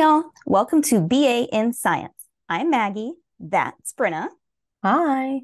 [0.00, 0.32] y'all.
[0.46, 2.14] Welcome to BA in Science.
[2.48, 3.12] I'm Maggie.
[3.38, 4.28] That's Brynna.
[4.82, 5.42] Hi.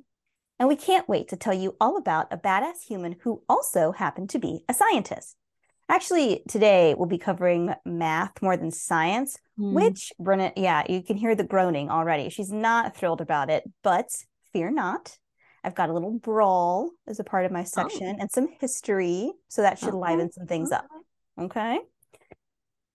[0.59, 4.31] And we can't wait to tell you all about a badass human who also happened
[4.31, 5.37] to be a scientist.
[5.91, 9.75] Actually, today we'll be covering math more than science, Hmm.
[9.75, 12.31] which Brynna, yeah, you can hear the groaning already.
[12.31, 14.09] She's not thrilled about it, but
[14.55, 15.19] fear not.
[15.65, 19.61] I've got a little brawl as a part of my section and some history, so
[19.61, 20.87] that should liven some things up.
[21.39, 21.79] Okay.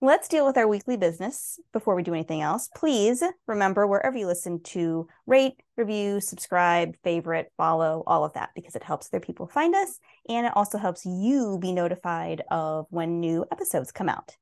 [0.04, 2.70] Let's deal with our weekly business before we do anything else.
[2.76, 8.76] Please remember wherever you listen to rate, review, subscribe, favorite, follow, all of that because
[8.76, 13.20] it helps other people find us and it also helps you be notified of when
[13.20, 14.36] new episodes come out.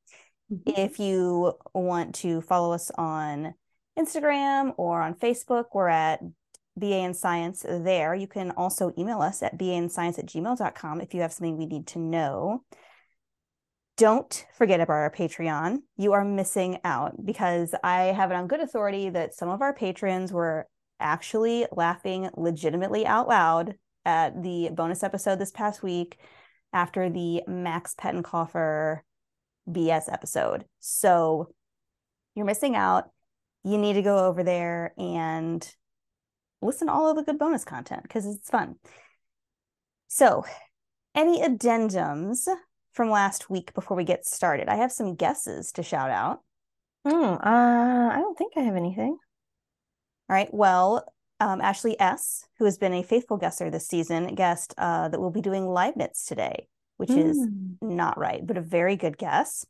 [0.50, 0.62] Mhm.
[0.78, 3.54] If you want to follow us on
[3.98, 6.22] Instagram or on Facebook, we're at
[6.78, 8.16] BA in Science there.
[8.16, 11.86] You can also email us at bainscience at gmail.com if you have something we need
[11.88, 12.64] to know.
[14.00, 15.80] Don't forget about our Patreon.
[15.98, 19.74] You are missing out because I have it on good authority that some of our
[19.74, 20.68] patrons were
[21.02, 23.76] actually laughing legitimately out loud
[24.06, 26.18] at the bonus episode this past week
[26.72, 29.00] after the Max Pettenkofer
[29.70, 30.64] BS episode.
[30.80, 31.50] So
[32.36, 33.10] you're missing out.
[33.66, 35.70] You need to go over there and
[36.62, 38.76] listen to all of the good bonus content because it's fun.
[40.08, 40.46] So,
[41.14, 42.48] any addendums
[43.00, 44.68] from last week before we get started?
[44.68, 46.42] I have some guesses to shout out.
[47.08, 49.18] Hmm, uh, I don't think I have anything.
[50.30, 50.50] All right.
[50.52, 51.06] Well,
[51.40, 55.30] um, Ashley S., who has been a faithful guesser this season, guessed uh, that we'll
[55.30, 57.76] be doing Leibniz today, which is Hmm.
[57.82, 59.66] not right, but a very good guess.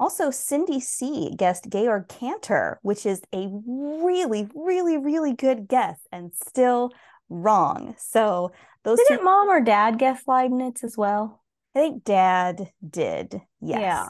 [0.00, 6.32] Also, Cindy C guessed Georg Cantor, which is a really, really, really good guess and
[6.34, 6.90] still
[7.28, 7.94] wrong.
[7.96, 8.50] So
[8.82, 11.41] those Didn't mom or dad guess Leibniz as well?
[11.74, 13.40] I think Dad did.
[13.60, 14.08] Yes, Yeah.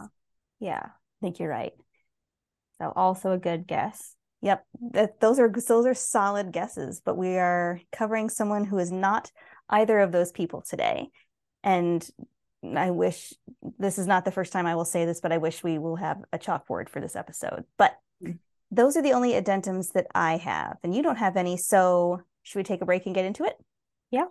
[0.60, 0.82] Yeah.
[0.86, 1.72] I think you're right.
[2.78, 4.14] So also a good guess.
[4.40, 8.90] Yep, that, those are those are solid guesses, but we are covering someone who is
[8.90, 9.30] not
[9.68, 11.10] either of those people today.
[11.62, 12.04] And
[12.76, 13.32] I wish
[13.78, 15.94] this is not the first time I will say this, but I wish we will
[15.94, 17.64] have a chalkboard for this episode.
[17.78, 17.96] But
[18.72, 21.56] those are the only addendums that I have, and you don't have any.
[21.56, 23.54] So should we take a break and get into it?
[24.10, 24.26] Yeah.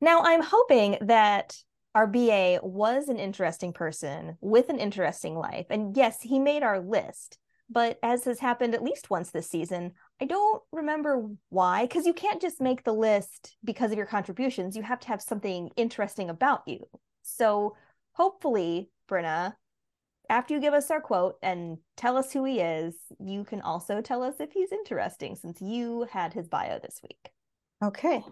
[0.00, 1.54] Now I'm hoping that
[1.96, 5.64] our BA was an interesting person with an interesting life.
[5.70, 7.38] And yes, he made our list.
[7.70, 12.12] But as has happened at least once this season, I don't remember why, because you
[12.12, 14.76] can't just make the list because of your contributions.
[14.76, 16.80] You have to have something interesting about you.
[17.22, 17.76] So
[18.12, 19.54] hopefully, Brynna,
[20.28, 24.02] after you give us our quote and tell us who he is, you can also
[24.02, 27.30] tell us if he's interesting since you had his bio this week.
[27.82, 28.22] Okay.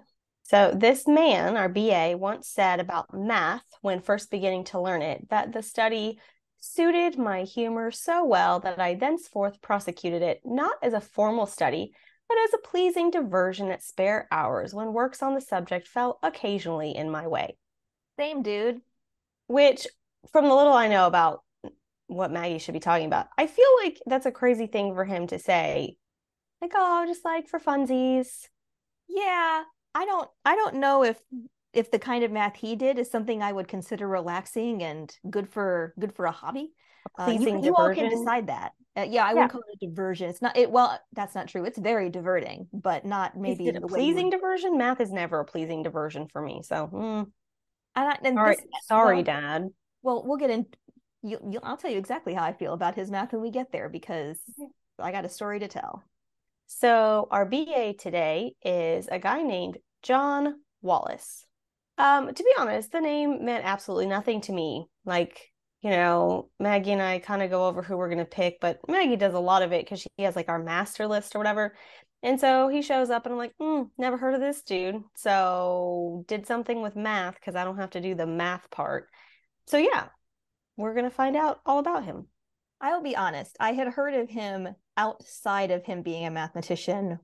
[0.44, 5.28] So this man, our BA, once said about math when first beginning to learn it
[5.30, 6.18] that the study
[6.58, 11.92] suited my humor so well that I thenceforth prosecuted it not as a formal study,
[12.28, 16.94] but as a pleasing diversion at spare hours when works on the subject fell occasionally
[16.94, 17.56] in my way.
[18.18, 18.82] Same dude.
[19.46, 19.86] Which,
[20.30, 21.42] from the little I know about
[22.06, 25.26] what Maggie should be talking about, I feel like that's a crazy thing for him
[25.28, 25.96] to say.
[26.60, 28.48] Like, oh, just like for funsies.
[29.08, 31.20] Yeah, I don't I don't know if
[31.72, 35.48] if the kind of math he did is something I would consider relaxing and good
[35.48, 36.72] for good for a hobby.
[37.18, 38.72] Uh, you, you all can decide that.
[38.96, 39.34] Uh, yeah, I Yeah.
[39.34, 40.28] wouldn't call it a diversion.
[40.30, 41.64] It's not it well, that's not true.
[41.64, 44.78] It's very diverting, but not maybe a the way you pleasing diversion?
[44.78, 46.62] Math is never a pleasing diversion for me.
[46.62, 47.26] So, mm,
[47.96, 49.68] And I- and sorry, this- sorry, well, Dad.
[50.02, 50.66] Well, we'll get in.
[51.22, 53.72] You, you, I'll tell you exactly how I feel about his math when we get
[53.72, 54.38] there because
[54.98, 56.04] I got a story to tell.
[56.66, 61.44] So, our BA today is a guy named John Wallis.
[61.98, 64.86] Um, to be honest, the name meant absolutely nothing to me.
[65.04, 65.50] Like,
[65.82, 68.80] you know, Maggie and I kind of go over who we're going to pick, but
[68.88, 71.76] Maggie does a lot of it because she has like our master list or whatever.
[72.22, 75.02] And so he shows up and I'm like, hmm, never heard of this dude.
[75.14, 79.08] So did something with math because I don't have to do the math part.
[79.66, 80.06] So yeah,
[80.78, 82.28] we're going to find out all about him.
[82.80, 83.54] I will be honest.
[83.60, 87.18] I had heard of him outside of him being a mathematician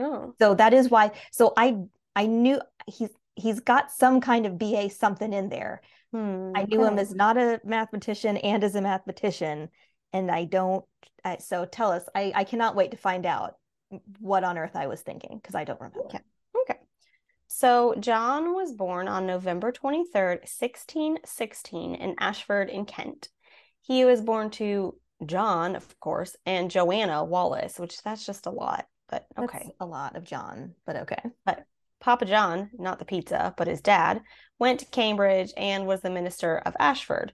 [0.00, 1.76] Oh, so that is why so i
[2.14, 5.80] i knew he's he's got some kind of ba something in there
[6.12, 9.68] hmm, i knew him as not a mathematician and as a mathematician
[10.12, 10.84] and i don't
[11.24, 13.56] I, so tell us i i cannot wait to find out
[14.20, 16.20] what on earth i was thinking because i don't remember Okay.
[16.62, 16.78] Okay.
[17.48, 23.30] So John was born on November 23rd, 1616 in Ashford in Kent.
[23.80, 24.94] He was born to
[25.24, 29.70] John, of course, and Joanna Wallis, which that's just a lot, but That's okay.
[29.80, 31.64] a lot of john but okay But
[32.00, 34.22] Papa John, not the pizza, but his dad,
[34.58, 37.32] went to Cambridge and was the minister of Ashford.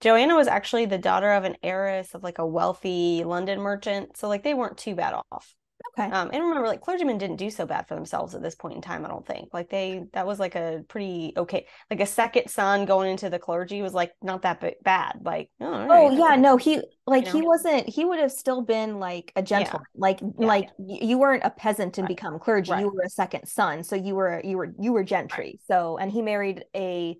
[0.00, 4.16] Joanna was actually the daughter of an heiress of like a wealthy London merchant.
[4.16, 5.54] So like they weren't too bad off.
[5.98, 6.10] Okay.
[6.10, 8.82] Um, and remember, like clergymen didn't do so bad for themselves at this point in
[8.82, 9.04] time.
[9.04, 12.84] I don't think like they that was like a pretty okay, like a second son
[12.84, 15.18] going into the clergy was like not that b- bad.
[15.22, 18.62] Like oh, all Oh yeah, no, he like You he wasn't he would have still
[18.62, 19.86] been like a gentleman.
[19.94, 20.46] Like Yeah.
[20.46, 22.08] like y- you weren't a peasant and Right.
[22.08, 22.70] become clergy.
[22.72, 22.80] Right.
[22.80, 23.82] You were a second son.
[23.82, 25.58] So you were you were you were gentry.
[25.66, 27.18] So and he married a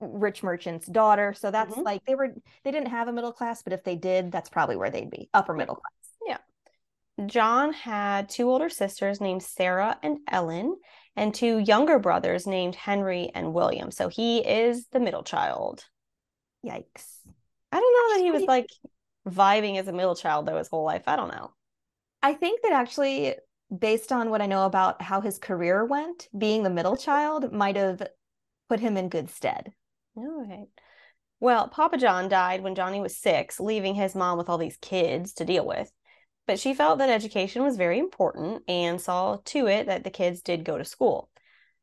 [0.00, 1.34] rich merchant's daughter.
[1.34, 1.84] So that's Mhm.
[1.84, 4.76] like they were they didn't have a middle class, but if they did, that's probably
[4.76, 5.28] where they'd be.
[5.34, 5.92] Upper middle class.
[7.26, 10.76] John had two older sisters named Sarah and Ellen,
[11.16, 13.90] and two younger brothers named Henry and William.
[13.90, 15.84] So he is the middle child.
[16.64, 17.06] Yikes.
[17.72, 18.68] I don't know that he was like
[19.28, 21.02] vibing as a middle child though his whole life.
[21.06, 21.52] I don't know.
[22.22, 23.34] I think that actually,
[23.76, 27.76] based on what I know about how his career went, being the middle child might
[27.76, 28.02] have
[28.68, 29.72] put him in good stead.
[30.16, 30.68] All right.
[31.40, 35.34] Well, Papa John died when Johnny was six, leaving his mom with all these kids
[35.34, 35.90] to deal with.
[36.48, 40.40] But she felt that education was very important and saw to it that the kids
[40.40, 41.30] did go to school.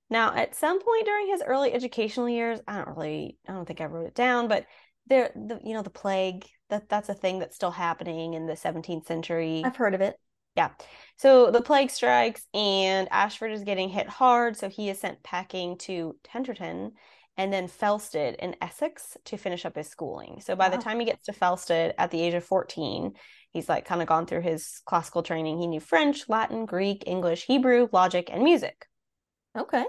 [0.10, 3.80] Now, at some point during his early educational years, I don't really, I don't think
[3.80, 4.66] I wrote it down, but
[5.06, 8.54] there, the, you know, the plague, that that's a thing that's still happening in the
[8.54, 9.62] 17th century.
[9.64, 10.16] I've heard of it.
[10.56, 10.72] Yeah.
[11.18, 14.58] So the plague strikes and Ashford is getting hit hard.
[14.58, 16.94] So he is sent packing to Tenterden
[17.38, 20.42] and then Felsted in Essex to finish up his schooling.
[20.42, 23.14] So by the time he gets to Felsted at the age of 14,
[23.56, 25.58] he's like kind of gone through his classical training.
[25.58, 28.86] He knew French, Latin, Greek, English, Hebrew, logic, and music.
[29.58, 29.86] Okay.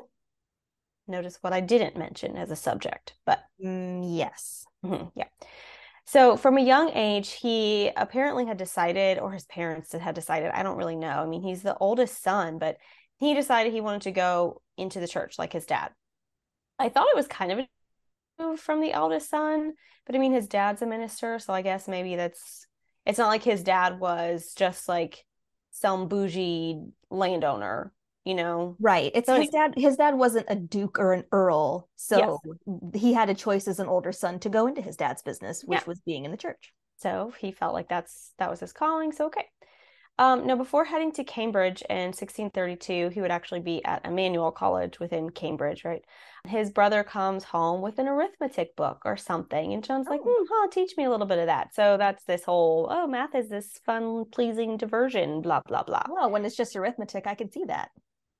[1.09, 4.67] Notice what I didn't mention as a subject, but Mm, yes.
[4.85, 5.29] Mhm, yeah.
[6.07, 10.63] So from a young age, he apparently had decided, or his parents had decided, I
[10.63, 11.09] don't really know.
[11.09, 12.79] I mean, he's the oldest son, but
[13.19, 15.93] he decided he wanted to go into the church like his dad.
[16.79, 17.69] I thought it was kind of a
[18.39, 19.75] move from the eldest son,
[20.07, 22.67] but I mean, his dad's a minister, so I guess maybe that's,
[23.07, 25.25] it's not like his dad was just like
[25.71, 26.81] some bougie
[27.11, 27.93] landowner,
[28.25, 28.77] you know?
[28.81, 29.13] Right.
[29.15, 29.75] It's So his dad.
[29.77, 32.93] His dad wasn't a duke or an earl, so Yes.
[32.95, 35.81] he had a choice as an older son to go into his dad's business, which
[35.81, 35.85] Yeah.
[35.87, 36.73] was being in the church.
[36.99, 39.13] So he felt like that's that was his calling.
[39.13, 39.47] So okay.
[40.19, 44.99] Um, now before heading to Cambridge in 1632, he would actually be at Emmanuel College
[44.99, 46.03] within Cambridge, right?
[46.47, 50.37] His brother comes home with an arithmetic book or something, and John's like, Oh.
[50.39, 51.75] hmm, huh, teach me a little bit of that.
[51.75, 56.05] So that's this whole, oh, math is this fun, pleasing diversion, blah, blah, blah.
[56.09, 57.91] Well, when it's just arithmetic, I can see that.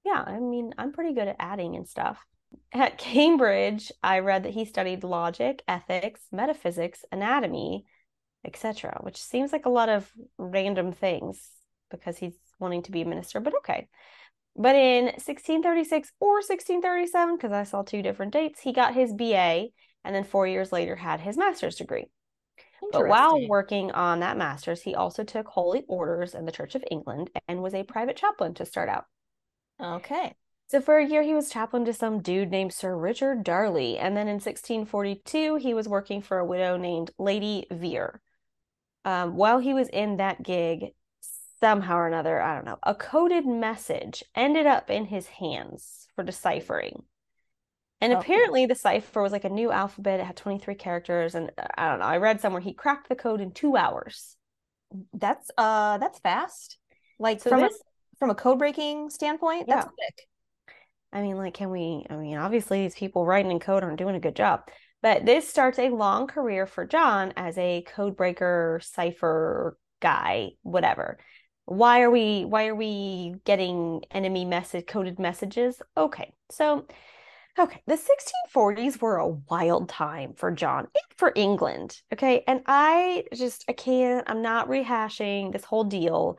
[0.03, 2.25] Yeah, I mean, I'm pretty good at adding and stuff.
[2.73, 7.85] At Cambridge, I read that he studied logic, ethics, metaphysics, anatomy,
[8.47, 11.51] etc., which seems like a lot of random things
[11.91, 13.89] because he's wanting to be a minister, but okay.
[14.57, 19.67] But in 1636 or 1637, because I saw two different dates, he got his BA
[20.05, 22.07] and then four years later had his master's degree.
[22.93, 26.85] But while working on that master's, he also took holy orders in the Church of
[26.91, 29.05] England and was a private chaplain to start out.
[29.83, 30.35] Okay.
[30.69, 33.99] So for a year, he was chaplain to some dude named Sir Richard Darley.
[33.99, 38.21] And then in 1642, he was working for a widow named Lady Vere.
[39.05, 40.87] Um, while he was in that gig,
[41.61, 46.25] somehow or another, I don't know, a coded message ended up in his hands for
[46.25, 47.05] deciphering.
[48.01, 48.19] And Oh.
[48.19, 50.21] apparently, the cipher was like a new alphabet.
[50.21, 51.35] It had 23 characters.
[51.35, 54.37] And uh, I don't know, I read somewhere he cracked the code in two hours.
[55.13, 56.79] That's uh that's fast.
[57.19, 60.29] Like So from this- a from a code breaking standpoint, that's quick.
[61.13, 62.05] I mean, like, can we?
[62.11, 64.69] I mean, obviously, these people writing in code aren't doing a good job.
[65.03, 71.19] But this starts a long career for John as a code breaker, cipher guy, whatever.
[71.67, 72.45] Why are we?
[72.45, 75.83] Why are we getting enemy message coded messages?
[75.97, 76.87] Okay, so,
[77.59, 82.01] okay, the 1640s were a wild time for John for England.
[82.13, 84.29] Okay, and I just I can't.
[84.29, 86.39] I'm not rehashing this whole deal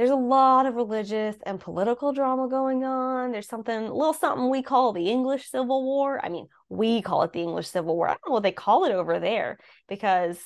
[0.00, 3.32] there's a lot of religious and political drama going on.
[3.32, 6.18] There's something, a little something we call the English Civil War.
[6.24, 8.08] I mean, we call it the English Civil War.
[8.08, 9.58] I don't know what they call it over there
[9.88, 10.38] because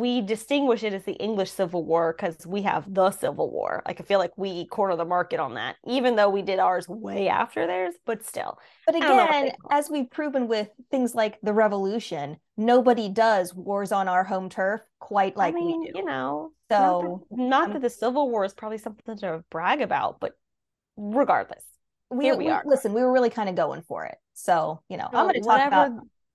[0.00, 3.82] we distinguish it as the English Civil War because we have the Civil War.
[3.86, 6.88] Like, I feel like we corner the market on that, even though we did ours
[6.88, 8.58] way after theirs, but still.
[8.86, 13.54] But don't know what again, as we've proven with things like the revolution, nobody does
[13.54, 15.98] wars on our home turf quite like I mean, we do.
[15.98, 19.80] you know, So, not that, not that the Civil War is probably something to brag
[19.80, 20.32] about, but
[20.96, 21.64] regardless.
[22.10, 22.62] we, here we we- are.
[22.64, 24.16] listen, we were really kind of going for it.
[24.34, 25.92] So, you know, I'm going to talk about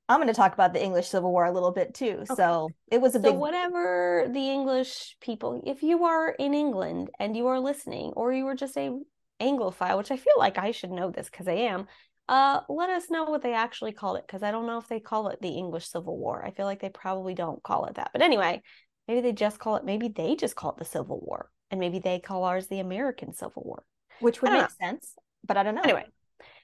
[0.08, 2.20] I'm going to talk about the English Civil War a little bit too.
[2.30, 2.36] Okay.
[2.36, 3.30] So, it was a big.
[3.30, 8.14] So big whatever the English people, if you are in England and you are listening,
[8.16, 8.98] or you were just a
[9.42, 11.88] Anglophile, which I feel like I should know this because I am,
[12.28, 15.00] Uh, let us know what they actually called it because I don't know if they
[15.00, 16.44] call it the English Civil War.
[16.44, 18.10] I feel like they probably don't call it that.
[18.14, 18.64] But anyway,
[19.08, 22.00] maybe they just call it, maybe they just call it the Civil War and maybe
[22.00, 23.86] they call ours the American Civil War,
[24.22, 24.68] which would make know.
[24.82, 25.14] sense,
[25.46, 25.82] but I don't know.
[25.84, 26.06] Anyway,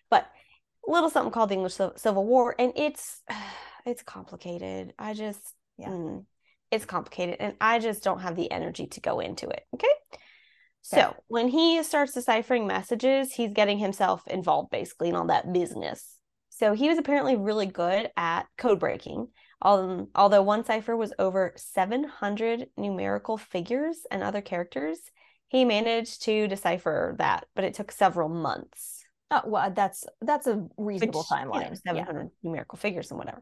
[0.09, 0.25] but
[0.87, 3.21] little something called the English Civil War, and it's
[3.85, 4.93] it's complicated.
[4.97, 5.41] I just
[5.77, 5.89] yeah.
[5.89, 6.25] Mm,
[6.71, 9.65] it's complicated and I just don't have the energy to go into it.
[9.75, 9.87] Okay.
[10.83, 16.17] So when he starts deciphering messages, he's getting himself involved basically in all that business.
[16.49, 19.27] So he was apparently really good at code breaking.
[19.61, 24.99] Um, although one cipher was over 700 numerical figures and other characters,
[25.49, 29.00] he managed to decipher that, but it took several months.
[29.31, 31.63] Oh, well, that's that's a reasonable Which, timeline.
[31.63, 32.27] You know, 700 yeah.
[32.43, 33.41] numerical figures and whatever.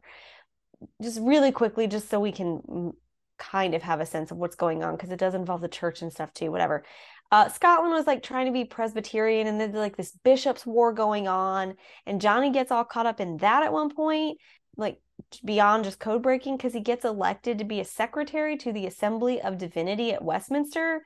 [1.02, 2.94] Just really quickly, just so we can
[3.38, 6.02] kind of have a sense of what's going on, because it does involve the church
[6.02, 6.84] and stuff too, whatever
[7.32, 11.28] uh, Scotland was like trying to be Presbyterian, and then like this bishops' war going
[11.28, 14.40] on, and Johnny gets all caught up in that at one point,
[14.78, 15.00] like
[15.46, 19.42] beyond just code breaking, because he gets elected to be a secretary to the Assembly
[19.42, 21.04] of Divinity at Westminster,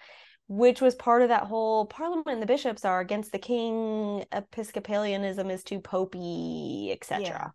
[0.53, 5.49] which was part of that whole Parliament and the bishops are against the king, Episcopalianism
[5.49, 7.23] is too popey, etc.
[7.23, 7.49] Yeah.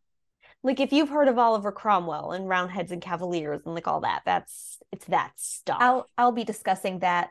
[0.64, 4.22] Like if you've heard of Oliver Cromwell and Roundheads and Cavaliers and like all that,
[4.24, 5.78] that's it's that stuff.
[5.80, 7.30] I'll I'll be discussing that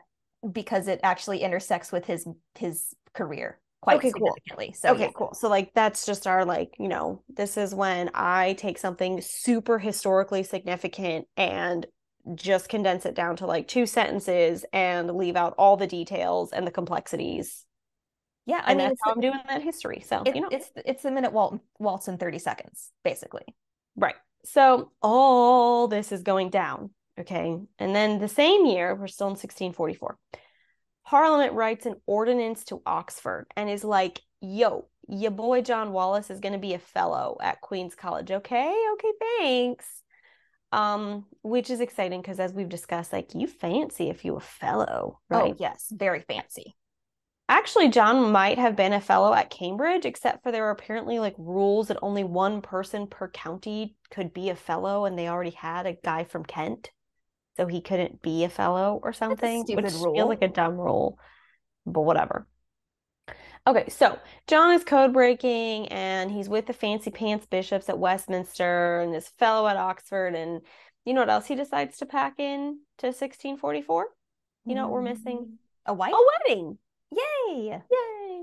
[0.50, 4.66] because it actually intersects with his his career quite okay, significantly.
[4.68, 4.74] Cool.
[4.74, 5.10] So okay, yeah.
[5.14, 5.34] cool.
[5.34, 9.78] So like that's just our like, you know, this is when I take something super
[9.78, 11.86] historically significant and
[12.34, 16.66] just condense it down to like two sentences and leave out all the details and
[16.66, 17.64] the complexities.
[18.46, 20.02] Yeah, I and mean, that's how I'm doing that history.
[20.06, 23.44] So it, you know, it's it's a minute waltz, waltz in 30 seconds, basically.
[23.96, 24.14] Right.
[24.44, 27.58] So all this is going down Okay.
[27.78, 30.16] And then the same year, we're still in 1644,
[31.04, 36.40] Parliament writes an ordinance to Oxford and is like, yo, your boy John Wallis is
[36.40, 38.30] going to be a fellow at Queen's College.
[38.30, 38.74] Okay.
[38.94, 39.12] Okay.
[39.40, 40.02] Thanks.
[40.70, 45.18] Um, which is exciting because as we've discussed, like you fancy if you a fellow,
[45.30, 45.52] oh, right?
[45.52, 45.86] Oh, yes.
[45.90, 46.76] Very fancy.
[47.48, 51.34] Actually, John might have been a fellow at Cambridge, except for there were apparently like
[51.38, 55.86] rules that only one person per county could be a fellow, and they already had
[55.86, 56.90] a guy from Kent
[57.58, 60.14] so he couldn't be a fellow or something, which rule.
[60.14, 61.18] feels like a dumb rule,
[61.84, 62.46] but whatever.
[63.66, 69.00] Okay, so John is code breaking and he's with the fancy pants bishops at Westminster
[69.00, 70.34] and this fellow at Oxford.
[70.34, 70.62] And
[71.04, 74.06] you know what else he decides to pack in to 1644?
[74.64, 75.38] You know what we're missing?
[75.38, 75.56] Mm.
[75.86, 76.12] A wife?
[76.12, 76.78] A wedding.
[77.10, 77.82] Yay!
[77.90, 78.42] Yay!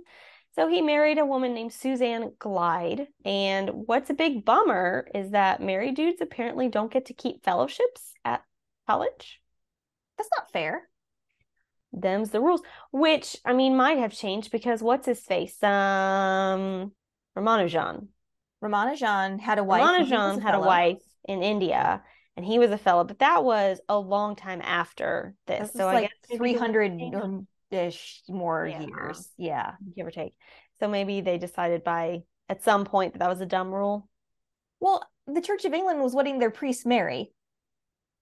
[0.55, 3.07] So he married a woman named Suzanne Glyde.
[3.25, 8.13] And what's a big bummer is that married dudes apparently don't get to keep fellowships
[8.23, 8.43] at
[8.87, 9.41] college.
[10.17, 10.87] That's not fair.
[11.95, 12.61] Them's the rules,
[12.91, 15.61] which I mean might have changed because what's his face?
[15.63, 16.91] Um,
[17.37, 18.07] Ramanujan.
[18.63, 19.81] Ramanujan had a wife.
[19.81, 22.03] Ramanujan a had a wife in India,
[22.35, 25.71] and he was a fellow, but that was a long time after this.
[25.73, 26.99] So like guess three hundred
[27.71, 28.81] ish more yeah.
[28.81, 30.35] years, yeah, give or take.
[30.79, 34.09] So maybe they decided by at some point that that was a dumb rule.
[34.79, 37.31] Well, the Church of England was letting their priests marry.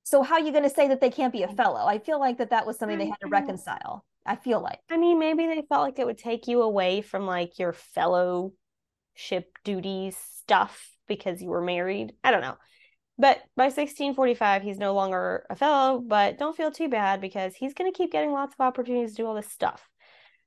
[0.03, 1.85] So how are you going to say that they can't be a fellow?
[1.85, 4.05] I feel like that that was something they had to reconcile.
[4.25, 4.79] I feel like.
[4.89, 8.53] I mean, maybe they felt like it would take you away from like your fellowship
[9.63, 12.13] duties stuff because you were married.
[12.23, 12.55] I don't know.
[13.17, 17.73] But by 1645, he's no longer a fellow, but don't feel too bad because he's
[17.73, 19.87] going to keep getting lots of opportunities to do all this stuff.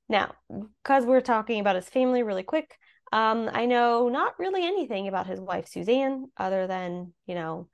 [0.09, 0.35] Now,
[0.83, 2.77] because we're talking about his family really quick,
[3.11, 7.69] um, I know not really anything about his wife, Suzanne, other than, you know,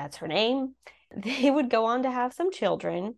[0.00, 0.74] that's her name.
[1.12, 3.16] They would go on to have some children.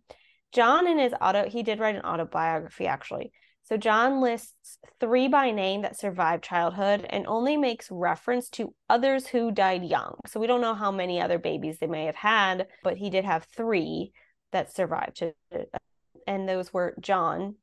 [0.51, 3.31] John in his auto, he did write an autobiography actually.
[3.65, 9.27] So John lists three by name that survived childhood and only makes reference to others
[9.27, 10.15] who died young.
[10.25, 13.25] So we don't know how many other babies they may have had, but he did
[13.25, 14.11] have three
[14.51, 15.21] that survived.
[16.25, 17.57] And those were John,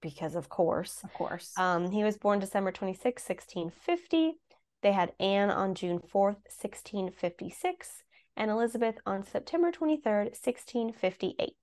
[0.00, 1.00] because of course.
[1.04, 1.52] Of course.
[1.58, 4.38] Um, he was born December 26, 1650.
[4.82, 8.02] They had Anne on June 4th, 1656
[8.36, 11.54] and Elizabeth on September 23rd, 1658.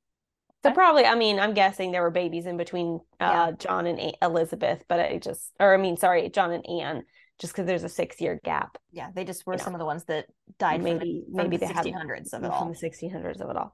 [0.64, 0.76] So okay.
[0.76, 3.52] probably, I mean, I'm guessing there were babies in between uh, yeah.
[3.58, 7.04] John and a- Elizabeth, but I just, or I mean, sorry, John and Anne,
[7.40, 8.78] just because there's a six year gap.
[8.92, 9.78] Yeah, they just were you some know.
[9.78, 10.28] of the ones that
[10.60, 10.84] died.
[10.84, 12.60] Maybe from, maybe the 1600s of it all.
[12.60, 13.74] From the 1600s of it all.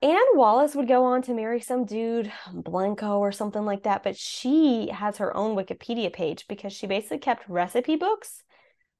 [0.00, 4.16] Anne Wallis would go on to marry some dude, Blanco or something like that, but
[4.16, 8.44] she has her own Wikipedia page because she basically kept recipe books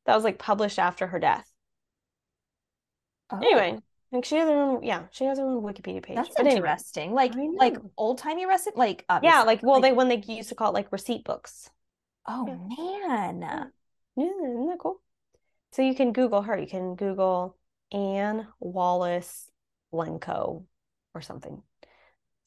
[0.07, 1.49] that was like published after her death.
[3.31, 3.37] Oh.
[3.37, 3.79] Anyway,
[4.13, 6.17] like she has her own, yeah, she has her own Wikipedia page.
[6.17, 7.17] That's but interesting.
[7.19, 10.49] Anyway, like, like old timey recipe, like yeah, like well, like, they when they used
[10.49, 11.71] to call it like receipt books.
[12.27, 13.33] Oh yeah.
[13.33, 13.71] man,
[14.17, 15.01] Yeah, isn't that cool?
[15.73, 16.59] So you can Google her.
[16.59, 17.57] You can Google
[17.93, 19.51] Anne Wallis
[19.93, 20.65] Lenko
[21.15, 21.63] or something.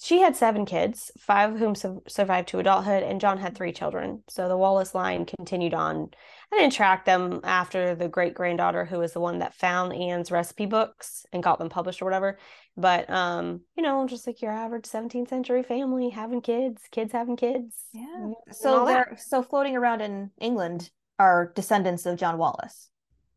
[0.03, 3.71] She had seven kids, five of whom su- survived to adulthood, and John had three
[3.71, 4.23] children.
[4.27, 6.09] So the Wallis line continued on.
[6.51, 10.31] I didn't track them after the great granddaughter, who was the one that found Anne's
[10.31, 12.39] recipe books and got them published or whatever.
[12.75, 17.35] But um, you know, just like your average 17th century family having kids, kids having
[17.35, 17.75] kids.
[17.93, 18.31] Yeah.
[18.51, 20.89] So they're so floating around in England
[21.19, 22.89] are descendants of John Wallis.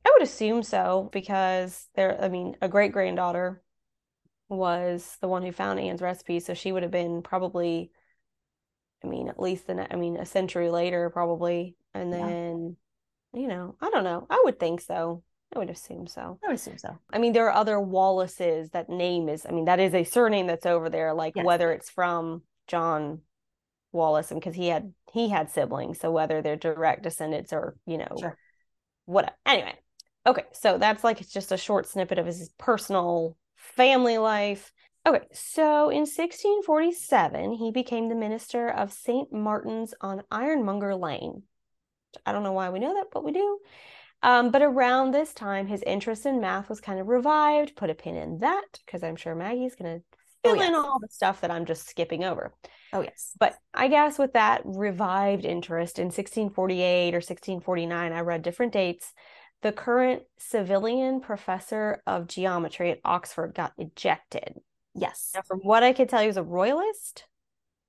[0.07, 3.63] I would assume so because they're, I mean, a great granddaughter
[4.49, 6.41] was the one who found Anne's recipe.
[6.41, 7.91] So she would have been probably,
[9.03, 11.77] I mean, at least, the, I mean, a century later, probably.
[11.95, 12.77] And then,
[13.33, 13.41] yeah.
[13.41, 14.27] you know, I don't know.
[14.29, 15.23] I would think so.
[15.55, 16.39] I would assume so.
[16.43, 16.99] I would assume so.
[17.13, 18.71] I mean, there are other Wallaces.
[18.71, 21.45] That name is, I mean, that is a surname that's over there, like yes.
[21.45, 23.21] whether it's from John
[23.93, 27.99] Wallis and because he had he had siblings, so whether they're direct descendants or, you
[27.99, 28.37] know, sure.
[29.07, 29.75] what anyway.
[30.27, 33.37] Okay, so that's like it's just a short snippet of his personal
[33.77, 34.73] family life.
[35.07, 39.33] Okay, so in 1647, he became the minister of St.
[39.33, 41.43] Martin's on Ironmonger Lane.
[42.25, 43.59] I don't know why we know that, but we do.
[44.23, 47.77] Um, but around this time, his interest in math was kind of revived.
[47.77, 50.05] Put a pin in that because I'm sure Maggie's going to
[50.45, 50.69] oh, fill oh, yes.
[50.69, 52.55] in all the stuff that I'm just skipping over.
[52.95, 53.33] Oh, yes.
[53.39, 59.13] But I guess with that revived interest in 1648 or 1649, I read different dates
[59.65, 64.61] the current Savilian professor of geometry at Oxford got ejected.
[64.95, 65.33] Yes.
[65.35, 67.25] Now, from what I could tell, he was a royalist.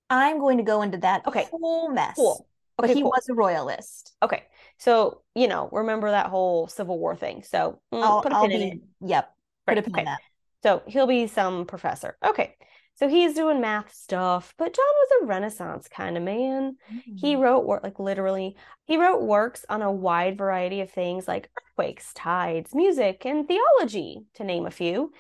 [0.10, 1.48] I'm going to go into that okay.
[1.52, 2.16] whole mess.
[2.16, 2.48] Cool.
[2.80, 3.12] Okay, but he cool.
[3.12, 4.16] was a royalist.
[4.24, 4.44] Okay.
[4.78, 7.44] So, you know, remember that whole Civil War thing.
[7.44, 8.80] So mm, I'll, put a pin be, in it.
[9.02, 9.36] Yep.
[9.68, 10.02] Put a pin okay.
[10.02, 10.20] in that.
[10.64, 12.18] So he'll be some professor.
[12.24, 12.56] Okay.
[12.96, 16.78] So he's doing math stuff, but John was a Renaissance kind of man.
[16.92, 17.16] Mm-hmm.
[17.18, 21.50] He wrote work like literally, he wrote works on a wide variety of things like
[21.58, 25.12] earthquakes, tides, music, and theology, to name a few.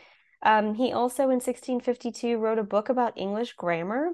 [0.41, 4.11] Um, he also in 1652 wrote a book about English grammar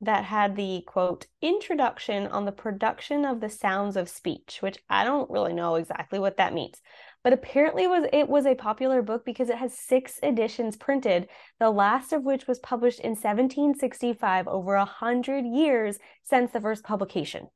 [0.00, 5.04] that had the quote introduction on the production of the sounds of speech, which I
[5.04, 6.80] don't really know exactly what that means.
[7.24, 11.28] But apparently it was it was a popular book because it has six editions printed
[11.58, 16.84] the last of which was published in 1765 over a hundred years since the first
[16.84, 17.48] publication.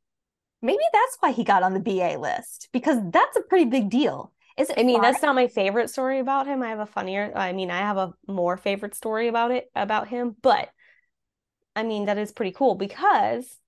[0.61, 4.33] Maybe that's why he got on the ba list because that's a pretty big deal.
[4.59, 6.61] Is it i mean that's not my favorite story about him.
[6.61, 10.09] I have a funnier i mean i have a more favorite story about it about
[10.09, 10.69] him but
[11.77, 13.59] i mean that is pretty cool because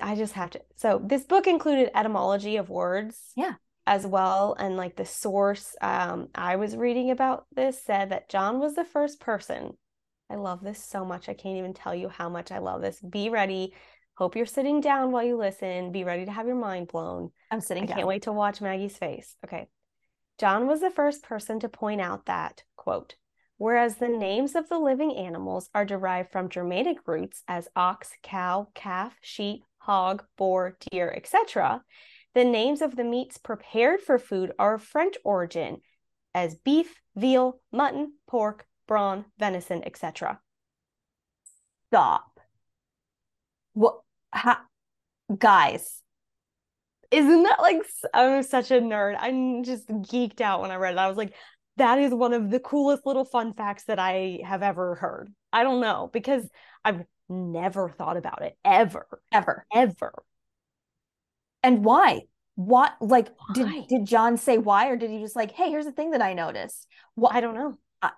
[0.00, 0.60] I just have to.
[0.76, 3.32] So this book included etymology of words.
[3.34, 3.54] Yeah
[3.86, 8.58] as well and like the source um, i was reading about this said that john
[8.58, 9.76] was the first person
[10.30, 13.00] i love this so much i can't even tell you how much i love this
[13.00, 13.74] be ready
[14.16, 17.60] hope you're sitting down while you listen be ready to have your mind blown i'm
[17.60, 17.96] sitting i down.
[17.96, 19.68] can't wait to watch maggie's face okay
[20.38, 23.16] john was the first person to point out that quote
[23.56, 28.68] whereas the names of the living animals are derived from germanic roots as ox cow
[28.74, 31.82] calf sheep hog boar deer etc
[32.34, 35.80] the names of the meats prepared for food are of French origin,
[36.34, 40.40] as beef, veal, mutton, pork, brawn, venison, etc.
[41.88, 42.40] Stop.
[43.72, 44.00] What?
[44.34, 44.66] Ha-
[45.38, 46.02] guys,
[47.12, 49.16] isn't that like I'm such a nerd?
[49.16, 50.98] I'm just geeked out when I read it.
[50.98, 51.34] I was like,
[51.76, 55.32] that is one of the coolest little fun facts that I have ever heard.
[55.52, 56.48] I don't know because
[56.84, 60.12] I've never thought about it ever, ever, ever.
[61.62, 62.22] And why?
[62.56, 63.54] What like why?
[63.54, 66.22] did did John say why or did he just like, hey, here's the thing that
[66.22, 66.86] I noticed?
[67.16, 67.74] Well, I don't know.
[68.00, 68.10] I,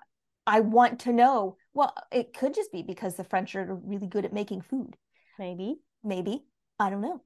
[0.47, 1.57] I want to know.
[1.73, 4.97] Well, it could just be because the French are really good at making food.
[5.38, 5.77] Maybe.
[6.05, 6.45] Maybe.
[6.79, 7.23] I don't know.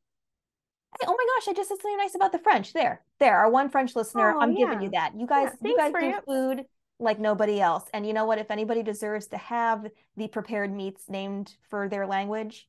[0.98, 2.72] Hey, oh my gosh, I just said something nice about the French.
[2.72, 4.34] There, there, our one French listener.
[4.34, 4.66] Oh, I'm yeah.
[4.66, 5.12] giving you that.
[5.16, 6.64] You guys, yeah, you guys do food
[6.98, 7.84] like nobody else.
[7.94, 8.38] And you know what?
[8.38, 12.68] If anybody deserves to have the prepared meats named for their language,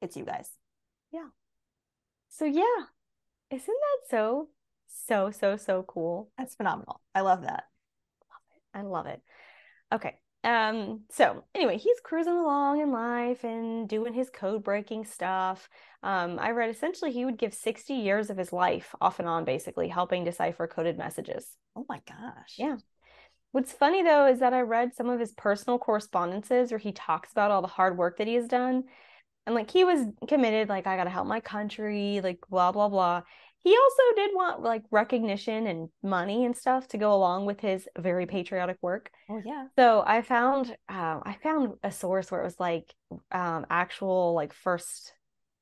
[0.00, 0.50] it's you guys.
[1.12, 1.28] Yeah.
[2.30, 2.86] So yeah,
[3.50, 4.48] isn't that so,
[4.86, 6.30] so, so, so cool?
[6.38, 7.00] That's phenomenal.
[7.14, 7.64] I love that.
[8.30, 8.78] Love it.
[8.78, 9.20] I love it.
[9.92, 10.18] Okay.
[10.44, 15.68] Um, so anyway, he's cruising along in life and doing his code breaking stuff.
[16.02, 19.44] Um, I read essentially he would give 60 years of his life off and on,
[19.44, 21.48] basically, helping decipher coded messages.
[21.74, 22.54] Oh my gosh.
[22.56, 22.76] Yeah.
[23.52, 27.32] What's funny though is that I read some of his personal correspondences where he talks
[27.32, 28.84] about all the hard work that he has done
[29.48, 33.22] and like he was committed like i gotta help my country like blah blah blah
[33.64, 37.88] he also did want like recognition and money and stuff to go along with his
[37.98, 42.44] very patriotic work oh yeah so i found uh, i found a source where it
[42.44, 42.94] was like
[43.32, 45.12] um actual like first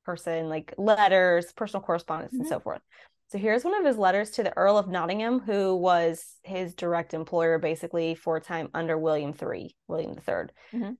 [0.05, 2.41] person like letters personal correspondence mm-hmm.
[2.41, 2.81] and so forth
[3.29, 7.13] So here's one of his letters to the Earl of Nottingham, who was his direct
[7.13, 10.33] employer basically for a time under William III, William III.
[10.73, 10.91] Mm-hmm.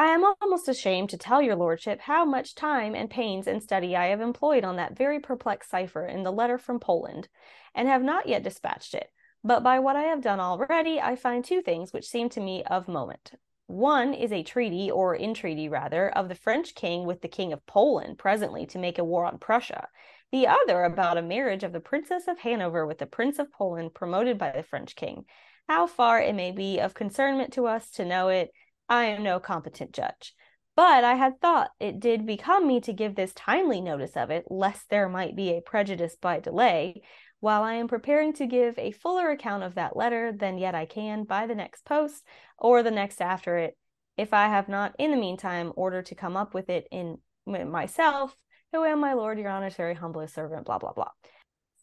[0.00, 3.94] I am almost ashamed to tell your lordship how much time and pains and study
[3.94, 7.28] I have employed on that very perplexed cipher in the letter from Poland,
[7.74, 9.10] and have not yet dispatched it.
[9.44, 12.64] But by what I have done already, I find two things which seem to me
[12.64, 13.32] of moment.
[13.66, 17.66] One is a treaty, or entreaty rather, of the French king with the king of
[17.66, 19.86] Poland presently to make a war on Prussia.
[20.32, 23.92] The other about a marriage of the Princess of Hanover with the Prince of Poland
[23.92, 25.26] promoted by the French king.
[25.68, 28.50] How far it may be of concernment to us to know it,
[28.90, 30.34] I am no competent judge.
[30.76, 34.46] But I had thought it did become me to give this timely notice of it,
[34.50, 37.02] lest there might be a prejudice by delay,
[37.38, 40.86] while I am preparing to give a fuller account of that letter than yet I
[40.86, 42.24] can by the next post
[42.58, 43.76] or the next after it,
[44.16, 48.34] if I have not in the meantime ordered to come up with it in myself,
[48.72, 51.10] who am my lord, your honor's very humblest servant, blah blah blah.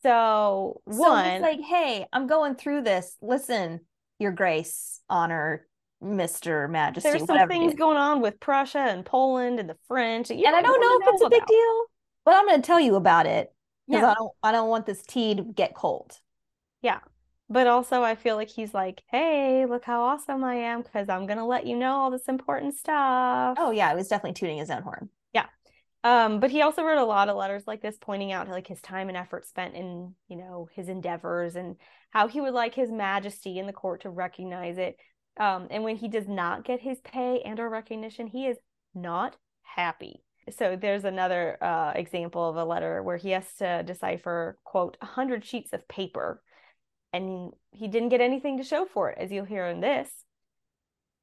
[0.03, 3.15] So, so one like, hey, I'm going through this.
[3.21, 3.81] Listen,
[4.19, 5.66] your grace, honor,
[6.03, 6.69] Mr.
[6.69, 7.09] Majesty.
[7.09, 10.29] There's some things going on with Prussia and Poland and the French.
[10.29, 11.85] and I don't know if it's a big deal,
[12.25, 13.53] but I'm going to tell you about it
[13.87, 14.11] because yeah.
[14.11, 16.13] I don't I don't want this tea to get cold.
[16.81, 16.99] Yeah.
[17.49, 21.25] But also I feel like he's like, "Hey, look how awesome I am because I'm
[21.25, 24.57] going to let you know all this important stuff." Oh yeah, I was definitely tooting
[24.57, 25.09] his own horn.
[25.33, 25.45] Yeah.
[26.03, 28.81] Um, but he also wrote a lot of letters like this pointing out like his
[28.81, 31.77] time and effort spent in, you know, his endeavors and
[32.11, 34.97] how he would like his majesty in the court to recognize it.
[35.39, 38.57] Um, and when he does not get his pay and or recognition, he is
[38.95, 40.23] not happy.
[40.49, 45.43] So there's another uh, example of a letter where he has to decipher quote 100
[45.45, 46.41] sheets of paper
[47.13, 50.09] and he didn't get anything to show for it as you'll hear in this.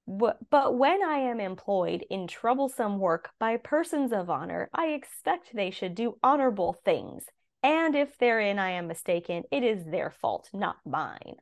[0.06, 5.70] But when i am employed in troublesome work by persons of honor i expect they
[5.70, 7.24] should do honorable things
[7.62, 11.36] and if therein i am mistaken it is their fault not mine.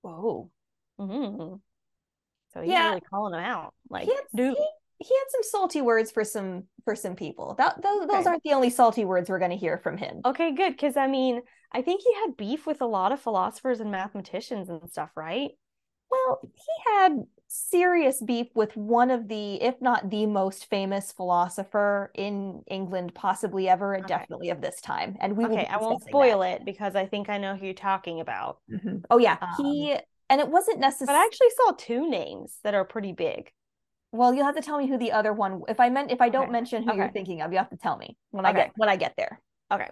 [0.00, 0.50] Whoa.
[0.98, 1.56] Mm-hmm.
[2.52, 2.88] So he's yeah.
[2.88, 4.54] really calling them out like do
[5.02, 7.54] he had some salty words for some for some people.
[7.58, 10.20] That those, those aren't the only salty words we're going to hear from him.
[10.24, 13.80] Okay, good because I mean, I think he had beef with a lot of philosophers
[13.80, 15.50] and mathematicians and stuff, right?
[16.10, 22.10] Well, he had serious beef with one of the if not the most famous philosopher
[22.14, 24.14] in England possibly ever and okay.
[24.14, 25.16] definitely of this time.
[25.20, 26.60] And we Okay, I won't spoil that.
[26.60, 28.58] it because I think I know who you're talking about.
[28.70, 28.98] Mm-hmm.
[29.10, 29.96] Oh yeah, um, he
[30.32, 31.08] and it wasn't necessary.
[31.08, 33.52] But I actually saw two names that are pretty big.
[34.12, 35.60] Well, you'll have to tell me who the other one.
[35.68, 36.52] If I meant, if I don't okay.
[36.52, 36.98] mention who okay.
[36.98, 38.54] you're thinking of, you have to tell me when okay.
[38.54, 39.42] I get when I get there.
[39.70, 39.90] Okay.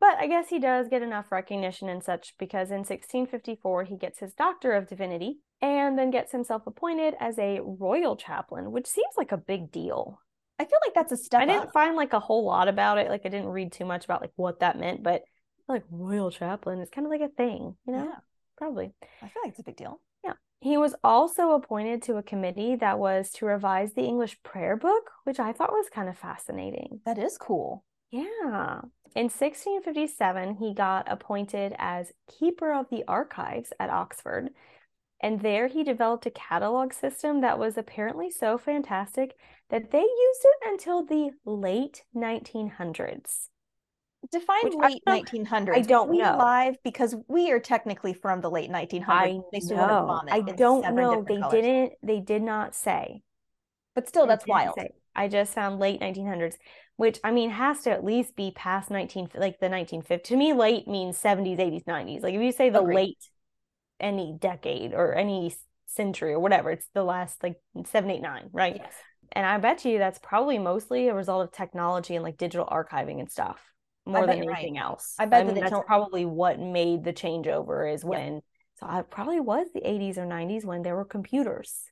[0.00, 4.18] But I guess he does get enough recognition and such because in 1654 he gets
[4.18, 9.14] his Doctor of Divinity and then gets himself appointed as a royal chaplain, which seems
[9.16, 10.20] like a big deal.
[10.58, 11.40] I feel like that's a step.
[11.40, 13.10] I didn't find like a whole lot about it.
[13.10, 15.22] Like I didn't read too much about like what that meant, but
[15.68, 18.04] like royal chaplain is kind of like a thing, you know?
[18.04, 18.18] Yeah.
[18.58, 18.92] Probably.
[19.22, 20.00] I feel like it's a big deal.
[20.24, 20.32] Yeah.
[20.60, 25.12] He was also appointed to a committee that was to revise the English prayer book,
[25.22, 27.00] which I thought was kind of fascinating.
[27.06, 27.84] That is cool.
[28.10, 28.80] Yeah.
[29.14, 34.50] In 1657, he got appointed as keeper of the archives at Oxford.
[35.20, 39.36] And there he developed a catalog system that was apparently so fantastic
[39.70, 43.48] that they used it until the late 1900s
[44.30, 45.74] define late I 1900s.
[45.74, 46.36] I don't we know.
[46.36, 49.04] Live because we are technically from the late 1900s.
[49.08, 50.20] I they know.
[50.30, 51.24] I don't know.
[51.26, 51.52] They colors.
[51.52, 51.92] didn't.
[52.02, 53.22] They did not say.
[53.94, 54.74] But still, that's wild.
[54.78, 54.90] Say.
[55.16, 56.54] I just found late 1900s,
[56.96, 60.22] which I mean has to at least be past 19 like the 1950s.
[60.24, 62.22] To me, late means 70s, 80s, 90s.
[62.22, 62.94] Like if you say the Agreed.
[62.94, 63.28] late
[63.98, 65.54] any decade or any
[65.86, 68.76] century or whatever, it's the last like seven, eight, nine, right?
[68.76, 68.92] Yes.
[69.32, 73.18] And I bet you that's probably mostly a result of technology and like digital archiving
[73.18, 73.60] and stuff
[74.08, 74.82] more than anything right.
[74.82, 75.14] else.
[75.18, 78.40] I bet I mean, that that's probably what made the changeover is when yeah.
[78.80, 81.82] so I probably was the 80s or 90s when there were computers.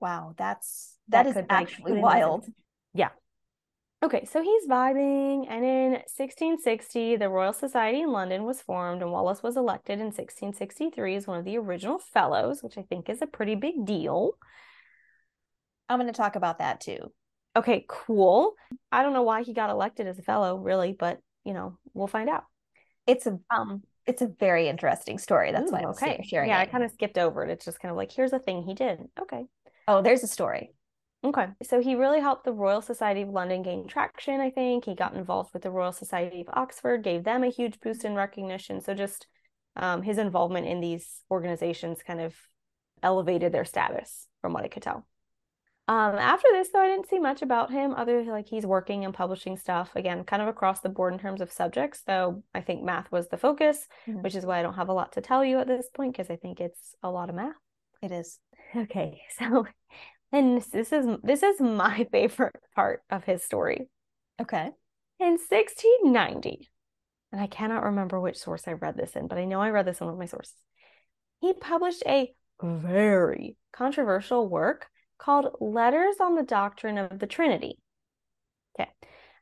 [0.00, 2.46] Wow, that's that, that is actually wild.
[2.92, 3.10] Yeah.
[4.02, 9.10] Okay, so he's vibing, and in 1660, the Royal Society in London was formed, and
[9.10, 13.22] Wallis was elected in 1663 as one of the original fellows, which I think is
[13.22, 14.32] a pretty big deal.
[15.88, 17.12] I'm going to talk about that too.
[17.56, 18.54] Okay, cool.
[18.92, 22.06] I don't know why he got elected as a fellow, really, but you know, we'll
[22.06, 22.44] find out.
[23.06, 25.52] It's a um it's a very interesting story.
[25.52, 26.24] That's Ooh, why I'm okay.
[26.26, 26.50] sharing.
[26.50, 26.62] Yeah, it.
[26.62, 27.50] I kind of skipped over it.
[27.50, 29.00] It's just kind of like here's a thing he did.
[29.20, 29.44] Okay.
[29.88, 30.72] Oh, there's a story.
[31.24, 31.46] Okay.
[31.62, 34.84] So he really helped the Royal Society of London gain traction, I think.
[34.84, 38.14] He got involved with the Royal Society of Oxford, gave them a huge boost in
[38.14, 38.82] recognition.
[38.82, 39.26] So just
[39.74, 42.34] um, his involvement in these organizations kind of
[43.02, 45.06] elevated their status from what I could tell.
[45.86, 49.04] Um, after this, though, I didn't see much about him other than like he's working
[49.04, 52.02] and publishing stuff again, kind of across the board in terms of subjects.
[52.06, 54.22] Though I think math was the focus, mm-hmm.
[54.22, 56.30] which is why I don't have a lot to tell you at this point because
[56.30, 57.56] I think it's a lot of math.
[58.00, 58.38] It is.
[58.74, 59.66] Okay, so
[60.32, 63.88] and this is this is my favorite part of his story.
[64.40, 64.70] Okay.
[65.20, 66.70] In 1690,
[67.30, 69.86] and I cannot remember which source I read this in, but I know I read
[69.86, 70.54] this in one of my sources.
[71.40, 74.88] He published a very controversial work
[75.24, 77.78] called Letters on the Doctrine of the Trinity.
[78.78, 78.90] Okay.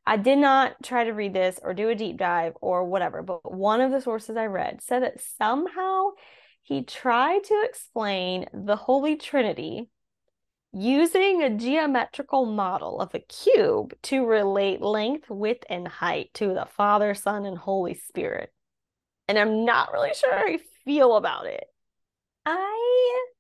[0.06, 3.52] I did not try to read this or do a deep dive or whatever, but
[3.52, 6.10] one of the sources I read said that somehow
[6.62, 9.88] he tried to explain the Holy Trinity
[10.72, 16.66] using a geometrical model of a cube to relate length, width, and height to the
[16.76, 18.50] Father, Son, and Holy Spirit.
[19.28, 21.64] And I'm not really sure how I feel about it.
[22.46, 23.31] I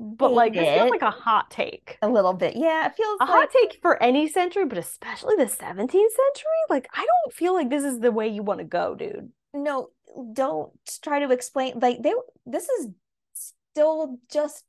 [0.00, 1.98] but like it feels like a hot take.
[2.00, 2.56] A little bit.
[2.56, 3.30] Yeah, it feels a like...
[3.30, 6.60] hot take for any century, but especially the 17th century.
[6.70, 9.30] Like I don't feel like this is the way you want to go, dude.
[9.52, 9.90] No,
[10.32, 12.14] don't try to explain like they
[12.46, 12.88] this is
[13.34, 14.64] still just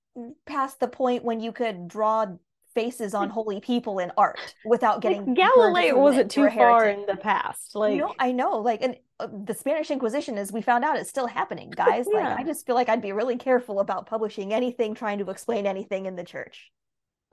[0.45, 2.25] past the point when you could draw
[2.73, 7.15] faces on holy people in art without getting like Galileo wasn't too far in the
[7.15, 7.75] past.
[7.75, 11.09] Like no, I know, like and uh, the Spanish Inquisition, as we found out, is
[11.09, 12.05] still happening, guys.
[12.11, 12.29] yeah.
[12.29, 15.65] Like I just feel like I'd be really careful about publishing anything trying to explain
[15.65, 16.71] anything in the church,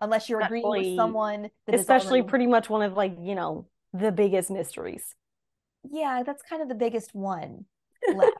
[0.00, 1.50] unless you're agreeing with someone.
[1.66, 2.28] especially already...
[2.28, 5.14] pretty much one of like you know the biggest mysteries.
[5.90, 7.64] Yeah, that's kind of the biggest one
[8.14, 8.34] left,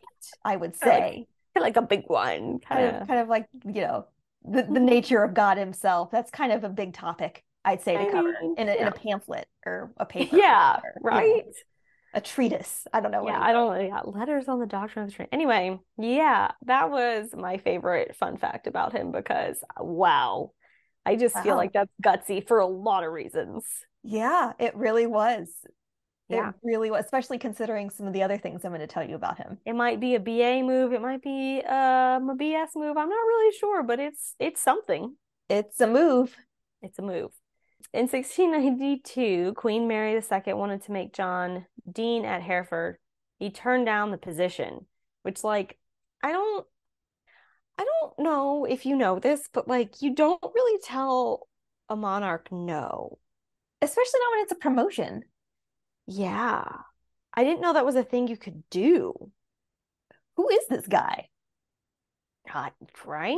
[0.45, 1.27] I would say.
[1.55, 4.07] Like, like a big one, kind of, kind of like you know
[4.45, 6.11] the, the nature of God himself.
[6.11, 8.83] That's kind of a big topic, I'd say, to I cover mean, in, a, yeah.
[8.83, 10.37] in a pamphlet or a paper.
[10.37, 11.27] Yeah, or, right.
[11.27, 11.53] You know,
[12.15, 12.87] a treatise.
[12.93, 13.27] I don't know.
[13.27, 13.81] Yeah, I don't know.
[13.81, 15.33] Yeah, letters on the doctrine of the Trinity.
[15.33, 20.53] Anyway, yeah, that was my favorite fun fact about him because wow,
[21.05, 21.43] I just wow.
[21.43, 23.65] feel like that's gutsy for a lot of reasons.
[24.03, 25.49] Yeah, it really was.
[26.29, 26.51] Yeah.
[26.51, 29.15] It really was, especially considering some of the other things I'm going to tell you
[29.15, 29.59] about him.
[29.65, 30.93] It might be a BA move.
[30.93, 32.97] It might be um, a BS move.
[32.97, 35.17] I'm not really sure, but it's it's something.
[35.49, 36.37] It's a move.
[36.83, 37.33] It's a move.
[37.95, 42.99] In 1692, Queen Mary II wanted to make John dean at Hereford.
[43.39, 44.87] He turned down the position,
[45.23, 45.79] which, like,
[46.23, 46.67] I don't,
[47.79, 51.49] I don't know if you know this, but like, you don't really tell
[51.89, 53.19] a monarch no,
[53.81, 55.23] especially not when it's a promotion.
[56.09, 56.65] Yeah.
[57.35, 59.31] I didn't know that was a thing you could do.
[60.37, 61.29] Who is this guy?
[62.51, 62.73] God,
[63.05, 63.37] right?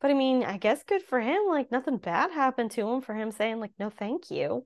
[0.00, 1.42] But I mean, I guess good for him.
[1.48, 4.64] Like nothing bad happened to him for him saying like no thank you.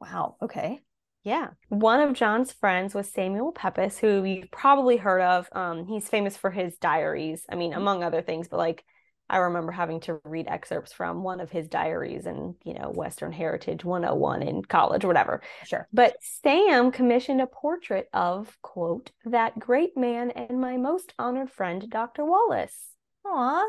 [0.00, 0.36] Wow.
[0.42, 0.80] Okay.
[1.22, 1.50] Yeah.
[1.68, 5.48] One of John's friends was Samuel Pepys, who you've probably heard of.
[5.52, 7.44] Um, he's famous for his diaries.
[7.50, 7.80] I mean, mm-hmm.
[7.80, 8.84] among other things, but like
[9.28, 13.32] I remember having to read excerpts from one of his diaries and, you know, Western
[13.32, 15.42] Heritage 101 in college or whatever.
[15.64, 15.88] Sure.
[15.92, 21.88] But Sam commissioned a portrait of, quote, that great man and my most honored friend,
[21.90, 22.24] Dr.
[22.24, 22.90] Wallis.
[23.26, 23.64] Aw.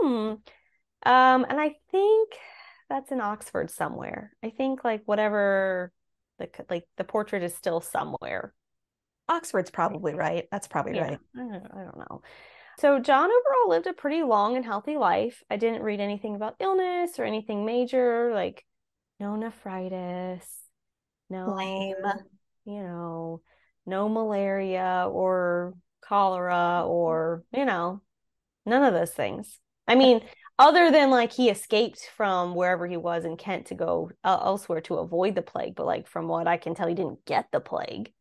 [0.00, 0.34] Hmm.
[1.04, 2.32] Um, and I think
[2.88, 4.32] that's in Oxford somewhere.
[4.42, 5.92] I think like whatever
[6.38, 8.52] the like the portrait is still somewhere.
[9.28, 10.46] Oxford's probably right.
[10.50, 11.18] That's probably yeah, right.
[11.34, 12.22] I don't, I don't know.
[12.78, 15.42] So John overall lived a pretty long and healthy life.
[15.50, 18.64] I didn't read anything about illness or anything major, like
[19.18, 20.44] no nephritis,
[21.30, 21.94] no Lame.
[22.66, 23.40] you know,
[23.86, 28.02] no malaria or cholera or, you know,
[28.66, 29.58] none of those things.
[29.88, 30.20] I mean,
[30.58, 34.82] other than like he escaped from wherever he was in Kent to go uh, elsewhere
[34.82, 37.60] to avoid the plague, but like from what I can tell, he didn't get the
[37.60, 38.12] plague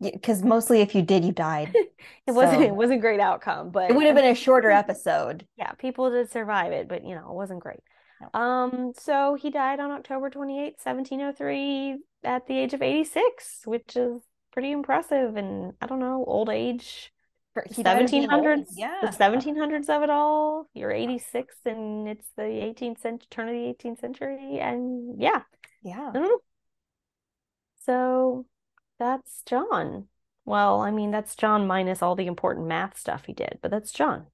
[0.00, 1.74] because mostly if you did you died.
[2.26, 2.34] It so.
[2.34, 5.46] wasn't it was a great outcome but it would have been a shorter episode.
[5.56, 7.80] Yeah people did survive it but you know it wasn't great.
[8.20, 8.40] No.
[8.40, 14.20] um so he died on october 28 1703 at the age of 86 which is
[14.52, 17.12] pretty impressive and i don't know old age.
[17.56, 20.66] 1700s yeah the 1700s of it all.
[20.74, 25.42] You're 86 and it's the 18th century turn of the 18th century and yeah.
[25.82, 26.12] Yeah.
[27.84, 28.46] So
[28.98, 30.08] that's John.
[30.44, 33.92] Well, I mean, that's John minus all the important math stuff he did, but that's
[33.92, 34.26] John.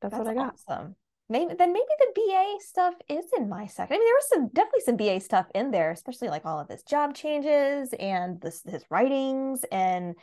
[0.00, 0.54] That's, that's what I got.
[0.68, 0.96] Awesome.
[1.28, 3.94] Maybe then maybe the BA stuff is in my section.
[3.94, 6.68] I mean, there was some definitely some BA stuff in there, especially like all of
[6.68, 10.14] his job changes and this his writings and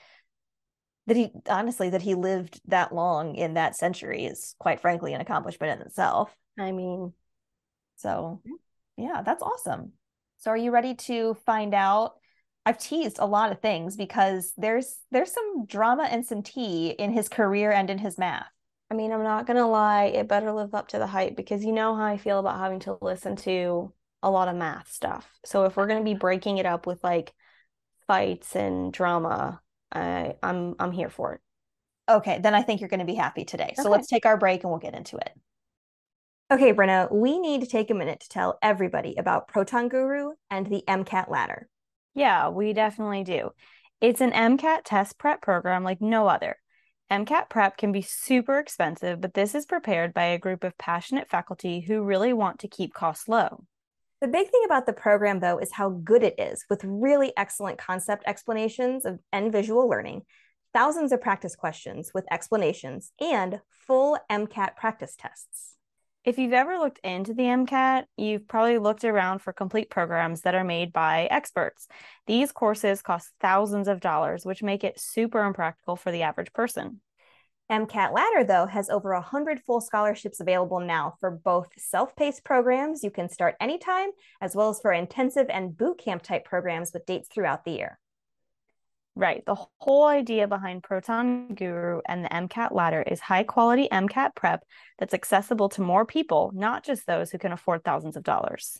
[1.07, 5.21] that he honestly that he lived that long in that century is quite frankly an
[5.21, 6.35] accomplishment in itself.
[6.59, 7.13] I mean,
[7.95, 8.41] so
[8.95, 9.93] yeah, that's awesome.
[10.37, 12.18] So are you ready to find out
[12.69, 17.11] I've teased a lot of things because there's there's some drama and some tea in
[17.11, 18.51] his career and in his math.
[18.91, 21.71] I mean, I'm not gonna lie, it better live up to the hype because you
[21.71, 25.27] know how I feel about having to listen to a lot of math stuff.
[25.45, 27.33] So if we're going to be breaking it up with like
[28.07, 31.41] fights and drama, I I'm I'm here for it.
[32.09, 33.73] Okay, then I think you're going to be happy today.
[33.75, 33.89] So Okay.
[33.89, 35.31] let's take our break and we'll get into it.
[36.51, 40.65] Okay, Brynna, we need to take a minute to tell everybody about Proton Guru and
[40.65, 41.69] the MCAT ladder.
[42.13, 43.51] Yeah, we definitely do.
[44.01, 46.57] It's an MCAT test prep program like no other.
[47.11, 51.27] MCAT prep can be super expensive, but this is prepared by a group of passionate
[51.27, 53.65] faculty who really want to keep costs low.
[54.21, 57.77] The big thing about the program, though, is how good it is with really excellent
[57.77, 60.23] concept explanations of, and visual learning,
[60.73, 65.78] thousands of practice questions with explanations, and full MCAT practice tests.
[66.25, 70.53] If you've ever looked into the MCAT, you've probably looked around for complete programs that
[70.53, 71.87] are made by experts.
[72.27, 76.99] These courses cost thousands of dollars, which make it super impractical for the average person.
[77.71, 83.03] MCAT Ladder, though, has over 100 full scholarships available now for both self paced programs
[83.03, 84.09] you can start anytime,
[84.41, 87.99] as well as for intensive and boot camp type programs with dates throughout the year.
[89.15, 89.43] Right.
[89.45, 94.63] The whole idea behind Proton Guru and the MCAT ladder is high quality MCAT prep
[94.97, 98.79] that's accessible to more people, not just those who can afford thousands of dollars.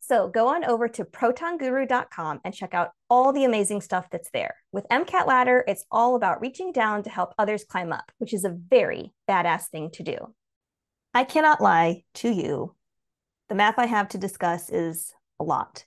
[0.00, 4.56] So go on over to protonguru.com and check out all the amazing stuff that's there.
[4.72, 8.44] With MCAT Ladder, it's all about reaching down to help others climb up, which is
[8.44, 10.34] a very badass thing to do.
[11.12, 12.74] I cannot lie to you.
[13.48, 15.84] The math I have to discuss is a lot.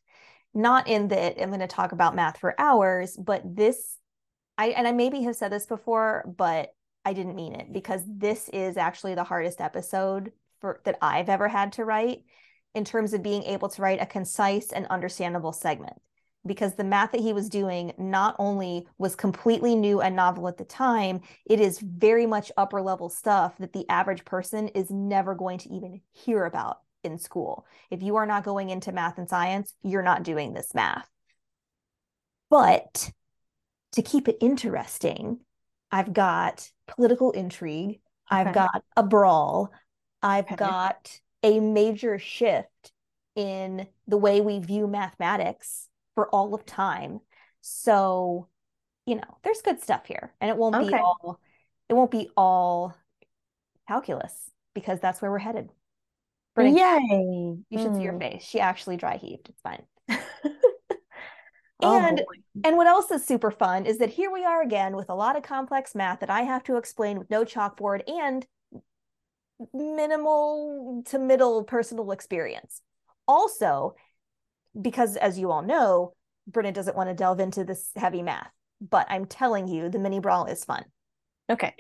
[0.54, 3.98] Not in that I'm going to talk about math for hours, but this,
[4.58, 6.74] I and I maybe have said this before, but
[7.06, 11.48] I didn't mean it because this is actually the hardest episode for that I've ever
[11.48, 12.24] had to write
[12.76, 16.00] in terms of being able to write a concise and understandable segment.
[16.46, 20.58] Because the math that he was doing not only was completely new and novel at
[20.58, 25.36] the time it is very much upper level stuff that the average person is never
[25.36, 29.30] going to even hear about in school if you are not going into math and
[29.30, 31.10] science you're not doing this math
[32.50, 33.12] but
[33.94, 35.40] to keep it interesting
[35.92, 38.54] i've got political intrigue i've Okay.
[38.54, 39.72] got a brawl
[40.22, 40.56] i've Okay.
[40.56, 42.92] got a major shift
[43.36, 47.20] in the way we view mathematics for all of time.
[47.62, 48.48] So,
[49.06, 50.34] you know, there's good stuff here.
[50.42, 51.40] And it won't be all
[51.90, 52.96] it won't be all
[53.88, 55.72] calculus because that's where we're headed.
[56.56, 57.58] Brittany, Yay.
[57.70, 58.20] you should see her Mm.
[58.20, 58.44] face.
[58.44, 59.50] She actually dry heaved.
[59.50, 59.84] It's fine.
[61.86, 62.24] Oh, and boy.
[62.64, 65.36] and what else is super fun is that here we are again with a lot
[65.36, 68.46] of complex math that I have to explain with no chalkboard and
[69.74, 72.82] minimal to middle personal experience.
[73.28, 73.96] Also,
[74.80, 76.14] because as you all know,
[76.50, 80.20] Brynna doesn't want to delve into this heavy math, but I'm telling you, the mini
[80.20, 80.86] brawl is fun.
[81.50, 81.74] Okay.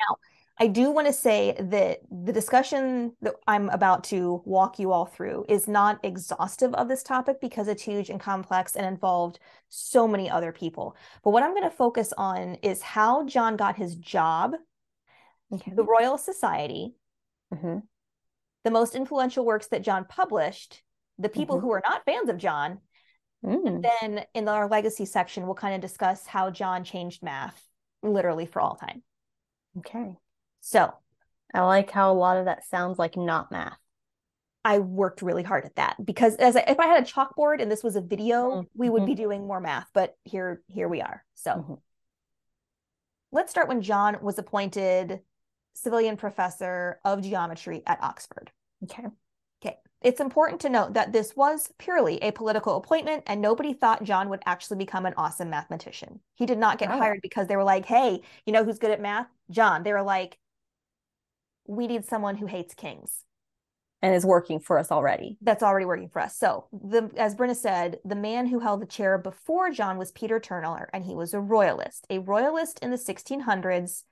[0.59, 5.05] I do want to say that the discussion that I'm about to walk you all
[5.07, 9.39] through is not exhaustive of this topic because it's huge and complex and involved
[9.69, 10.95] so many other people.
[11.23, 14.53] But what I'm going to focus on is how John got his job,
[15.51, 15.71] Okay.
[15.73, 16.95] the Royal Society,
[17.51, 17.83] Mhm.
[18.63, 20.83] the most influential works that John published,
[21.17, 21.61] the people Mhm.
[21.61, 22.79] who are not fans of John.
[23.43, 23.81] Mm.
[23.81, 27.67] Then in our legacy section, we'll kind of discuss how John changed math
[28.03, 29.03] literally for all time.
[29.79, 30.17] Okay.
[30.65, 30.93] So
[31.53, 33.77] I like how a lot of that sounds like not math.
[34.63, 37.69] I worked really hard at that because as I, if I had a chalkboard and
[37.69, 38.69] this was a video, Mhm.
[38.73, 39.07] we would Mhm.
[39.07, 39.89] be doing more math.
[39.93, 41.25] But here, here we are.
[41.35, 41.81] So Mhm.
[43.33, 45.21] let's start when John was appointed
[45.75, 48.51] Savilian professor of geometry at Oxford.
[48.85, 49.03] Okay.
[49.61, 49.79] Okay.
[49.99, 54.29] It's important to note that this was purely a political appointment and nobody thought John
[54.29, 56.21] would actually become an awesome mathematician.
[56.35, 56.97] He did not get Oh.
[56.97, 59.27] hired because they were like, hey, you know who's good at math?
[59.49, 59.83] John.
[59.83, 60.39] They were like,
[61.67, 63.23] we need someone who hates kings.
[64.01, 65.37] And is working for us already.
[65.41, 66.37] That's already working for us.
[66.37, 70.41] So, the as Brynna said, the man who held the chair before John was Peter
[70.41, 72.05] Turner, and he was a royalist.
[72.09, 74.03] A royalist in the 1600s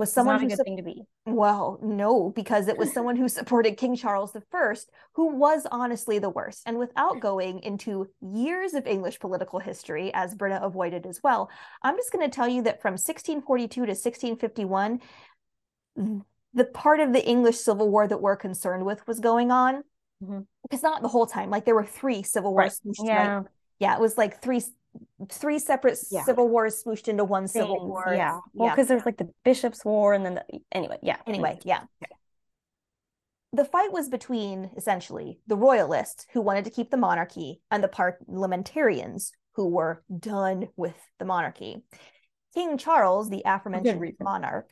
[0.00, 1.02] was someone who good sup- thing to be.
[1.26, 4.74] well, no, because it was someone who supported King Charles I,
[5.12, 6.62] who was honestly the worst.
[6.66, 11.50] And without going into years of English political history, as Brynna avoided as well,
[11.82, 15.00] I'm just going to tell you that from 1642 to 1651,
[16.54, 19.82] the part of the English Civil War that we're concerned with was going on.
[20.22, 20.46] Mhm.
[20.70, 21.50] It's not the whole time.
[21.50, 22.80] Like there were three civil wars.
[22.84, 22.94] Right.
[22.96, 23.42] smooshed, Yeah.
[23.78, 24.62] Yeah, it was like three
[25.28, 26.24] three separate Yeah.
[26.24, 28.12] civil wars smooshed into one civil war.
[28.12, 28.40] Yeah.
[28.52, 28.74] Well, yeah.
[28.74, 31.18] because there's like the Bishop's War and then the anyway, yeah.
[31.28, 31.84] Anyway, yeah.
[33.52, 37.88] The fight was between essentially the royalists who wanted to keep the monarchy and the
[37.88, 41.84] parliamentarians who were done with the monarchy.
[42.54, 44.70] King Charles, the aforementioned monarch,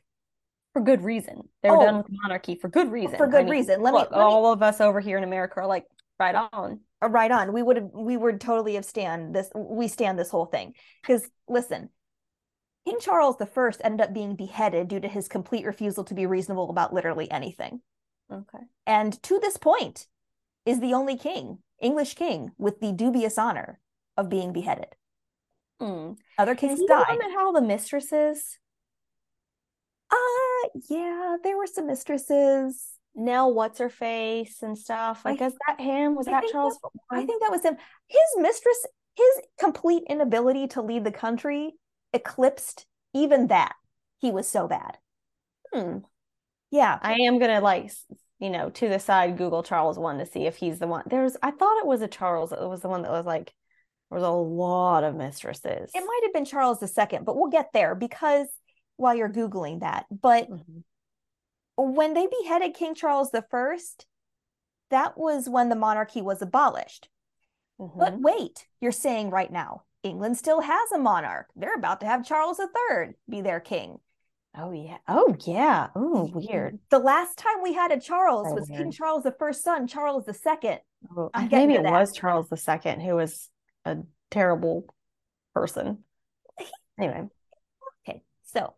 [0.79, 1.49] For good reason.
[1.63, 1.85] They were Oh.
[1.85, 3.17] done with monarchy for good reason.
[3.17, 3.83] for I good mean, reason.
[3.83, 5.87] Let me- look, let me- all of us over here in America are like,
[6.19, 6.81] right on.
[7.03, 7.53] Uh, right on.
[7.53, 10.75] We would have we would totally have stand this we stand this whole thing.
[11.03, 11.91] Because listen,
[12.85, 16.71] King Charles I ended up being beheaded due to his complete refusal to be reasonable
[16.71, 17.83] about literally anything.
[18.33, 18.65] Okay.
[18.87, 20.07] And to this point
[20.65, 23.81] is the only king, English king, with the dubious honor
[24.17, 24.97] of being beheaded.
[25.81, 26.19] Mm.
[26.37, 26.89] Other kings died.
[26.89, 28.59] the one that had all the mistresses?
[30.11, 32.85] Uh yeah, there were some mistresses.
[33.15, 35.25] Nell, what's her face and stuff.
[35.25, 36.15] Like, I- is that him?
[36.15, 36.79] Was I that Charles?
[37.11, 37.77] I think that was him.
[38.07, 38.87] His mistress,
[39.17, 41.73] his complete inability to lead the country
[42.13, 43.75] eclipsed even that.
[44.21, 44.99] He was so bad.
[45.73, 45.99] Hmm.
[46.71, 46.99] Yeah.
[47.03, 47.91] I am gonna like,
[48.39, 51.03] you know, to the side Google Charles one to see if he's the one.
[51.07, 52.53] There's, I thought it was a Charles.
[52.53, 53.53] It was the one that was like,
[54.11, 55.91] there was a lot of mistresses.
[55.95, 58.47] It might have been Charles II, but we'll get there because
[58.99, 60.05] while you're Googling that.
[60.11, 60.83] But Mhm.
[61.77, 64.07] when they beheaded King Charles I,
[64.91, 67.09] that was when the monarchy was abolished.
[67.79, 68.23] But Mhm.
[68.23, 71.49] wait, you're saying right now, England still has a monarch.
[71.55, 74.01] They're about to have Charles III be their king.
[74.57, 74.99] Oh yeah.
[75.07, 75.91] Oh yeah.
[75.95, 76.81] Oh weird.
[76.89, 78.93] The last time we had a Charles So was King weird.
[78.95, 80.81] Charles I's son, Charles II.
[81.17, 83.51] Oh, I'm I- getting maybe it was Charles II who was
[83.85, 83.99] a
[84.31, 84.87] terrible
[85.55, 86.05] person.
[86.99, 87.29] Anyway.
[88.09, 88.75] Okay, so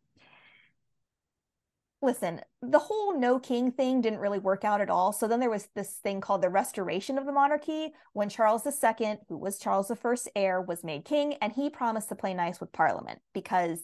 [2.03, 5.13] listen, the whole no king thing didn't really work out at all.
[5.13, 9.17] So then there was this thing called the restoration of the monarchy when Charles II,
[9.29, 12.73] who was Charles I's heir, was made king, and he promised to play nice with
[12.73, 13.81] Parliament because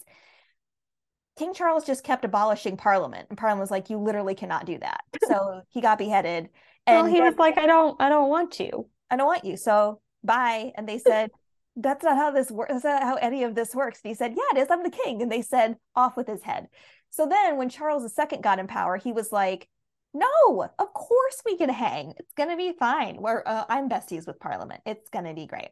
[1.38, 5.02] King Charles just kept abolishing Parliament, and Parliament was like, "You literally cannot do that."
[5.28, 6.48] So he got beheaded,
[6.86, 8.86] Well, and he was like, I don't, I don't want to.
[9.10, 9.56] I don't want you.
[9.56, 10.72] So bye.
[10.76, 11.30] And they said,
[11.76, 12.72] that's not how this works.
[12.72, 14.00] That's not how any of this works.
[14.02, 14.68] And he said, yeah, it is.
[14.70, 15.22] I'm the king.
[15.22, 16.68] And they said, off with his head.
[17.10, 19.68] So then when Charles II got in power, he was like,
[20.14, 22.14] no, of course we can hang.
[22.18, 23.18] It's going to be fine.
[23.20, 24.80] We're, uh, I'm besties with Parliament.
[24.86, 25.68] It's going to be great.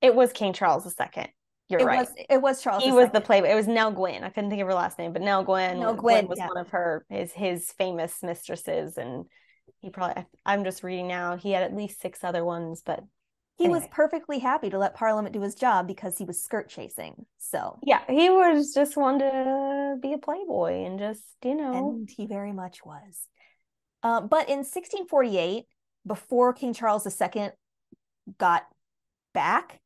[0.00, 1.26] It was King Charles II.
[1.68, 2.00] You're it right.
[2.00, 2.96] was, it was Charles he II.
[2.96, 3.38] was the play.
[3.38, 4.22] It was Nell Gwyn.
[4.22, 5.80] I couldn't think of her last name, but Nell Gwyn.
[5.80, 6.48] Nell Gwyn Gwyn, was yeah.
[6.48, 9.24] one of her his his famous mistresses, and
[9.80, 10.26] he probably.
[10.44, 11.36] I'm just reading now.
[11.36, 13.00] He had at least six other ones, but
[13.56, 17.24] he was perfectly happy to let Parliament do his job because he was skirt chasing.
[17.38, 21.72] So, yeah, he was just one to be a playboy and just you know.
[21.72, 23.28] and he very much was.
[24.02, 25.64] Uh, but in 1648,
[26.06, 27.50] before King Charles II
[28.38, 28.64] got
[29.32, 29.80] back,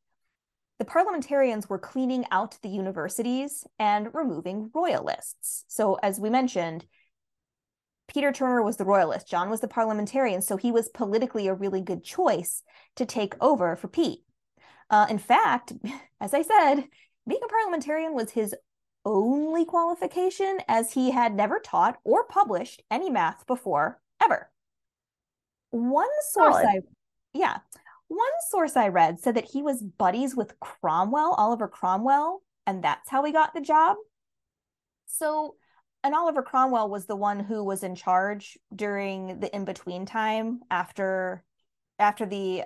[0.79, 5.65] the parliamentarians were cleaning out the universities and removing royalists.
[5.67, 6.85] So, as we mentioned,
[8.09, 11.81] Peter Turner was the royalist, John was the parliamentarian, so he was politically a really
[11.81, 12.63] good choice
[12.95, 14.23] to take over for Pete.
[14.89, 15.73] Uh, in fact,
[16.19, 16.85] as I said,
[17.27, 18.55] being a parliamentarian was his
[19.05, 24.51] only qualification, as he had never taught or published any math before, ever.
[25.69, 26.65] One source Solid.
[26.65, 26.79] I,
[27.33, 27.57] yeah,
[28.07, 33.09] one source I read said that he was buddies with Cromwell, Oliver Cromwell, and that's
[33.09, 33.97] how he got the job.
[35.05, 35.55] So,
[36.03, 40.61] and Oliver Cromwell was the one who was in charge during the in between time
[40.71, 41.43] after
[41.97, 42.63] after the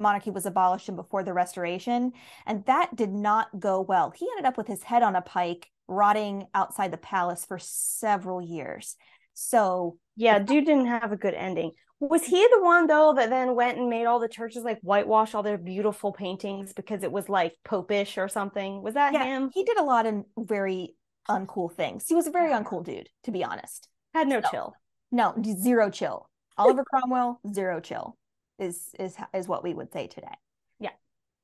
[0.00, 2.12] monarchy was abolished and before the restoration
[2.46, 5.68] and that did not go well he ended up with his head on a pike
[5.86, 8.96] rotting outside the palace for several years
[9.34, 11.72] so Yeah, dude didn't have a good ending.
[12.00, 15.34] Was he the one though that then went and made all the churches like whitewash
[15.34, 18.82] all their beautiful paintings because it was like popish or something?
[18.82, 19.50] Was that yeah him?
[19.52, 20.96] he did a lot of very
[21.28, 24.74] uncool things he was a very uncool dude to be honest Had no So- chill.
[25.10, 28.16] no zero chill oliver cromwell zero chill
[28.58, 30.34] is is is what we would say today
[30.80, 30.90] Yeah.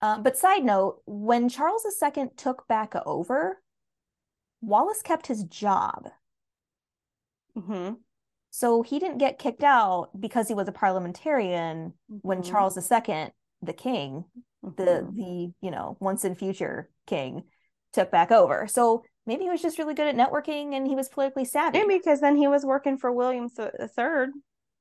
[0.03, 3.61] Uh, but side note, when Charles II took back over,
[4.61, 6.09] Wallis kept his job.
[7.57, 7.95] hmm
[8.51, 12.51] So he didn't get kicked out because he was a parliamentarian when Mhm.
[12.51, 14.25] Charles II, the king,
[14.63, 15.17] the Mhm.
[15.17, 17.45] the you know once in future king,
[17.93, 18.67] took back over.
[18.69, 21.79] So maybe he was just really good at networking and he was politically savvy.
[21.79, 24.31] Maybe because then he was working for William III the Third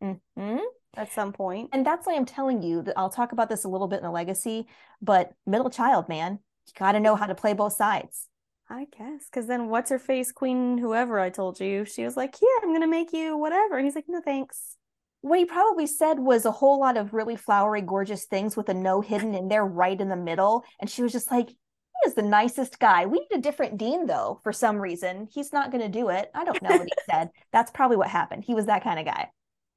[0.02, 0.62] Mhm.
[0.96, 1.70] at some point.
[1.74, 4.04] And that's why I'm telling you that I'll talk about this a little bit in
[4.04, 4.68] the legacy,
[5.02, 8.28] but middle child, man, you got to know how to play both sides.
[8.70, 12.36] I guess because then what's her face Queen whoever I told you she was like
[12.42, 14.76] "Yeah, I'm gonna make you whatever and he's like no thanks
[15.22, 18.74] What he probably said was a whole lot of really flowery, gorgeous things with a
[18.74, 20.64] no hidden in there right in the middle.
[20.82, 21.56] And she was just like,
[22.04, 23.06] he is the nicest guy.
[23.06, 25.28] We need a different dean, though, for some reason.
[25.32, 26.30] He's not going to do it.
[26.34, 27.30] I don't know what he said.
[27.52, 28.44] That's probably what happened.
[28.46, 29.30] He was that kind of guy.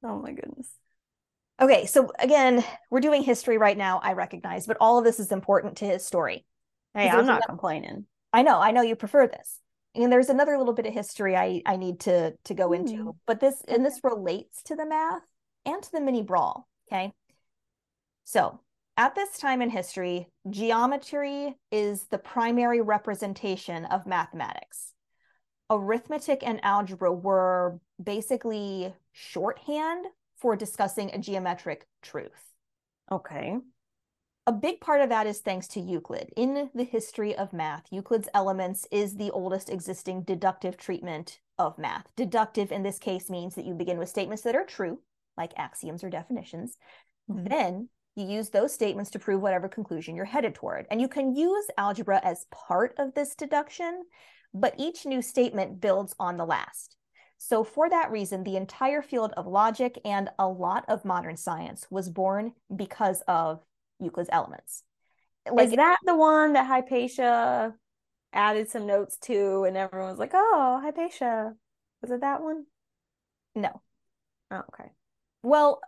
[0.03, 0.69] oh my goodness
[1.61, 5.31] Okay, so again, we're doing history right now, I recognize, but all of this is
[5.31, 6.43] important to his story.
[6.95, 9.59] hey I'm not ano- complaining I know, I know you prefer this.
[9.93, 13.15] And there's another little bit of history I, I need to to go into, Mm.
[13.27, 15.21] but this and this relates to the math
[15.65, 16.67] and to the mini brawl.
[16.87, 17.11] Okay.
[18.23, 18.61] So,
[18.97, 24.93] at this time in history, geometry is the primary representation of mathematics.
[25.69, 30.05] Arithmetic and algebra were basically shorthand
[30.37, 32.53] for discussing a geometric truth.
[33.11, 33.57] Okay.
[34.47, 36.29] A big part of that is thanks to Euclid.
[36.35, 42.07] In the history of math, Euclid's Elements is the oldest existing deductive treatment of math.
[42.15, 44.99] Deductive in this case means that you begin with statements that are true,
[45.37, 46.75] like axioms or definitions.
[47.29, 47.43] Mm-hmm.
[47.45, 50.85] Then you use those statements to prove whatever conclusion you're headed toward.
[50.91, 54.03] And you can use algebra as part of this deduction,
[54.53, 56.97] but each new statement builds on the last.
[57.37, 61.87] So, for that reason, the entire field of logic and a lot of modern science
[61.89, 63.63] was born because of
[63.99, 64.83] Euclid's Elements.
[65.51, 67.73] Like, Is that the one that Hypatia
[68.31, 71.55] added some notes to, and everyone was like, "Oh, Hypatia"?
[72.01, 72.65] Was it that one?
[73.55, 73.81] No.
[74.51, 74.91] Oh, okay.
[75.41, 75.81] Well,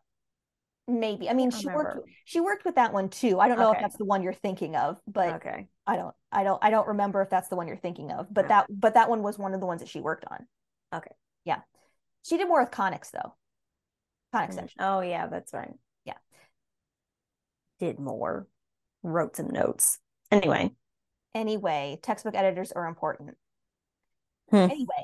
[0.88, 1.30] maybe.
[1.30, 2.10] I mean, I she worked.
[2.26, 3.40] She worked with that one too.
[3.40, 3.78] I don't know okay.
[3.78, 5.68] if that's the one you're thinking of, but okay.
[5.86, 6.16] I don't.
[6.32, 6.64] I don't.
[6.64, 8.34] I don't remember if that's the one you're thinking of.
[8.34, 8.68] But that.
[8.70, 10.46] But that one was one of the ones that she worked on.
[10.94, 11.12] Okay.
[11.46, 11.62] Yeah.
[12.24, 13.36] She did more with conics though.
[14.32, 14.56] Conic mm.
[14.56, 14.82] section.
[14.82, 15.74] Oh yeah, that's right.
[16.06, 16.18] Yeah.
[17.80, 18.48] Did more.
[19.04, 20.00] Wrote some notes.
[20.32, 20.72] Anyway.
[21.36, 23.36] Anyway, textbook editors are important.
[24.50, 24.56] Hmm.
[24.56, 25.04] Anyway,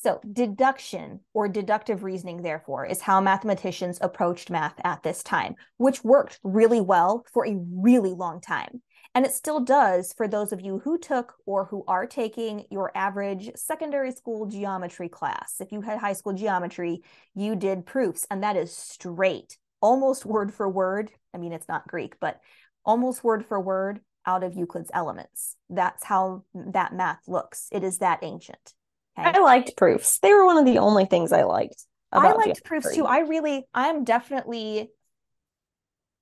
[0.00, 6.04] so deduction or deductive reasoning, therefore, is how mathematicians approached math at this time, which
[6.04, 8.80] worked really well for a really long time.
[9.14, 12.92] And it still does for those of you who took or who are taking your
[12.96, 15.56] average secondary school geometry class.
[15.58, 17.02] If you had high school geometry,
[17.34, 21.10] you did proofs, and that is straight, almost word for word.
[21.34, 22.40] I mean, it's not Greek, but
[22.84, 25.56] almost word for word out of Euclid's elements.
[25.68, 27.68] That's how that math looks.
[27.72, 28.74] It is that ancient.
[29.18, 30.18] I liked proofs.
[30.20, 31.84] They were one of the only things I liked.
[32.12, 32.62] I liked geometry.
[32.64, 33.04] proofs too.
[33.04, 34.90] I really, I'm definitely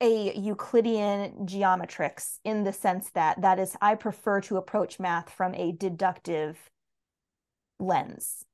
[0.00, 5.54] a Euclidean geometrix in the sense that that is, I prefer to approach math from
[5.54, 6.58] a deductive
[7.78, 8.44] lens,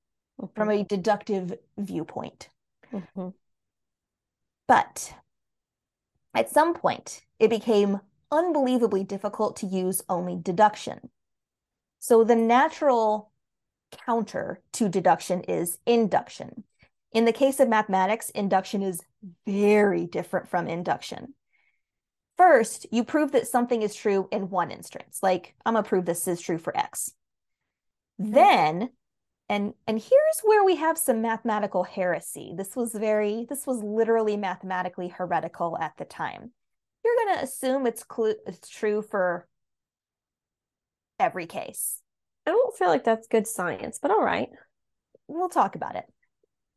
[0.41, 0.55] mm-hmm.
[0.55, 2.49] from a deductive viewpoint.
[2.93, 3.29] Mm-hmm.
[4.69, 5.15] But
[6.35, 11.11] at some point, it became unbelievably difficult to use only deduction.
[11.99, 13.32] So the natural
[13.93, 16.65] counter to deduction is induction.
[17.13, 19.03] In the case of mathematics, induction is
[19.47, 21.35] very different from induction.
[22.39, 26.27] First, you prove that something is true in one instance, like I'm gonna prove this
[26.27, 27.13] is true for X.
[28.21, 28.33] Mm-hmm.
[28.33, 28.91] Then,
[29.49, 32.53] and and here's where we have some mathematical heresy.
[32.57, 36.53] This was very, this was literally mathematically heretical at the time.
[37.05, 39.47] You're gonna assume it's, cl- it's true for
[41.21, 42.02] every case.
[42.47, 44.49] I don't feel like that's good science, but all right.
[45.29, 46.05] We'll talk about it.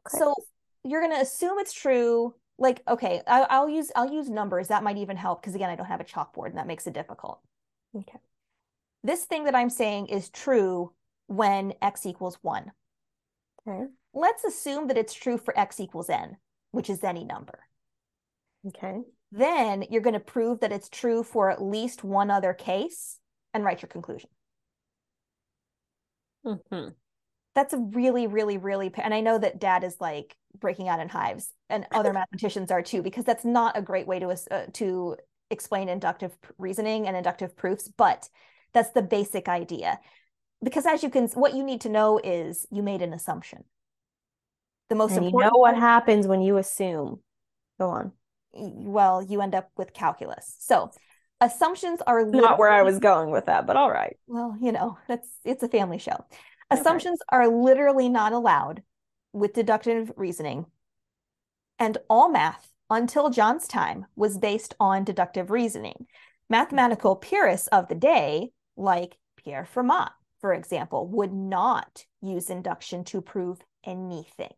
[0.08, 0.20] Okay.
[0.20, 0.36] So
[0.84, 2.36] you're going to assume it's true.
[2.58, 4.70] Like, okay, I, will use I'll use numbers.
[4.70, 6.94] That might even help because again, I don't have a chalkboard, and that makes it
[6.94, 7.40] difficult.
[7.96, 8.20] Okay.
[9.04, 10.94] This thing that I'm saying is true
[11.28, 12.72] when x equals one.
[13.68, 13.86] Okay.
[14.14, 16.38] Let's assume that it's true for x equals n,
[16.72, 17.60] which is any number.
[18.68, 19.02] Okay.
[19.32, 23.20] Then you're going to prove that it's true for at least one other case
[23.54, 24.30] and write your conclusion.
[26.46, 26.90] Mm-hmm.
[27.56, 31.10] That's a really, really, really, and I know that dad is like breaking out in
[31.10, 35.16] hives and other mathematicians are too, because that's not a great way to, uh, to
[35.50, 38.30] explain inductive reasoning and inductive proofs, but
[38.74, 40.00] that's the basic idea.
[40.64, 43.64] Because as you can, what you need to know is you made an assumption.
[44.90, 45.52] The most and important.
[45.52, 47.20] You know what happens when you assume.
[47.80, 48.12] Go on.
[48.54, 50.56] Well, you end up with calculus.
[50.60, 50.92] So
[51.42, 54.18] assumptions are not where I was going with that, but all right.
[54.28, 56.26] Well, you know, that's it's a family show.
[56.72, 58.82] Assumptions are literally not allowed
[59.34, 60.66] with deductive reasoning.
[61.78, 66.08] And all math until John's time was based on deductive reasoning.
[66.50, 73.22] Mathematical purists of the day, like Pierre Fermat, for example, would not use induction to
[73.22, 74.54] prove anything.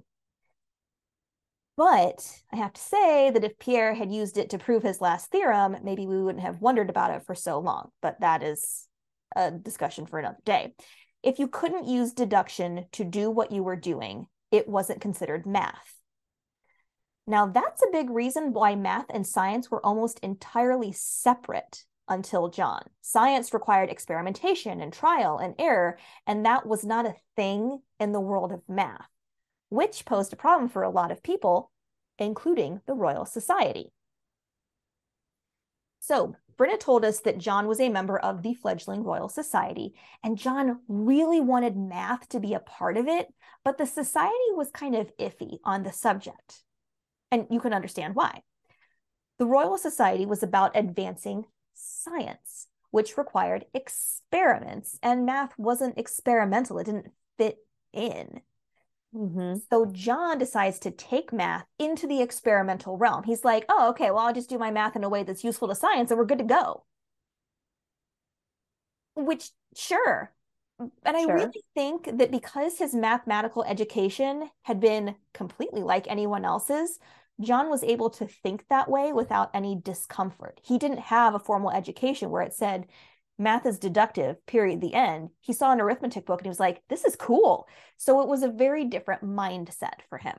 [1.77, 5.29] But I have to say that if Pierre had used it to prove his last
[5.29, 7.91] theorem, maybe we wouldn't have wondered about it for so long.
[8.01, 8.87] But that is
[9.35, 10.73] a discussion for another day.
[11.21, 15.93] If you couldn't use deduction to do what you were doing, it wasn't considered math.
[17.27, 22.83] Now, that's a big reason why math and science were almost entirely separate until John.
[23.01, 28.21] Science required experimentation and trial and error, and that was not a thing in the
[28.21, 29.09] world of math
[29.69, 31.71] which posed a problem for a lot of people,
[32.17, 33.91] including the Royal Society.
[35.99, 39.93] So, Brynna told us that John was a member of the fledgling Royal Society,
[40.23, 43.27] and John really wanted math to be a part of it,
[43.63, 46.63] but the society was kind of iffy on the subject.
[47.29, 48.41] And you can understand why.
[49.37, 51.45] The Royal Society was about advancing
[51.75, 57.57] science, which required experiments, and math wasn't experimental, it didn't fit
[57.93, 58.41] in.
[59.15, 59.59] Mm-hmm.
[59.69, 63.23] So John decides to take math into the experimental realm.
[63.23, 65.67] He's like, oh, okay, well, I'll just do my math in a way that's useful
[65.69, 66.83] to science and we're good to go.
[69.15, 70.33] Which, sure.
[70.79, 76.99] And I really think that because his mathematical education had been completely like anyone else's,
[77.41, 80.59] John was able to think that way without any discomfort.
[80.63, 82.85] He didn't have a formal education where it said,
[83.37, 85.29] math is deductive, period, the end.
[85.41, 87.67] He saw an arithmetic book and he was like, this is cool.
[87.97, 90.37] So it was a very different mindset for him.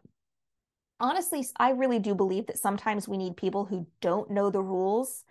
[1.00, 5.24] Honestly, I really do believe that sometimes we need people who don't know the rules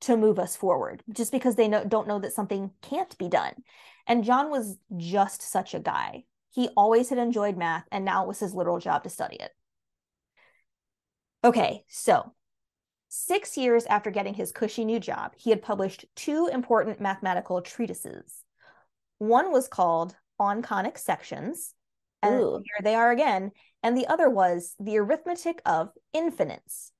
[0.00, 3.54] to move us forward just because they know, don't know that something can't be done.
[4.06, 6.24] And John was just such a guy.
[6.50, 9.50] He always had enjoyed math, and now it was his literal job to study it.
[11.44, 12.32] Okay, so
[13.08, 18.44] Six years after getting his cushy new job, he had published two important mathematical treatises.
[19.18, 21.74] One was called On Conic Sections,
[22.22, 22.62] and Ooh.
[22.62, 23.52] here they are again,
[23.82, 26.92] and the other was The Arithmetic of Infinites.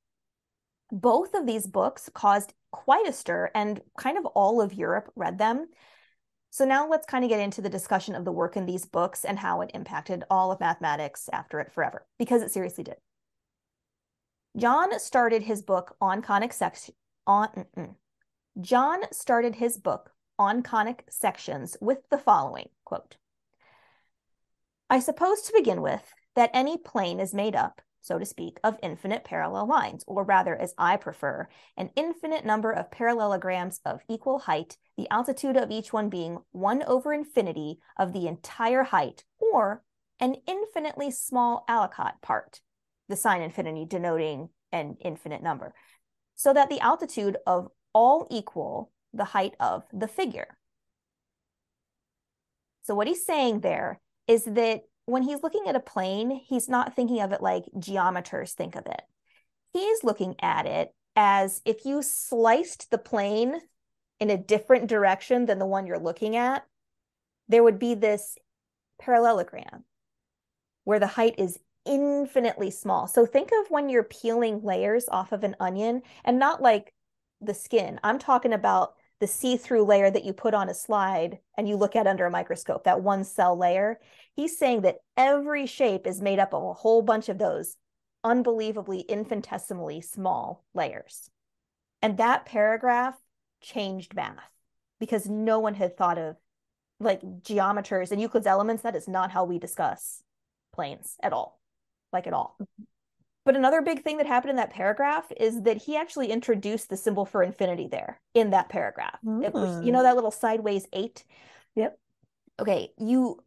[0.91, 5.37] Both of these books caused quite a stir, and kind of all of Europe read
[5.37, 5.67] them.
[6.51, 9.27] So now let's kind of get into the discussion of the work in these books
[9.27, 12.97] and how it impacted all of mathematics after it forever, because it seriously did.
[14.59, 16.95] John started his book on conic section
[17.29, 17.95] on mm-mm.
[18.61, 23.17] John started his book on conic sections with the following quote
[24.91, 26.03] I suppose to begin with
[26.35, 30.57] that any plane is made up, so to speak, of infinite parallel lines, or rather,
[30.57, 31.47] as I prefer,
[31.77, 36.83] an infinite number of parallelograms of equal height, the altitude of each one being 1
[36.85, 39.83] over infinity of the entire height, or
[40.19, 42.61] an infinitely small aliquot part,
[43.09, 45.75] the sign infinity denoting an infinite number,
[46.35, 50.57] so that the altitude of all equal the height of the figure.
[52.83, 56.95] So, what he's saying there is that when he's looking at a plane, he's not
[56.95, 59.03] thinking of it like geometers think of it.
[59.73, 63.61] He's looking at it as if you sliced the plane
[64.21, 66.65] in a different direction than the one you're looking at,
[67.49, 68.37] there would be this
[69.01, 69.85] parallelogram
[70.85, 71.59] where the height is
[71.89, 73.09] infinitely small.
[73.09, 76.93] So think of when you're peeling layers off of an onion and not like
[77.41, 77.99] the skin.
[78.05, 81.97] I'm talking about the see-through layer that you put on a slide and you look
[81.97, 83.99] at under a microscope, that one cell layer.
[84.37, 87.77] He's saying that every shape is made up of a whole bunch of those
[88.23, 91.31] unbelievably infinitesimally small layers.
[92.03, 93.17] And that paragraph
[93.61, 94.53] changed math
[95.01, 96.37] because no one had thought of
[97.01, 98.83] like geometers and Euclid's elements.
[98.83, 100.23] That is not how we discuss
[100.73, 101.61] planes at all,
[102.13, 102.59] like at all.
[103.45, 106.99] But another big thing that happened in that paragraph is that he actually introduced the
[106.99, 109.19] symbol for infinity there in that paragraph.
[109.43, 110.03] It was, you know, mm.
[110.03, 111.25] that little sideways eight.
[111.75, 111.99] Yep.
[112.61, 113.43] Okay, you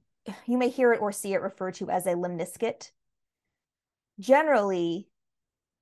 [0.46, 2.92] you may hear it or see it referred to as a lemniscate.
[4.20, 5.08] Generally,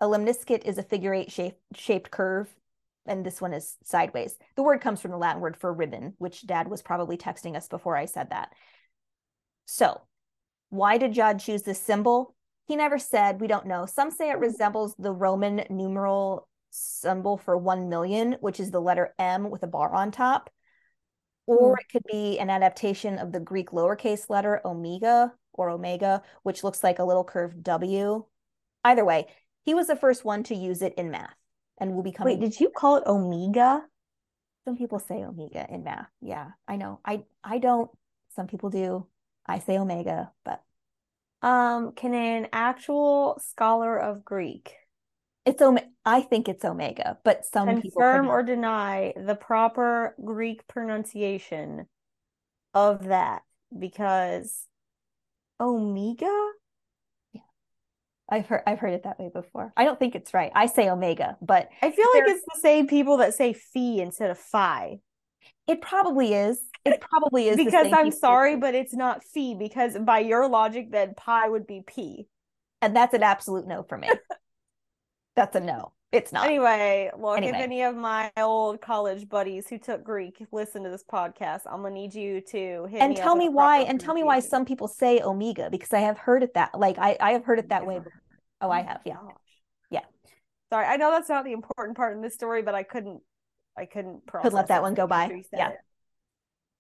[0.02, 2.54] a lemniscate is a figure eight shape, shaped curve,
[3.06, 4.38] and this one is sideways.
[4.56, 7.68] The word comes from the Latin word for ribbon, which Dad was probably texting us
[7.68, 8.54] before I said that.
[9.66, 10.02] So,
[10.70, 12.36] why did John choose this symbol?
[12.70, 13.88] He never said, we don't know.
[13.88, 19.16] Some say it resembles the Roman numeral symbol for 1 million, which is the letter
[19.18, 20.52] M with a bar on top.
[21.48, 21.80] Or Hmm.
[21.80, 26.84] it could be an adaptation of the Greek lowercase letter omega or omega, which looks
[26.84, 28.26] like a little curved W.
[28.84, 29.26] Either way,
[29.66, 31.36] he was the first one to use it in math
[31.80, 32.40] and will be coming.
[32.40, 33.84] Wait, did you call it omega?
[34.66, 36.08] Some people say omega in math.
[36.22, 37.00] Yeah, I know.
[37.04, 37.90] I I don't.
[38.36, 39.08] Some people do.
[39.48, 40.62] I say omega, but
[41.42, 44.76] Um, can an actual scholar of Greek
[45.50, 45.80] it's om.
[46.06, 51.88] I think it's omega, but some people confirm or deny the proper Greek pronunciation
[52.74, 53.42] of that?
[53.78, 54.68] Because
[55.60, 56.50] omega?
[58.32, 59.74] I've heard I've heard it that way before.
[59.76, 60.52] I don't think it's right.
[60.54, 64.30] I say omega, but I feel like it's the same people that say phi instead
[64.30, 65.00] of phi.
[65.70, 66.62] It probably is.
[66.86, 69.54] It probably is Because I'm sorry, but it's not phi.
[69.54, 72.28] Because by your logic, then pi would be p.
[72.82, 74.10] and that's an absolute no for me.
[75.36, 75.94] that's a no.
[76.12, 76.46] It's not.
[76.48, 77.56] Anyway, look, Anyway.
[77.56, 81.84] if any of my old college buddies who took Greek listen to this podcast, I'm
[81.84, 84.66] gonna need you to hit and me tell me why and tell me why some
[84.66, 87.70] people say omega because I have heard it that like I I have heard it
[87.70, 88.00] that way.
[88.00, 88.14] Before.
[88.62, 89.02] Oh, I oh have.
[89.06, 89.18] Yeah.
[89.92, 90.02] Yeah.
[90.72, 93.22] Sorry, I know that's not the important part in this story, but I couldn't
[93.80, 95.44] I couldn't process Couldn't let that one go by.
[95.54, 95.70] Yeah.
[95.70, 95.78] it.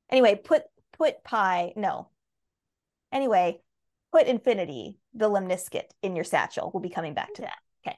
[0.10, 0.64] Anyway, put
[0.98, 2.10] put pi no.
[3.12, 3.62] Anyway,
[4.12, 6.70] put infinity, the lemniscate in your satchel.
[6.74, 7.58] We'll be coming back to that.
[7.88, 7.98] Okay.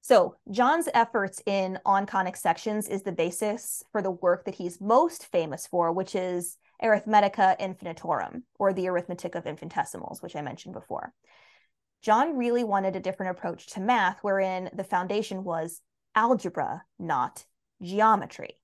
[0.00, 4.80] So John's efforts in on conic sections is the basis for the work that he's
[4.80, 10.74] most famous for, which is Arithmetica Infinitorum, or the arithmetic of infinitesimals, which I mentioned
[10.74, 11.12] before.
[12.02, 15.80] John really wanted a different approach to math, wherein the foundation was
[16.16, 17.44] algebra, not
[17.82, 18.58] geometry.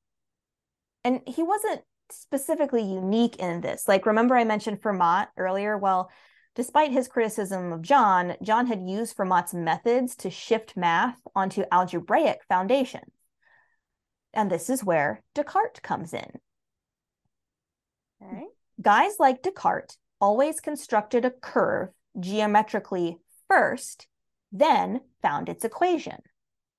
[1.04, 3.86] And he wasn't specifically unique in this.
[3.86, 5.76] Like, remember I mentioned Fermat earlier?
[5.76, 6.10] Well,
[6.54, 12.40] despite his criticism of John, John had used Fermat's methods to shift math onto algebraic
[12.48, 13.12] foundations.
[14.32, 16.30] And this is where Descartes comes in.
[18.22, 18.46] Okay.
[18.80, 21.88] Guys like Descartes always constructed a curve
[22.18, 24.06] geometrically first,
[24.52, 26.18] then found its equation.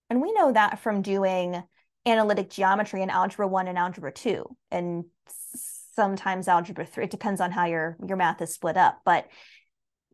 [0.09, 1.63] And we know that from doing
[2.09, 7.51] analytic geometry in algebra 1 and algebra 2 and sometimes algebra 3 it depends on
[7.51, 9.27] how your your math is split up but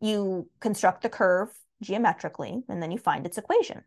[0.00, 1.50] you construct the curve
[1.82, 3.82] geometrically and then you find its equation.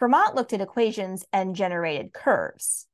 [0.00, 2.86] Fermat looked at equations and generated curves.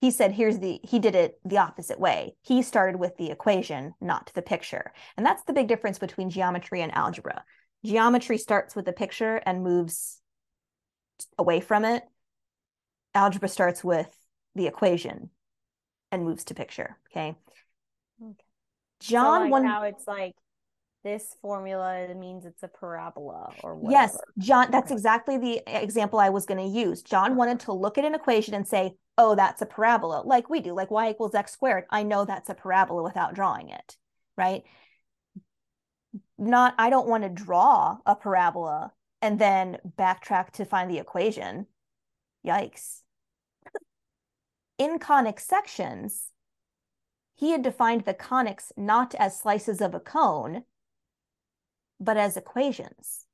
[0.00, 2.36] He said here's the he did it the opposite way.
[2.42, 4.92] He started with the equation not the picture.
[5.16, 7.44] And that's the big difference between geometry and algebra.
[7.84, 10.20] Geometry starts with the picture and moves
[11.38, 12.02] away from it
[13.16, 14.08] algebra starts with
[14.54, 15.30] the equation
[16.12, 17.34] and moves to picture okay,
[18.22, 18.34] okay.
[19.00, 20.34] john so like one how it's like
[21.06, 23.92] this formula means it's a parabola or whatever.
[23.92, 27.00] Yes, John, that's exactly the example I was going to use.
[27.00, 30.58] John wanted to look at an equation and say, oh, that's a parabola, like we
[30.58, 31.84] do, like y equals x squared.
[31.90, 33.96] I know that's a parabola without drawing it,
[34.36, 34.64] right?
[36.36, 38.90] Not, I don't want to draw a parabola
[39.22, 41.66] and then backtrack to find the equation.
[42.44, 43.02] Yikes.
[44.78, 46.30] In conic sections,
[47.34, 50.64] he had defined the conics not as slices of a cone,
[52.00, 53.24] but as equations.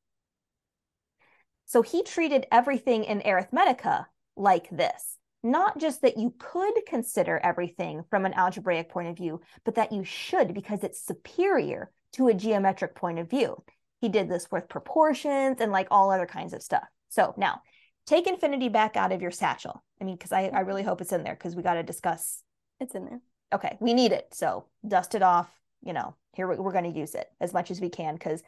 [1.65, 5.17] So he treated everything in Arithmetica like this.
[5.43, 9.91] Not just that you could consider everything from an algebraic point of view, but that
[9.91, 13.65] you should because it's superior to a geometric point of view.
[14.01, 16.85] He did this with proportions and like all other kinds of stuff.
[17.09, 17.63] So now
[18.07, 19.83] take infinity back out of your satchel.
[20.01, 20.89] I mean, because I, I really mm-hmm.
[20.89, 22.43] hope it's in there because we got to discuss.
[22.81, 23.21] It's in there.
[23.53, 24.29] Okay, we need it.
[24.33, 25.49] So dust it off,
[25.83, 28.43] you know, here we, we're going to use it as much as we can because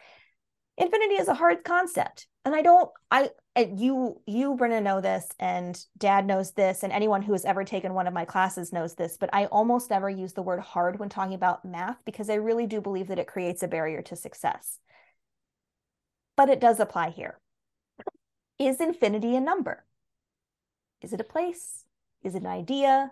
[0.76, 3.30] infinity is a hard concept and i don't i
[3.76, 7.94] you you brynna know this and dad knows this and anyone who has ever taken
[7.94, 11.08] one of my classes knows this but i almost never use the word hard when
[11.08, 14.78] talking about math because i really do believe that it creates a barrier to success
[16.36, 17.38] but it does apply here
[18.58, 19.84] is infinity a number
[21.00, 21.84] is it a place
[22.22, 23.10] is it an idea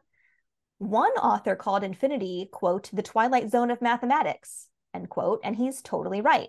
[0.83, 6.21] one author called infinity, quote, the twilight zone of mathematics, end quote, and he's totally
[6.21, 6.49] right.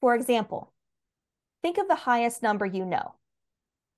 [0.00, 0.74] For example,
[1.62, 3.14] think of the highest number you know.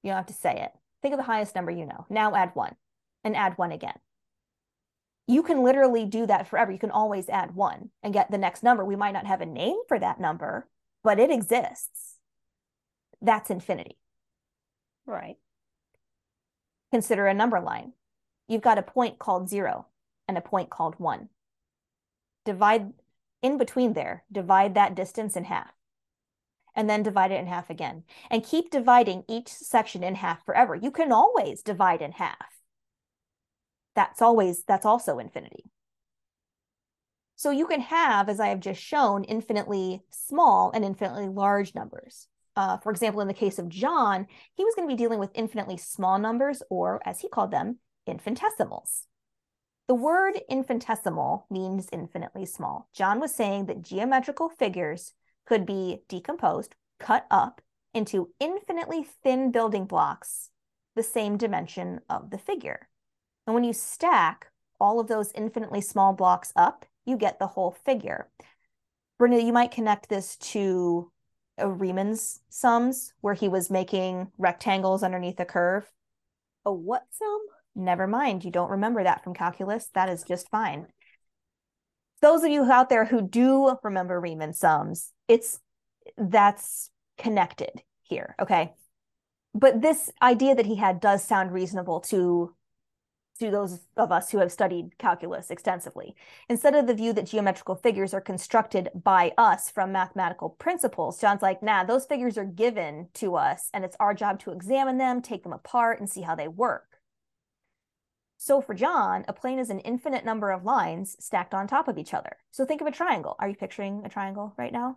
[0.03, 0.71] You don't have to say it.
[1.03, 2.07] Think of the highest number you know.
[2.09, 2.77] Now add one
[3.25, 3.99] and add one again.
[5.27, 6.71] You can literally do that forever.
[6.71, 8.85] You can always add one and get the next number.
[8.85, 10.69] We might not have a name for that number,
[11.03, 12.15] but it exists.
[13.23, 13.97] That's infinity.
[15.07, 15.37] Right.
[16.93, 17.93] Consider a number line
[18.51, 19.87] you've got a point called zero
[20.27, 21.29] and a point called one.
[22.45, 22.93] Divide
[23.43, 25.71] in between there, divide that distance in half
[26.75, 30.75] and then divide it in half again and keep dividing each section in half forever.
[30.75, 32.61] You can always divide in half.
[33.95, 35.71] That's always, that's also infinity.
[37.37, 42.27] So you can have, as I have just shown, infinitely small and infinitely large numbers.
[42.57, 45.31] Uh, for example, in the case of John, he was going to be dealing with
[45.35, 49.07] infinitely small numbers, or as he called them, infinitesimals.
[49.89, 52.89] The word infinitesimal means infinitely small.
[52.95, 55.15] John was saying that geometrical figures
[55.47, 57.61] could be decomposed, cut up
[57.93, 60.51] into infinitely thin building blocks,
[60.95, 62.89] the same dimension of the figure.
[63.47, 64.47] And when you stack
[64.81, 68.29] all of those infinitely small blocks up, you get the whole figure.
[69.21, 71.11] Brynna, you might connect this to
[71.69, 75.91] Riemann's sums, where he was making rectangles underneath a curve.
[76.65, 77.41] A what sum?
[77.75, 79.89] Never mind, you don't remember that from calculus.
[79.95, 80.87] That is just fine.
[82.21, 85.59] Those of you out there who do remember Riemann sums, it's
[86.19, 88.75] that's connected here, okay?
[89.55, 92.55] But this idea that he had does sound reasonable to
[93.41, 96.15] to those of us who have studied calculus extensively.
[96.49, 101.43] Instead of the view that geometrical figures are constructed by us from mathematical principles, John's
[101.43, 105.23] like, nah, those figures are given to us, and it's our job to examine them,
[105.23, 106.85] take them apart, and see how they work.
[108.37, 111.99] So for John, a plane is an infinite number of lines stacked on top of
[111.99, 112.37] each other.
[112.51, 113.37] So think of a triangle.
[113.39, 114.93] Are you picturing a triangle right now?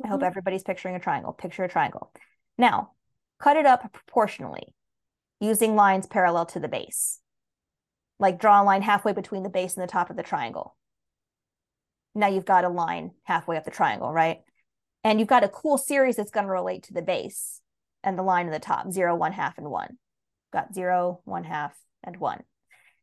[0.00, 0.06] Mm-hmm.
[0.06, 0.26] I hope mm-hmm.
[0.26, 1.32] everybody's picturing a triangle.
[1.32, 2.12] Picture a triangle.
[2.58, 2.92] Now,
[3.40, 4.74] cut it up proportionally
[5.40, 7.18] using lines parallel to the base.
[8.22, 10.76] Like draw a line halfway between the base and the top of the triangle.
[12.14, 14.42] Now you've got a line halfway up the triangle, right?
[15.02, 17.60] And you've got a cool series that's going to relate to the base
[18.04, 19.98] and the line in the top, zero, one half, and one.
[20.52, 22.44] Got zero, one half, and one.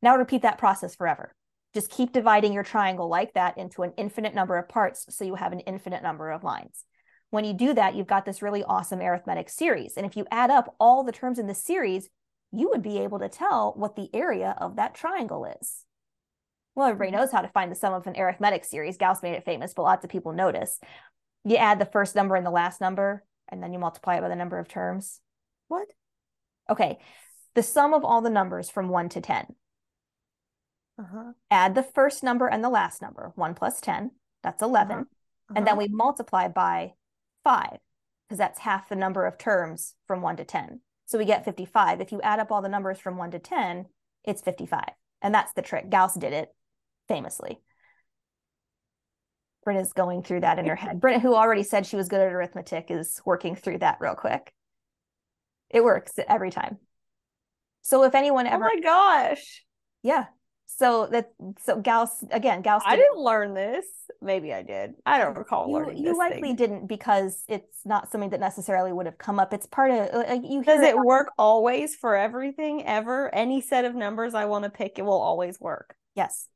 [0.02, 1.36] Now repeat that process forever.
[1.74, 5.36] Just keep dividing your triangle like that into an infinite number of parts so you
[5.36, 6.86] have an infinite number of lines.
[7.30, 9.98] When you do that, you've got this really awesome arithmetic series.
[9.98, 12.08] And if you add up all the terms in the series,
[12.52, 15.86] you would be able to tell what the area of that triangle is.
[16.76, 18.98] Well, everybody knows how to find the sum of an arithmetic series.
[18.98, 20.80] Gauss made it famous, but lots of people notice.
[21.44, 24.30] You add the first number and the last number, and then you multiply it by
[24.30, 25.20] the number of terms.
[25.68, 25.88] What?
[26.70, 27.00] Okay.
[27.56, 29.46] The sum of all the numbers from 1 to 10.
[31.00, 31.32] Uh-huh.
[31.50, 33.32] Add the first number and the last number.
[33.36, 34.12] 1 plus 10,
[34.44, 34.92] that's 11.
[34.98, 35.04] Uh-huh.
[35.56, 35.88] And then Uh-huh.
[35.88, 36.94] we multiply by
[37.44, 37.78] 5,
[38.28, 40.82] because that's half the number of terms from 1 to 10.
[41.10, 42.02] So we get 55.
[42.02, 43.88] If you add up all the numbers from 1 to 10,
[44.26, 44.84] it's 55.
[45.24, 45.90] And that's the trick.
[45.90, 46.54] Gauss did it
[47.08, 47.60] famously.
[49.66, 51.02] Brynna's going through that in her head.
[51.02, 54.54] Brenna, who already said she was good at arithmetic, is working through that real quick.
[55.72, 56.78] It works every time.
[57.82, 59.66] So if anyone oh ever Oh my gosh.
[60.04, 60.26] yeah.
[60.78, 61.32] So that
[61.64, 62.84] so Gauss again, Gauss.
[62.86, 63.06] I did it.
[63.06, 63.86] didn't learn this.
[64.22, 64.94] Maybe I did.
[65.06, 66.56] I don't recall You, learning you likely thing.
[66.56, 69.52] didn't because it's not something that necessarily would have come up.
[69.52, 70.64] It's part of uh, you.
[70.64, 73.34] Does it work always for everything ever?
[73.34, 75.96] Any set of numbers I want to pick, it will always work.
[76.16, 76.48] Yes.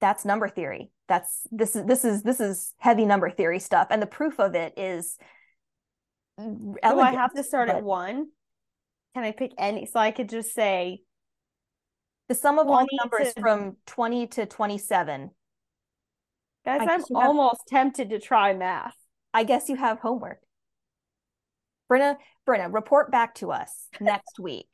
[0.00, 0.92] That's number theory.
[1.08, 4.54] That's this is this is this is heavy number theory stuff, and the proof of
[4.54, 5.18] it is.
[6.38, 8.28] Do I have to start but at one?
[9.14, 9.86] Can I pick any?
[9.86, 11.02] So I could just say
[12.28, 15.30] The sum of all 20 numbers to- from twenty to twenty-seven.
[16.64, 18.96] Guys, I I'm you have- almost tempted to try math.
[19.32, 20.40] I guess you have homework.
[21.90, 22.16] Brynna,
[22.46, 24.68] Brynna, report back to us next week.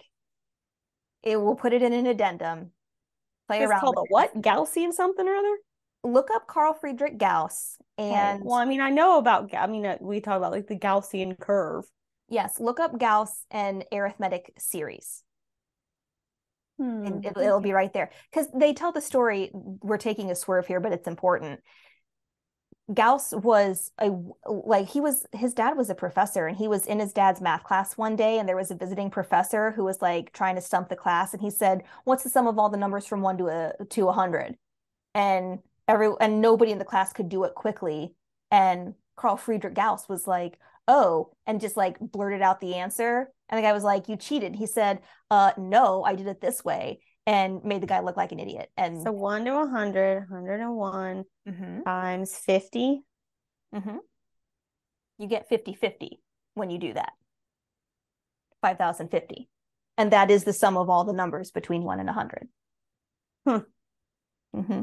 [1.22, 2.72] It will put it in an addendum.
[3.48, 3.80] Play It's around.
[3.80, 4.34] called a what?
[4.40, 5.56] Gaussian something or other?
[6.02, 9.54] Look up Carl Friedrich Gauss and well, I mean, I know about.
[9.54, 11.84] I mean, uh, we talk about like the Gaussian curve.
[12.28, 15.22] yes, look up Gauss and arithmetic series.
[16.78, 17.06] Hmm.
[17.06, 18.10] and it'll, it'll be right there.
[18.30, 21.60] Because they tell the story we're taking a swerve here but it's important.
[22.92, 24.10] Gauss was a
[24.46, 27.64] like he was his dad was a professor and he was in his dad's math
[27.64, 30.90] class one day and there was a visiting professor who was like trying to stump
[30.90, 33.48] the class and he said what's the sum of all the numbers from 1 to
[33.48, 34.58] a to a 100
[35.14, 38.12] and every and nobody in the class could do it quickly
[38.50, 43.58] and carl friedrich gauss was like oh and just like blurted out the answer and
[43.58, 44.54] the guy was like you cheated.
[44.56, 48.32] He said uh no i did it this way and made the guy look like
[48.32, 48.70] an idiot.
[48.76, 53.02] And So one to a hundred, hundred and one Mhm, times fifty.
[53.74, 53.98] mhm.
[55.18, 56.20] you get 50 50
[56.54, 57.12] when you do that.
[58.62, 59.48] 5050
[59.98, 62.48] and that is the sum of all the numbers between 1 and 100
[63.46, 63.58] Hmm.
[64.58, 64.82] hmm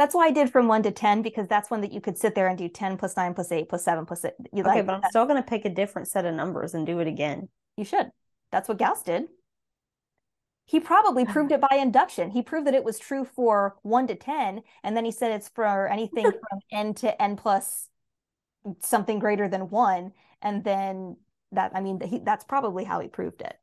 [0.00, 2.34] that's why i did from 1 to 10 because that's one that you could sit
[2.34, 4.86] there and do 10 plus 9 plus 8 plus 7 plus 8 you Okay, like
[4.86, 7.48] but I'm still gonna pick a different set of numbers and do it again.
[7.76, 8.12] You should.
[8.52, 9.28] That's what Gauss did.
[10.66, 12.30] He probably proved it by induction.
[12.30, 15.48] He proved that it was true for one to 10, and then he said it's
[15.48, 17.88] for anything from n to n plus
[18.80, 20.12] something greater than one.
[20.42, 21.16] And then
[21.52, 23.58] that, I mean, he, that's probably how he proved it.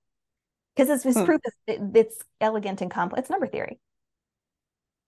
[0.76, 1.26] Because his, his Hmm.
[1.26, 3.22] proof is it, it's elegant and complex.
[3.22, 3.80] It's number theory.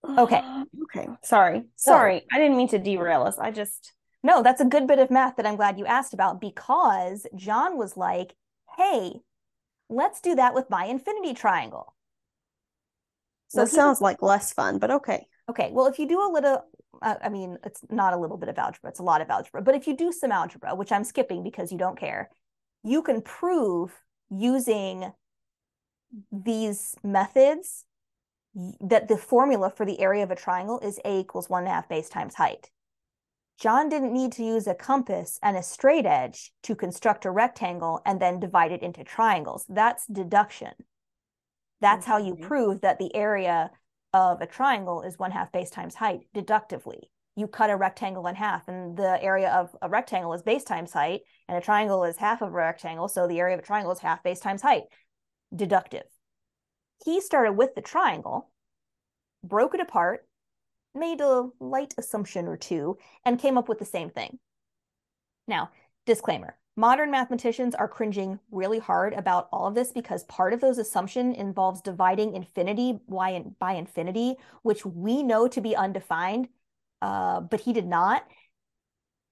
[0.07, 0.41] Okay.
[0.83, 1.07] Okay.
[1.23, 1.63] Sorry.
[1.75, 2.25] So- Sorry.
[2.31, 3.37] I didn't mean to derail us.
[3.37, 3.93] I just
[4.23, 7.77] No, that's a good bit of math that I'm glad you asked about because John
[7.77, 8.35] was like,
[8.77, 9.21] hey,
[9.89, 11.95] let's do that with my infinity triangle.
[13.49, 15.25] so it he- sounds like less fun, but okay.
[15.49, 16.63] Okay, well, if you do a little,
[17.01, 19.61] uh, I mean, it's not a little bit of algebra, it's a lot of algebra,
[19.63, 22.29] but if you do some algebra, which I'm skipping because you don't care,
[22.83, 23.91] you can prove
[24.29, 25.11] using
[26.31, 27.85] these methods
[28.81, 31.73] that the formula for the area of a triangle is a equals one and a
[31.73, 32.69] half base times height.
[33.59, 38.01] John didn't need to use a compass and a straight edge to construct a rectangle
[38.05, 39.65] and then divide it into triangles.
[39.67, 40.71] That's deduction.
[41.81, 42.45] That's how you mm-hmm.
[42.47, 43.71] prove that the area
[44.13, 47.11] of a triangle is one half base times height deductively.
[47.35, 50.91] You cut a rectangle in half, and the area of a rectangle is base times
[50.91, 53.07] height, and a triangle is half of a rectangle.
[53.07, 54.83] So the area of a triangle is half base times height.
[55.55, 56.03] Deductive.
[57.05, 58.49] He started with the triangle,
[59.43, 60.27] broke it apart,
[60.93, 64.39] made a light assumption or two, and came up with the same thing.
[65.47, 65.71] Now,
[66.05, 70.77] disclaimer modern mathematicians are cringing really hard about all of this because part of those
[70.77, 76.47] assumption involves dividing infinity by, infinity, which we know to be undefined,
[77.01, 78.25] uh, but he did not.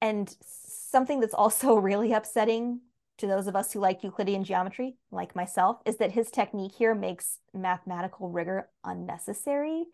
[0.02, 2.82] And something that's also really upsetting
[3.18, 6.94] to those of us who like Euclidean geometry, like myself, is that his technique here
[6.94, 9.86] makes mathematical rigor unnecessary,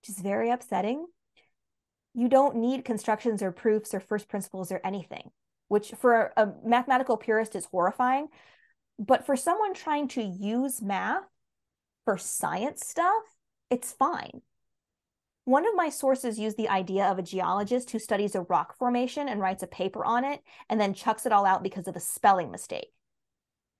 [0.00, 1.06] which is very upsetting.
[2.14, 5.30] You don't need constructions or proofs or first principles or anything,
[5.68, 8.28] which for a mathematical purist is horrifying.
[8.98, 11.24] But for someone trying to use math
[12.04, 13.22] for science stuff,
[13.70, 14.42] it's fine.
[15.44, 19.28] One of my sources used the idea of a geologist who studies a rock formation
[19.28, 22.00] and writes a paper on it and then chucks it all out because of a
[22.00, 22.92] spelling mistake.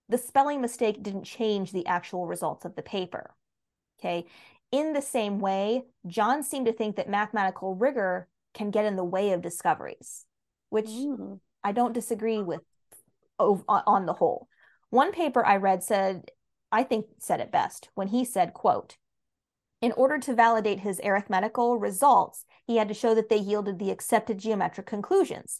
[0.09, 3.33] The spelling mistake didn't change the actual results of the paper.
[3.99, 4.25] Okay.
[4.71, 9.03] In the same way, John seemed to think that mathematical rigor can get in the
[9.03, 10.25] way of discoveries,
[10.69, 11.39] which mm.
[11.63, 12.61] I don't disagree with
[13.39, 14.47] on the whole.
[14.89, 16.31] One paper I read said,
[16.71, 18.97] I think said it best when he said, quote,
[19.83, 23.91] in order to validate his arithmetical results, he had to show that they yielded the
[23.91, 25.59] accepted geometric conclusions.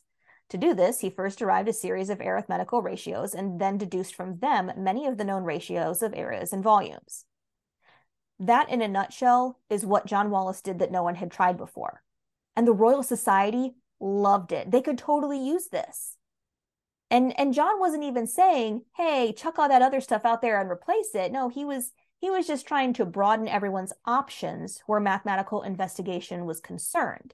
[0.51, 4.39] To do this, he first derived a series of arithmetical ratios and then deduced from
[4.39, 7.25] them many of the known ratios of areas and volumes.
[8.39, 12.01] That, in a nutshell, is what John Wallis did that no one had tried before.
[12.55, 14.71] And the Royal Society loved it.
[14.71, 16.15] They could totally use this.
[17.11, 20.71] And, and John wasn't even saying, hey, chuck all that other stuff out there and
[20.71, 21.33] replace it.
[21.33, 21.91] No, he was
[22.23, 27.33] he was just trying to broaden everyone's options where mathematical investigation was concerned.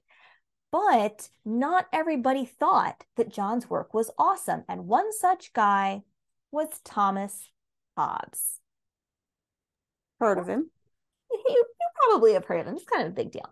[0.72, 4.64] But not everybody thought that John's work was awesome.
[4.68, 6.02] And one such guy
[6.50, 7.52] was Thomas
[7.96, 8.58] Hobbes.
[10.18, 10.70] Heard of him?
[11.32, 12.74] You, you probably have heard of him.
[12.74, 13.48] It's kind of a big deal.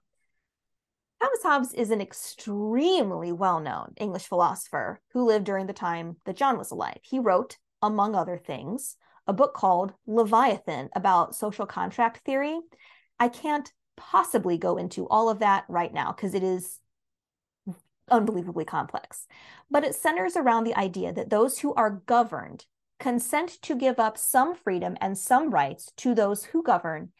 [1.22, 6.36] Thomas Hobbes is an extremely well known English philosopher who lived during the time that
[6.36, 6.98] John was alive.
[7.04, 8.96] He wrote, among other things,
[9.28, 12.58] a book called Leviathan about social contract theory.
[13.20, 16.80] I can't possibly go into all of that right now because it is
[18.10, 19.26] unbelievably complex.
[19.70, 22.64] But it centers around the idea that those who are governed
[22.98, 27.10] consent to give up some freedom and some rights to those who govern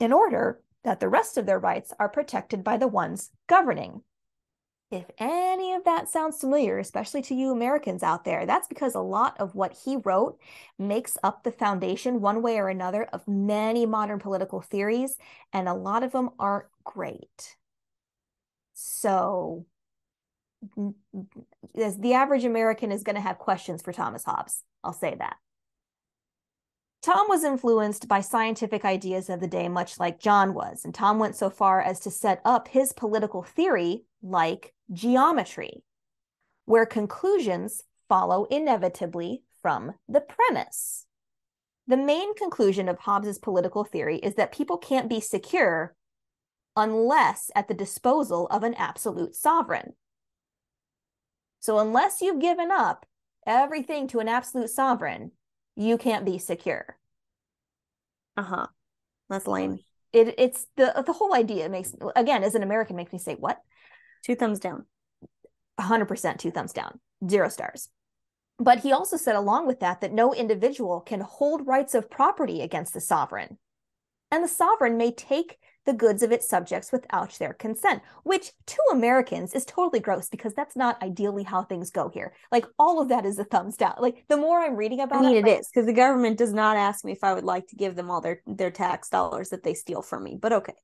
[0.00, 4.02] in order that the rest of their rights are protected by the ones governing.
[4.90, 9.00] If any of that sounds familiar, especially to you Americans out there, that's because a
[9.00, 10.40] lot of what he wrote
[10.78, 15.18] makes up the foundation, one way or another, of many modern political theories,
[15.52, 17.56] and a lot of them aren't great.
[18.72, 19.66] So,
[21.74, 24.62] the average American is going to have questions for Thomas Hobbes.
[24.82, 25.36] I'll say that.
[27.02, 31.18] Tom was influenced by scientific ideas of the day, much like John was, and Tom
[31.18, 35.82] went so far as to set up his political theory like geometry,
[36.64, 41.06] where conclusions follow inevitably from the premise.
[41.86, 45.94] The main conclusion of Hobbes's political theory is that people can't be secure
[46.76, 49.94] unless at the disposal of an absolute sovereign.
[51.60, 53.06] So, unless you've given up
[53.46, 55.32] everything to an absolute sovereign,
[55.74, 56.98] you can't be secure.
[58.36, 58.66] Uh huh.
[59.28, 59.78] That's lame.
[60.12, 63.60] It, it's the the whole idea makes again as an American makes me say what
[64.24, 64.86] Two thumbs down.
[65.80, 67.88] 100% two thumbs down, zero stars.
[68.58, 72.60] But he also said, along with that, that no individual can hold rights of property
[72.60, 73.58] against the sovereign.
[74.30, 78.78] And the sovereign may take the goods of its subjects without their consent, which to
[78.92, 82.34] Americans is totally gross because that's not ideally how things go here.
[82.52, 83.94] Like all of that is a thumbs down.
[83.98, 86.52] Like the more I'm reading about I mean, it, it is because the government does
[86.52, 89.48] not ask me if I would like to give them all their their tax dollars
[89.48, 90.36] that they steal from me.
[90.38, 90.74] But okay,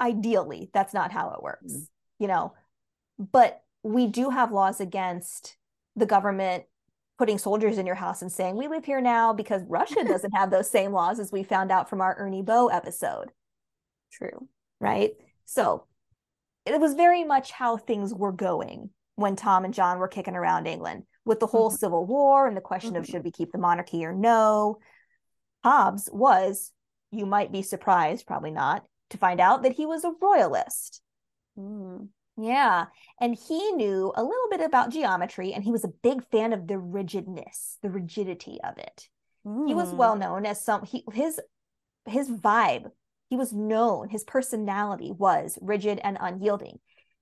[0.00, 1.72] ideally, that's not how it works.
[1.72, 1.84] Mm-hmm
[2.18, 2.54] you know,
[3.18, 5.56] but we do have laws against
[5.96, 6.64] the government
[7.18, 10.50] putting soldiers in your house and saying, we live here now because Russia doesn't have
[10.50, 13.30] those same laws as we found out from our Ernie Boe episode.
[14.10, 14.48] True.
[14.80, 15.12] Right.
[15.44, 15.86] So
[16.66, 20.66] it was very much how things were going when Tom and John were kicking around
[20.66, 21.76] England with the whole mm-hmm.
[21.76, 23.00] Civil War and the question mm-hmm.
[23.00, 24.78] of should we keep the monarchy or no.
[25.62, 26.72] Hobbes was,
[27.10, 31.00] you might be surprised, probably not, to find out that he was a royalist.
[31.58, 32.08] Mm.
[32.36, 32.86] Yeah.
[33.20, 36.66] And he knew a little bit about geometry and he was a big fan of
[36.66, 39.08] the rigidness, the rigidity of it.
[39.46, 39.68] Mm.
[39.68, 39.96] He was mm.
[39.96, 41.40] well known as some he his
[42.06, 42.90] his vibe,
[43.30, 46.78] he was known, his personality was rigid and unyielding.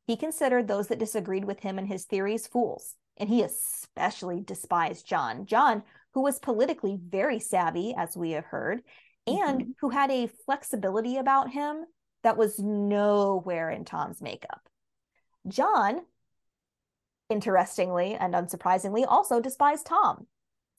[0.07, 5.07] He considered those that disagreed with him and his theories fools, and he especially despised
[5.07, 5.47] John.
[5.47, 8.83] John, who was politically very savvy, as we have heard,
[9.27, 9.71] and mm-hmm.
[9.81, 11.85] who had a flexibility about him
[12.23, 14.69] that was nowhere in Tom's makeup.
[15.49, 16.03] John,
[17.29, 20.27] interestingly and unsurprisingly, also despised Tom.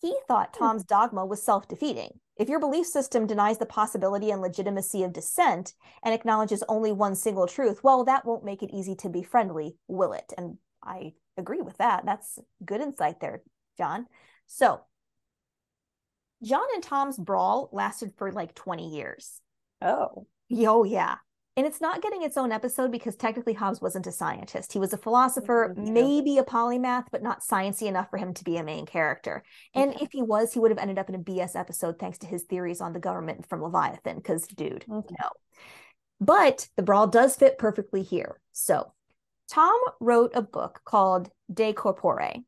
[0.01, 0.63] He thought hmm.
[0.63, 2.19] Tom's dogma was self defeating.
[2.35, 5.73] If your belief system denies the possibility and legitimacy of dissent
[6.03, 9.77] and acknowledges only one single truth, well, that won't make it easy to be friendly,
[9.87, 10.33] will it?
[10.35, 12.05] And I agree with that.
[12.05, 13.43] That's good insight there,
[13.77, 14.07] John.
[14.47, 14.81] So,
[16.43, 19.39] John and Tom's brawl lasted for like 20 years.
[19.81, 20.27] Oh.
[20.55, 21.17] Oh, yeah.
[21.55, 24.73] And it's not getting its own episode because technically Hobbes wasn't a scientist.
[24.73, 25.89] He was a philosopher, Mhm.
[25.91, 29.43] maybe a polymath, but not sciencey enough for him to be a main character.
[29.75, 30.03] And Okay.
[30.03, 32.43] if he was, he would have ended up in a BS episode thanks to his
[32.43, 35.15] theories on the government from Leviathan, because dude, Okay.
[35.19, 35.29] no.
[36.19, 38.41] But the brawl does fit perfectly here.
[38.51, 38.93] So
[39.47, 42.45] Tom wrote a book called De Corpore.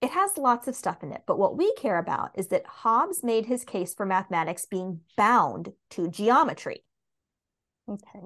[0.00, 3.22] It has lots of stuff in it, but what we care about is that Hobbes
[3.22, 6.82] made his case for mathematics being bound to geometry.
[7.88, 8.20] Okay.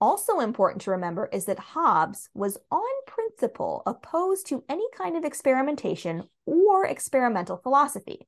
[0.00, 5.24] Also important to remember is that Hobbes was on principle opposed to any kind of
[5.24, 8.26] experimentation or experimental philosophy.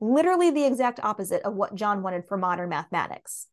[0.00, 3.46] Literally the exact opposite of what John wanted for modern mathematics.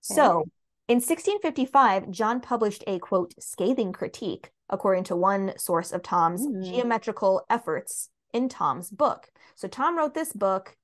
[0.00, 0.44] So,
[0.86, 6.64] in 1655, John published a quote, scathing critique, according to one source of Tom's Mm.
[6.64, 9.30] geometrical efforts in Tom's book.
[9.54, 10.76] So, Tom wrote this book,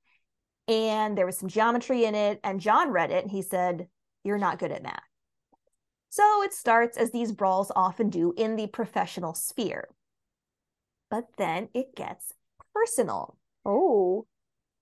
[0.67, 3.87] and there was some geometry in it, and John read it, and he said,
[4.23, 5.03] You're not good at math.
[6.09, 9.87] So, it starts as these brawls often do in the professional sphere.
[11.09, 12.33] But then it gets
[12.73, 13.37] personal.
[13.65, 14.25] Oh.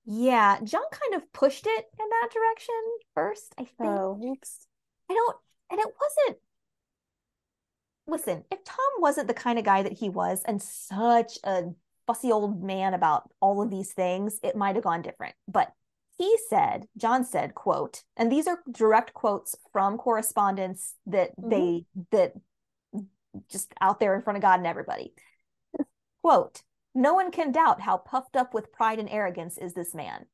[0.05, 2.75] Yeah, John kind of pushed it in that direction
[3.13, 3.91] first, I think.
[3.91, 4.19] Oh.
[4.23, 4.67] Oops.
[5.09, 5.37] I don't,
[5.71, 6.41] and it wasn't.
[8.07, 11.65] Listen, if Tom wasn't the kind of guy that he was and such a
[12.07, 15.35] fussy old man about all of these things, it might have gone different.
[15.47, 15.71] But
[16.20, 21.49] he said, John said, quote, and these are direct quotes from correspondence that Mhm.
[21.49, 22.34] they, that
[23.49, 25.13] just out there in front of God and everybody.
[26.22, 26.61] quote,
[26.93, 30.26] no one can doubt how puffed up with pride and arrogance is this man.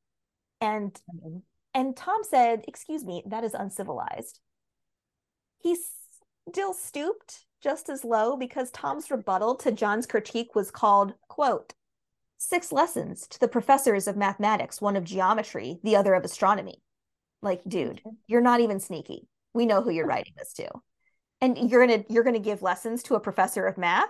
[0.60, 1.00] And
[1.72, 4.40] and Tom said, Excuse me, that is uncivilized.
[5.58, 5.76] He
[6.50, 11.74] still stooped just as low because Tom's rebuttal to John's critique was called, quote,
[12.38, 16.82] Six lessons to the professors of mathematics, one of geometry, the other of astronomy.
[17.42, 18.10] Like, dude, mm-hmm.
[18.26, 19.26] you're not even sneaky.
[19.54, 20.68] We know who you're writing this to.
[21.40, 24.08] And you're gonna you're gonna give lessons to a professor of math?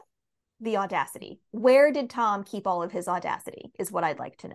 [0.61, 1.41] The audacity.
[1.51, 3.72] Where did Tom keep all of his audacity?
[3.79, 4.55] Is what I'd like to know.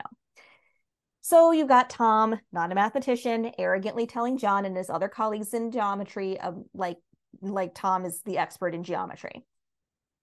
[1.22, 5.72] So you've got Tom, not a mathematician, arrogantly telling John and his other colleagues in
[5.72, 6.98] geometry, of like
[7.42, 9.44] like Tom is the expert in geometry,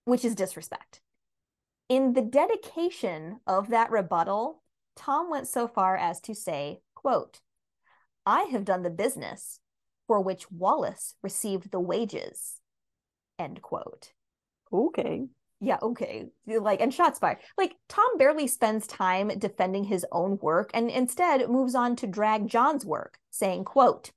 [0.04, 1.00] which is disrespect.
[1.88, 4.62] In the dedication of that rebuttal,
[4.94, 7.40] Tom went so far as to say, quote,
[8.26, 9.60] I have done the business
[10.06, 12.56] for which Wallis received the wages,
[13.38, 14.12] end quote
[14.70, 15.28] Okay.
[15.60, 16.26] yeah, okay.
[16.46, 17.38] Like, and shots fired.
[17.56, 22.48] Like, Tom barely spends time defending his own work and instead moves on to drag
[22.48, 24.10] John's work, saying, quote,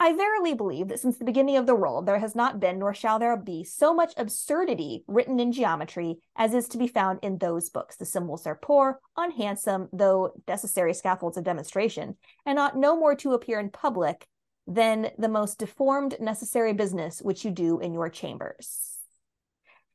[0.00, 2.94] I verily believe that since the beginning of the world there has not been nor
[2.94, 7.38] shall there be so much absurdity written in geometry as is to be found in
[7.38, 7.96] those books.
[7.96, 13.32] The symbols are poor, unhandsome, though necessary scaffolds of demonstration, and ought no more to
[13.32, 14.26] appear in public
[14.68, 18.98] than the most deformed necessary business which you do in your chambers.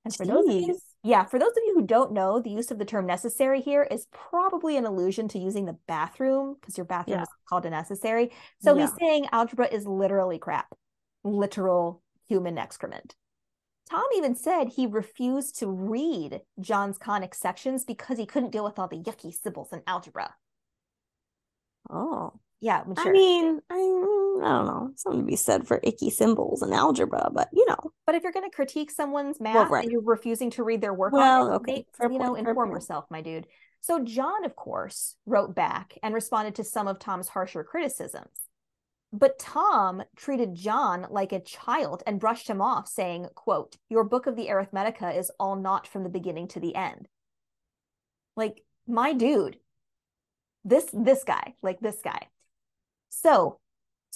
[0.04, 0.93] And for those of you, Jeez.
[1.04, 3.84] Yeah, for those of you who don't know, the use of the term necessary here
[3.84, 7.24] is probably an allusion to using the bathroom because your bathroom Yeah.
[7.24, 8.32] is called a necessary.
[8.62, 8.96] So he's Yeah.
[9.00, 10.74] saying algebra is literally crap,
[11.24, 13.16] literal human excrement.
[13.90, 18.80] Tom even said he refused to read John's conic sections because he couldn't deal with
[18.80, 20.36] all the yucky symbols in algebra.
[21.90, 22.40] Oh.
[22.64, 24.92] Yeah, I mean, I, mm, I don't know.
[24.96, 27.92] Something to be said for icky symbols and algebra, but you know.
[28.06, 29.84] but if you're going to critique someone's math right.
[29.84, 32.72] and you're refusing to read their work Well, on it, okay, make- you know, inform
[32.72, 33.48] yourself, my dude.
[33.82, 38.32] So John, of course, wrote back and responded to some of Tom's harsher criticisms.
[39.12, 44.26] But Tom treated John like a child and brushed him off, saying, quote, Your book
[44.26, 47.10] of the arithmetica is all not from the beginning to the end.
[48.38, 49.58] Like, my dude.
[50.64, 52.30] This this guy, like this guy.
[53.22, 53.60] So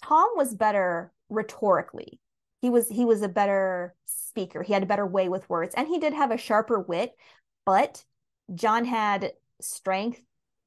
[0.04, 2.20] Tom was better rhetorically.
[2.62, 4.64] He was he was a better speaker.
[4.64, 7.14] He had a better way with words, and he did have a sharper wit.
[7.66, 8.04] But
[8.54, 10.22] John had strength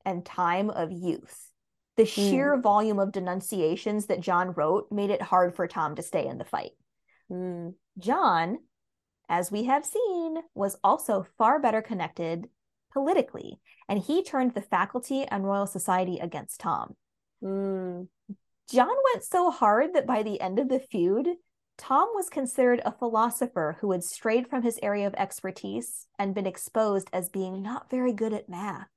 [0.04, 1.48] and time of youth.
[1.96, 6.26] The sheer volume of denunciations that John wrote made it hard for Tom to stay
[6.26, 6.70] in the fight.
[7.30, 7.74] Mm.
[7.98, 8.58] John,
[9.28, 12.48] as we have seen, was also far better connected
[12.92, 16.96] politically, and he turned the faculty and Royal Society against Tom.
[17.42, 18.08] Mm.
[18.70, 21.28] John went so hard that by the end of the feud,
[21.76, 26.46] Tom was considered a philosopher who had strayed from his area of expertise and been
[26.46, 28.88] exposed as being not very good at math.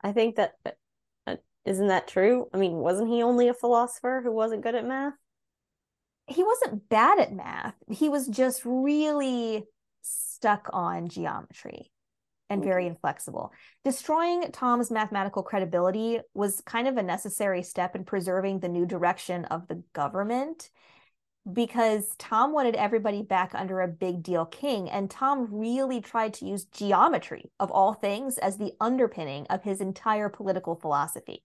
[0.00, 2.48] I think that uh, isn't that true?
[2.54, 5.14] I mean, wasn't he only a philosopher who wasn't good at math?
[6.28, 9.64] He wasn't bad at math, he was just really
[10.02, 11.90] stuck on geometry.
[12.50, 13.52] And very inflexible.
[13.84, 19.44] Destroying Tom's mathematical credibility was kind of a necessary step in preserving the new direction
[19.46, 20.70] of the government
[21.50, 24.90] because Tom wanted everybody back under a big deal king.
[24.90, 29.80] And Tom really tried to use geometry, of all things, as the underpinning of his
[29.80, 31.42] entire political philosophy.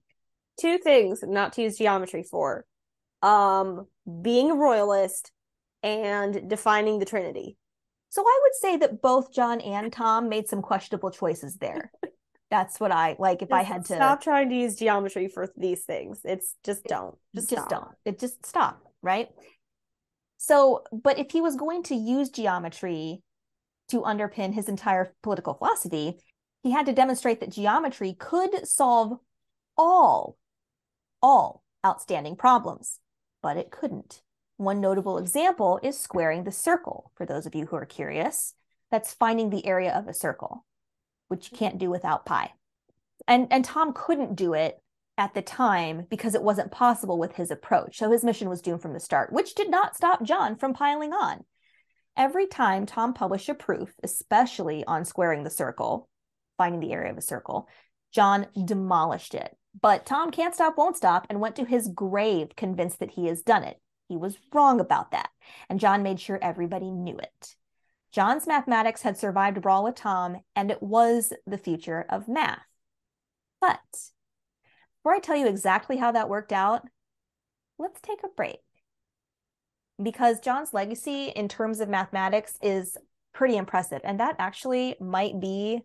[0.59, 2.65] Two things not to use geometry for
[3.21, 3.87] um,
[4.21, 5.31] being a royalist
[5.81, 7.57] and defining the Trinity.
[8.13, 11.91] So I would say that both John and Tom made some questionable choices there.
[12.51, 13.41] That's what I like.
[13.41, 16.83] If just I had to stop trying to use geometry for these things, it's just
[16.83, 17.15] don't.
[17.33, 17.87] Just, just don't.
[18.05, 19.29] It just stop, right?
[20.37, 23.23] So, but if he was going to use geometry
[23.89, 26.19] to underpin his entire political philosophy,
[26.61, 29.17] he had to demonstrate that geometry could solve
[29.75, 30.37] all,
[31.19, 32.99] all outstanding problems,
[33.41, 34.21] but it couldn't.
[34.63, 38.53] One notable example is squaring the circle, for those of you who are curious.
[38.91, 40.65] That's finding the area of a circle,
[41.27, 41.65] which you mm-hmm.
[41.65, 42.51] can't do without pi.
[43.27, 44.81] And, and Tom couldn't do it
[45.17, 47.97] at the time because it wasn't possible with his approach.
[47.97, 51.13] So his mission was doomed from the start, which did not stop John from piling
[51.13, 51.43] on.
[52.15, 56.09] Every time Tom published a proof, especially on squaring the circle,
[56.57, 57.67] finding the area of a circle,
[58.13, 59.55] John demolished it.
[59.79, 63.41] But Tom can't stop, won't stop, and went to his grave convinced that he has
[63.41, 63.79] done it.
[64.13, 65.31] He was wrong about that.
[65.69, 67.55] And John made sure everybody knew it.
[68.11, 72.61] John's mathematics had survived a brawl with Tom, and it was the future of math.
[73.59, 73.79] But
[74.99, 76.87] before I tell you exactly how that worked out,
[77.79, 78.59] let's take a break.
[80.01, 82.95] Because John's legacy in terms of mathematics is
[83.33, 84.01] pretty impressive.
[84.03, 85.81] And that actually might be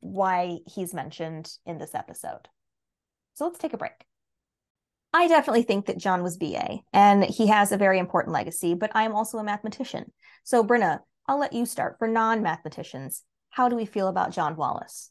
[0.00, 2.48] why he's mentioned in this episode.
[3.34, 4.06] So let's take a break.
[5.16, 8.90] I definitely think that John was BA and he has a very important legacy, but
[8.94, 10.12] I'm also a mathematician.
[10.44, 11.96] So, Brynna, I'll let you start.
[11.98, 15.10] For non mathematicians, how do we feel about John Wallis?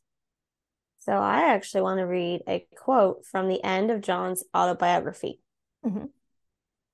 [1.00, 5.42] So I actually want to read a quote from the end of John's autobiography.
[5.84, 6.06] Mm-hmm.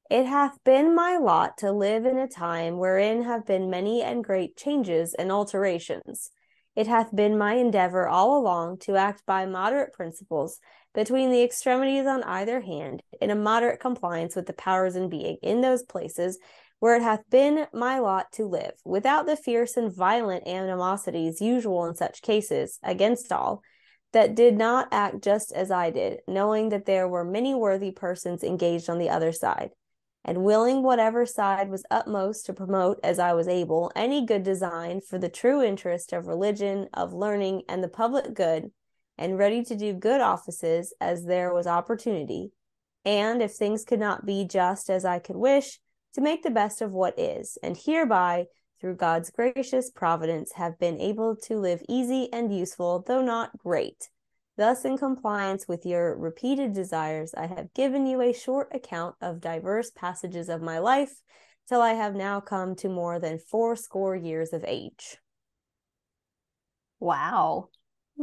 [0.10, 4.24] It hath been my lot to live in a time wherein have been many and
[4.24, 6.32] great changes and alterations.
[6.78, 10.60] It hath been my endeavor all along to act by moderate principles
[10.94, 15.38] between the extremities on either hand, in a moderate compliance with the powers in being
[15.42, 16.38] in those places
[16.80, 21.86] where it hath been my lot to live, without the fierce and violent animosities usual
[21.86, 23.62] in such cases, against all,
[24.14, 28.44] that did not act just as I did, knowing that there were many worthy persons
[28.44, 29.70] engaged on the other side,
[30.26, 35.02] and willing whatever side was utmost to promote as I was able any good design
[35.02, 38.72] for the true interest of religion, of learning, and the public good,
[39.22, 42.52] and ready to do good offices as there was opportunity,
[43.06, 45.80] and if things could not be just as I could wish,
[46.15, 48.48] to make the best of what is, and hereby
[48.80, 54.10] through God's gracious providence, have been able to live easy and useful, though not great.
[54.57, 59.39] Thus, in compliance with your repeated desires, I have given you a short account of
[59.39, 61.14] diverse passages of my life,
[61.69, 65.18] till I have now come to more than fourscore years of age.
[66.99, 67.69] Wow.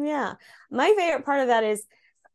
[0.04, 0.34] Yeah.
[0.70, 1.84] My favorite part of that is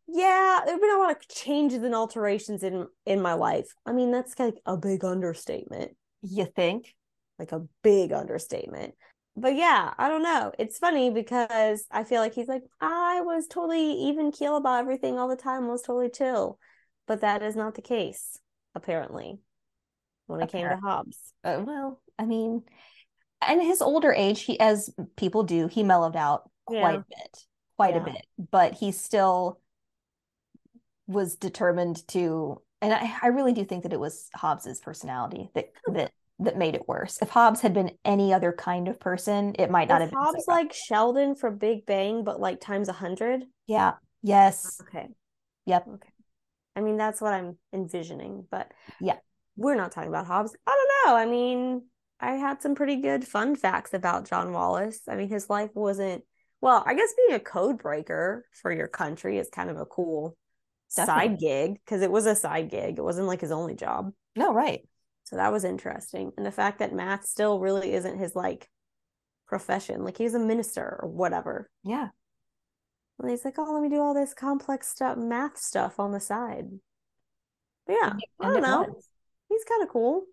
[0.08, 3.74] yeah, there have been a lot of changes and alterations in in my life.
[3.86, 5.96] I mean, that's like a big understatement.
[6.22, 6.94] You think?
[7.40, 8.94] like a big understatement.
[9.36, 10.52] But yeah, I don't know.
[10.60, 15.18] It's funny because I feel like he's like, I was totally even keel about everything
[15.18, 16.60] all the time, I was totally chill.
[17.08, 18.40] But that is not the case,
[18.76, 19.40] apparently,
[20.28, 21.18] when it came to Hobbes.
[21.44, 22.64] Uh, well, I mean,
[23.50, 27.00] in his older age, he, as people do, he mellowed out quite yeah.
[27.00, 27.46] a bit,
[27.84, 28.02] quite yeah.
[28.02, 28.26] a bit.
[28.52, 29.60] But he still
[31.08, 35.72] was determined to, and I, I really do think that it was Hobbes's personality that
[35.92, 37.20] that that made it worse.
[37.22, 40.20] If Hobbes had been any other kind of person, it might not have been.
[40.20, 43.44] Hobbes so like Sheldon from Big Bang, but like times a hundred.
[43.68, 43.94] Yeah.
[44.22, 44.80] Yes.
[44.82, 45.08] Okay.
[45.66, 45.88] Yep.
[45.88, 46.10] Okay.
[46.76, 49.18] I mean, that's what I'm envisioning, but yeah,
[49.56, 50.56] we're not talking about Hobbes.
[50.66, 51.18] I don't know.
[51.18, 51.84] I mean,
[52.20, 55.02] I had some pretty good fun facts about John Wallis.
[55.08, 56.24] I mean, his life wasn't
[56.64, 56.84] well.
[56.86, 60.38] I guess being a code breaker for your country is kind of a cool
[60.96, 61.22] Definitely.
[61.22, 62.98] side gig because it was a side gig.
[62.98, 64.14] It wasn't like his only job.
[64.36, 64.88] No, right.
[65.26, 66.32] So that was interesting.
[66.38, 68.70] And the fact that math still really isn't his like
[69.46, 70.06] profession.
[70.06, 71.70] Like he's a minister or whatever.
[71.84, 72.08] Yeah.
[73.20, 76.20] And he's like, oh, let me do all this complex stuff, math stuff on the
[76.20, 76.66] side.
[77.86, 78.86] But yeah, I don't know.
[78.88, 79.10] Was.
[79.50, 80.24] He's kind of cool.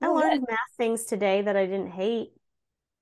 [0.00, 2.30] I learned math things today that I didn't hate.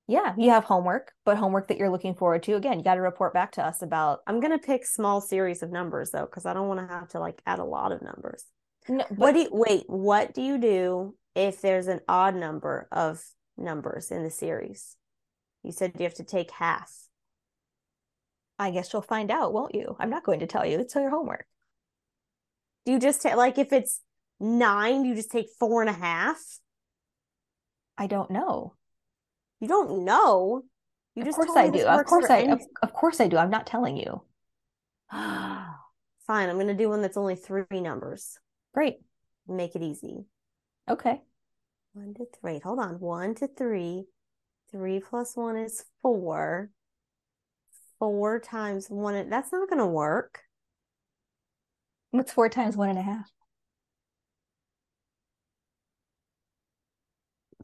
[0.08, 2.54] Yeah, you have homework, but homework that you're looking forward to.
[2.54, 4.20] Again, you got to report back to us about.
[4.26, 7.20] I'm gonna pick small series of numbers though, because I don't want to have to
[7.20, 8.44] like add a lot of numbers.
[8.88, 9.84] No, but, what do you wait?
[9.88, 13.20] What do you do if there's an odd number of
[13.56, 14.94] numbers in the series?
[15.64, 16.92] You said you have to take half.
[18.60, 19.96] I guess you'll find out, won't you?
[19.98, 20.78] I'm not going to tell you.
[20.78, 21.46] It's your homework.
[22.84, 24.00] Do you just take like if it's
[24.38, 26.40] nine, you just take four and a half?
[27.98, 28.75] I don't know.
[29.60, 30.62] You don't know.
[31.14, 31.86] You of just course I do.
[31.86, 33.38] Of course I of, of course I do.
[33.38, 34.22] I'm not telling you.
[35.10, 35.70] Fine,
[36.28, 38.38] I'm gonna do one that's only three numbers.
[38.74, 38.96] Great.
[39.48, 40.26] Make it easy.
[40.88, 41.22] Okay.
[41.94, 42.58] One to three.
[42.58, 43.00] Hold on.
[43.00, 44.04] One to three.
[44.70, 46.70] Three plus one is four.
[47.98, 49.30] Four times one.
[49.30, 50.40] That's not gonna work.
[52.10, 53.30] What's four times one and a half?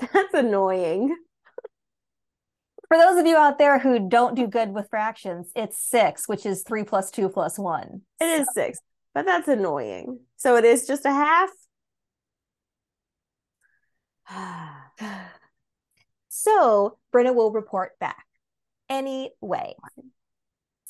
[0.12, 1.16] That's annoying.
[2.92, 6.44] For those of you out there who don't do good with fractions, it's six, which
[6.44, 8.02] is three plus two plus one.
[8.20, 8.80] It is six,
[9.14, 10.20] but that's annoying.
[10.36, 11.48] So it is just a half.
[16.28, 18.26] So Brynna will report back.
[18.90, 19.74] Anyway.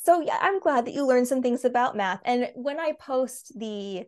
[0.03, 2.19] So yeah, I'm glad that you learned some things about math.
[2.25, 4.03] And when I post the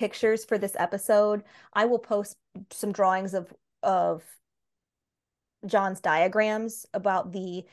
[0.00, 2.36] pictures for this episode, I will post
[2.72, 3.52] some drawings of
[3.84, 4.24] of
[5.66, 7.64] John's diagrams about the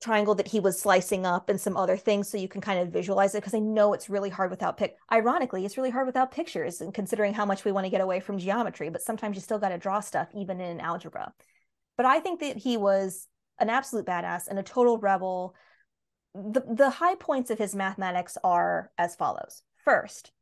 [0.00, 2.88] triangle that he was slicing up and some other things so you can kind of
[2.88, 6.30] visualize it because I know it's really hard without pic ironically it's really hard without
[6.30, 9.42] pictures and considering how much we want to get away from geometry but sometimes you
[9.42, 11.32] still got to draw stuff even in algebra.
[11.96, 13.26] But I think that he was
[13.58, 15.54] an absolute badass and a total rebel.
[16.34, 19.62] The the high points of his mathematics are as follows.
[19.82, 20.32] First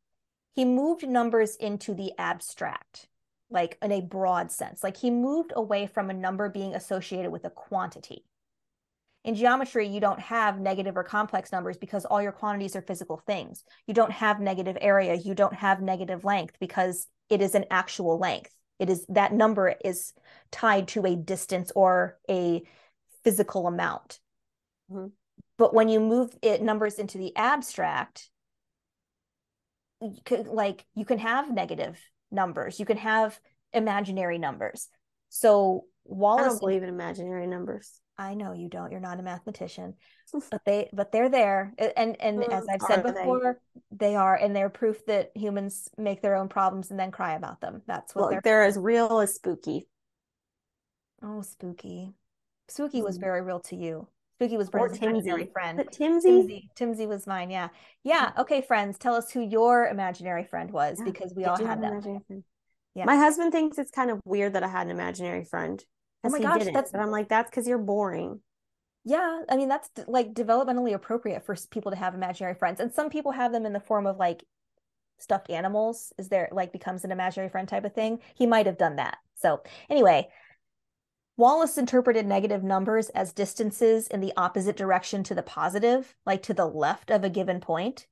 [0.53, 3.07] he moved numbers into the abstract
[3.55, 7.45] like in a broad sense like he moved away from a number being associated with
[7.45, 8.23] a quantity
[9.25, 13.17] in geometry, you don't have negative or complex numbers because all your quantities are physical
[13.17, 13.63] things.
[13.87, 15.15] You don't have negative area.
[15.15, 18.51] You don't have negative length because it is an actual length.
[18.77, 20.13] It is that number is
[20.51, 22.61] tied to a distance or a
[23.23, 24.19] physical amount.
[24.91, 25.11] Mhm.
[25.57, 28.29] But when you move it numbers into the abstract,
[30.01, 31.99] you could, like you can have negative
[32.35, 32.79] numbers.
[32.79, 33.39] You can have
[33.73, 34.89] imaginary numbers.
[35.29, 37.99] So while I don't believe in imaginary numbers.
[38.17, 38.91] I know you don't.
[38.91, 39.95] You're not a mathematician,
[40.51, 41.73] but they but they're there.
[41.97, 43.23] And and Mm, as I've said are they?
[43.23, 43.59] before,
[43.91, 47.61] they are, and they're proof that humans make their own problems and then cry about
[47.61, 47.81] them.
[47.87, 48.41] That's what Well, they're.
[48.43, 49.87] they're as real as spooky.
[51.21, 52.13] Oh, spooky.
[52.69, 53.21] Spooky was Mm.
[53.21, 54.07] very real to you.
[54.35, 55.51] Spooky was Brynna's imaginary Timsy.
[55.53, 55.77] friend.
[55.77, 56.69] But Timsy, Timsy.
[56.77, 57.49] Timsy was mine.
[57.49, 57.69] Yeah.
[58.03, 58.31] Yeah.
[58.37, 61.05] Okay, friends, tell us who your imaginary friend was Yeah.
[61.05, 61.91] because we did all had have an them.
[61.93, 62.43] imaginary friend?
[62.95, 63.05] Yeah.
[63.05, 65.83] My husband thinks it's kind of weird that I had an imaginary friend.
[66.23, 68.41] Oh my gosh, that's- But I'm like, that's because you're boring.
[69.05, 73.09] Yeah, I mean that's like developmentally appropriate for people to have imaginary friends, and some
[73.09, 74.43] people have them in the form of like
[75.19, 76.11] stuffed animals.
[76.17, 78.19] Is there like becomes an imaginary friend type of thing?
[78.33, 79.17] He might have done that.
[79.35, 80.29] So anyway,
[81.37, 86.53] Wallis interpreted negative numbers as distances in the opposite direction to the positive, like to
[86.53, 88.07] the left of a given point.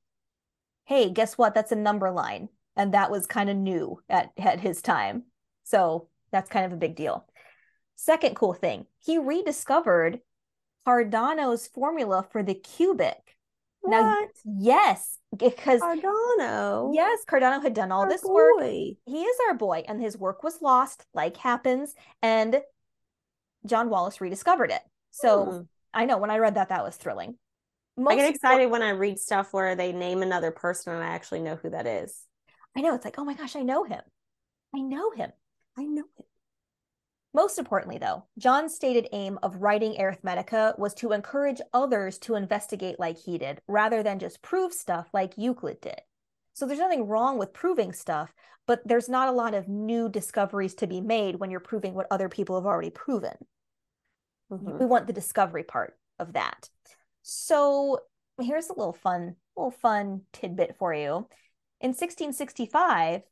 [0.84, 1.54] Hey, guess what?
[1.54, 5.24] That's a number line, and that was kind of new at at his time.
[5.64, 7.26] So that's kind of a big deal.
[7.96, 10.20] Second cool thing, he rediscovered
[10.86, 13.16] Cardano's formula for the cubic.
[13.86, 14.30] Now, What?
[14.44, 16.90] yes, because Cardano.
[16.94, 18.60] yes, Cardano had done all Our this work.
[18.62, 22.60] He is our boy, and his work was lost, like happens, and
[23.66, 24.82] John Wallis rediscovered it.
[25.10, 25.60] So Hmm.
[25.92, 27.38] I know when I read that, that was thrilling.
[27.98, 31.40] I get excited when I read stuff where they name another person and I actually
[31.40, 32.24] know who that is.
[32.76, 34.02] I know it's like, oh my gosh, I know him.
[34.74, 35.30] I know him.
[35.78, 36.26] I know it.
[37.32, 42.98] Most importantly, though, John's stated aim of writing Arithmetica was to encourage others to investigate
[43.00, 46.00] like he did, rather than just prove stuff like Euclid did.
[46.52, 48.32] So there's nothing wrong with proving stuff,
[48.66, 52.06] but there's not a lot of new discoveries to be made when you're proving what
[52.10, 53.34] other people have already proven.
[54.58, 54.78] Mhm.
[54.80, 56.68] We want the discovery part of that.
[57.22, 58.00] So
[58.40, 61.28] here's a little fun, little fun tidbit for you.
[61.80, 63.22] In 1665,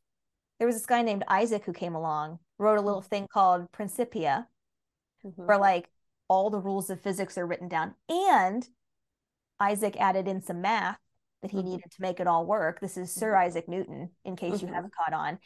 [0.59, 4.47] there was this guy named Isaac who came along, wrote a little thing called Principia,
[5.25, 5.45] Mhm.
[5.45, 5.89] where like
[6.27, 7.95] all the rules of physics are written down.
[8.09, 8.67] And
[9.59, 10.99] Isaac added in some math
[11.41, 11.63] that he Mhm.
[11.63, 12.79] needed to make it all work.
[12.79, 13.39] This is Sir Mhm.
[13.39, 14.73] Isaac Newton, in case you Mhm.
[14.73, 15.39] haven't caught on.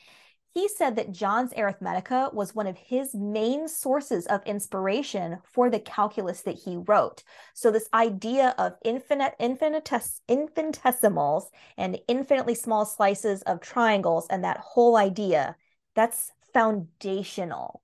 [0.57, 5.79] He said that John's Arithmetica was one of his main sources of inspiration for the
[5.79, 7.21] calculus that he wrote.
[7.53, 14.57] So this idea of infinite infinites, infinitesimals and infinitely small slices of triangles and that
[14.57, 15.57] whole idea,
[15.93, 17.83] that's foundational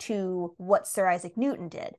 [0.00, 1.94] to what Sir Isaac Newton did.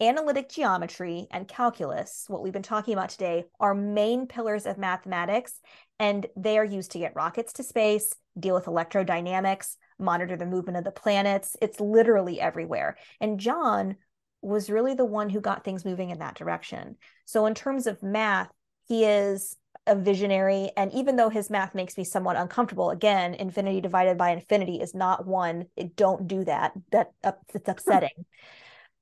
[0.00, 5.60] Analytic geometry and calculus, what we've been talking about today, are main pillars of mathematics,
[5.98, 10.78] and they are used to get rockets to space, deal with electrodynamics, monitor the movement
[10.78, 11.56] of the planets.
[11.60, 12.96] It's literally everywhere.
[13.20, 13.96] And John
[14.40, 16.96] was really the one who got things moving in that direction.
[17.24, 18.50] So, in terms of math,
[18.86, 19.56] he is
[19.88, 20.70] a visionary.
[20.76, 24.94] And even though his math makes me somewhat uncomfortable, again, infinity divided by infinity is
[24.94, 25.66] not one.
[25.76, 26.72] It, don't do that.
[26.92, 28.10] That uh, it's upsetting.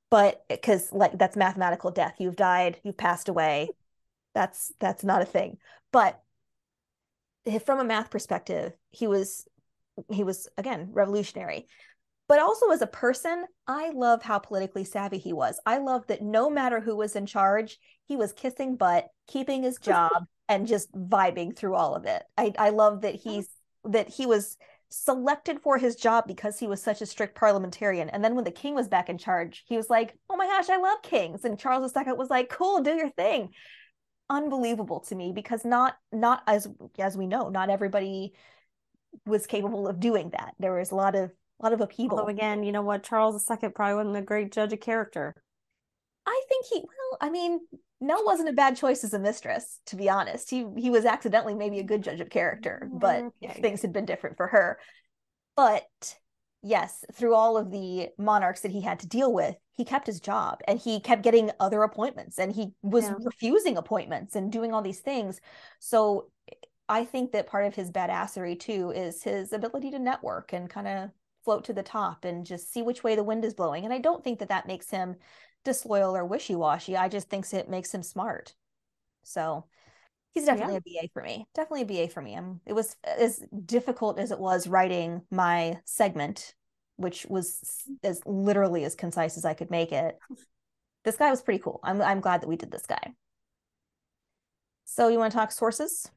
[0.09, 2.15] but eh, because like that's mathematical death.
[2.19, 2.79] You've died.
[2.83, 3.69] You've passed away.
[4.33, 5.57] That's that's not a thing.
[5.91, 6.21] But
[7.65, 9.47] from a math perspective, he was
[10.11, 11.67] he was again revolutionary
[12.27, 15.59] but also as a person, I love how politically savvy he was.
[15.65, 19.77] I love that no matter who was in charge, he was kissing butt, keeping his
[19.81, 22.23] job, and just vibing through all of it.
[22.37, 23.47] I, I love that he's
[23.85, 24.57] that he was
[24.89, 28.09] selected for his job because he was such a strict parliamentarian.
[28.09, 30.69] And then when the king was back in charge, he was like, "Oh my gosh,
[30.69, 33.53] I love kings." And Charles II was like, "Cool, do your thing."
[34.29, 36.67] Unbelievable to me because not not as
[36.99, 38.33] as we know, not everybody
[39.25, 40.53] was capable of doing that.
[40.59, 42.19] There was a lot of a lot of upheaval.
[42.19, 45.35] Although again, you know what, Charles II probably wasn't a great judge of character.
[46.25, 47.59] I think he well, I mean,
[47.99, 50.49] Nell wasn't a bad choice as a mistress, to be honest.
[50.49, 53.33] He he was accidentally maybe a good judge of character, mm, but okay.
[53.41, 54.79] if things had been different for her.
[55.55, 56.15] But
[56.61, 60.19] yes, through all of the monarchs that he had to deal with, he kept his
[60.19, 63.15] job and he kept getting other appointments and he was yeah.
[63.19, 65.39] refusing appointments and doing all these things.
[65.79, 66.29] So
[66.89, 70.87] I think that part of his badassery too is his ability to network and kind
[70.87, 71.09] of
[71.43, 73.85] float to the top and just see which way the wind is blowing.
[73.85, 75.15] And I don't think that that makes him
[75.63, 76.95] disloyal or wishy-washy.
[76.95, 78.55] I just thinks it makes him smart.
[79.23, 79.65] So
[80.33, 81.01] he's definitely yeah.
[81.01, 81.47] a BA for me.
[81.53, 82.35] Definitely a BA for me.
[82.35, 86.55] I'm, it was as difficult as it was writing my segment,
[86.95, 90.17] which was as literally as concise as I could make it.
[91.03, 91.79] This guy was pretty cool.
[91.83, 93.13] I'm I'm glad that we did this guy.
[94.85, 96.09] So you want to talk sources?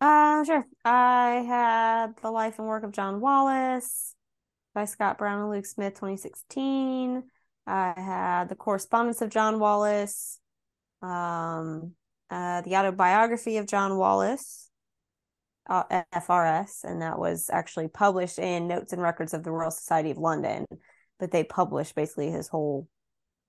[0.00, 0.66] Uh, sure.
[0.84, 4.14] I had The Life and Work of John Wallis
[4.74, 7.22] by Scott Brown and Luke Smith, 2016.
[7.70, 10.38] I had The Correspondence of John Wallis,
[11.02, 11.92] um,
[12.30, 14.68] uh, The Autobiography of John Wallis,
[15.68, 20.10] uh, FRS, and that was actually published in Notes and Records of the Royal Society
[20.10, 20.66] of London,
[21.18, 22.88] but they published basically his whole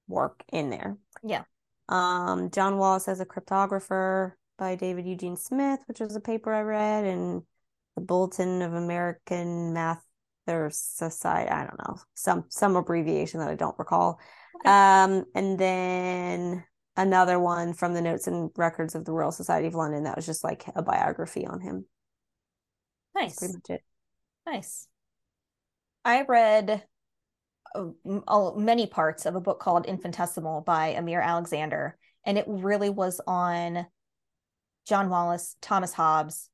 [0.07, 0.97] work in there.
[1.23, 1.43] Yeah.
[1.89, 6.61] Um, John Wallis as a cryptographer, by David Eugene Smith, which was a paper I
[6.61, 7.41] read, and
[7.95, 10.05] the Bulletin of American Math
[10.51, 11.49] or Society.
[11.49, 14.19] I don't know some some abbreviation that I don't recall.
[14.59, 14.69] Okay.
[14.69, 16.63] Um, and then
[16.97, 20.25] another one from the Notes and Records of the Royal Society of London that was
[20.25, 21.85] just like a biography on him.
[23.15, 23.35] Nice.
[23.35, 23.83] That's pretty much it.
[24.45, 24.87] Nice.
[26.03, 26.83] I read
[27.75, 33.21] uh, many parts of a book called Infinitesimal by Amir Alexander, and it really was
[33.27, 33.85] on
[34.87, 36.49] John Wallis, Thomas Hobbes,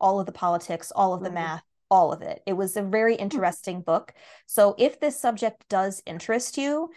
[0.00, 1.34] all of the politics, all of the mm-hmm.
[1.36, 2.42] math, all of it.
[2.46, 3.22] It was a very hmm.
[3.22, 3.84] interesting mm-hmm.
[3.92, 4.14] book.
[4.46, 6.90] So if this subject does interest you,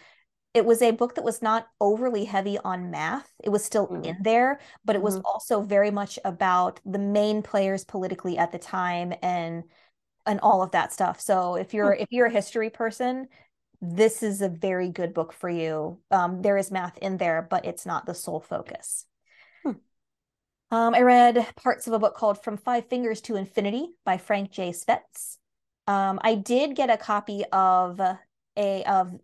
[0.54, 3.28] it was a book that was not overly heavy on math.
[3.42, 4.04] It was still mm-hmm.
[4.04, 5.26] in there, but it was mm-hmm.
[5.26, 9.64] also very much about the main players politically at the time and
[10.26, 11.20] and all of that stuff.
[11.20, 12.02] So if you're hmm.
[12.02, 13.28] if you're a history person,
[13.80, 15.98] this is a very good book for you.
[16.10, 19.06] Um, there is math in there, but it's not the sole focus.
[20.74, 24.50] Um, I read parts of a book called From Five Fingers to Infinity by Frank
[24.50, 24.72] J.
[24.72, 25.36] Swetz.
[25.86, 29.14] Um, I did get a copy of a of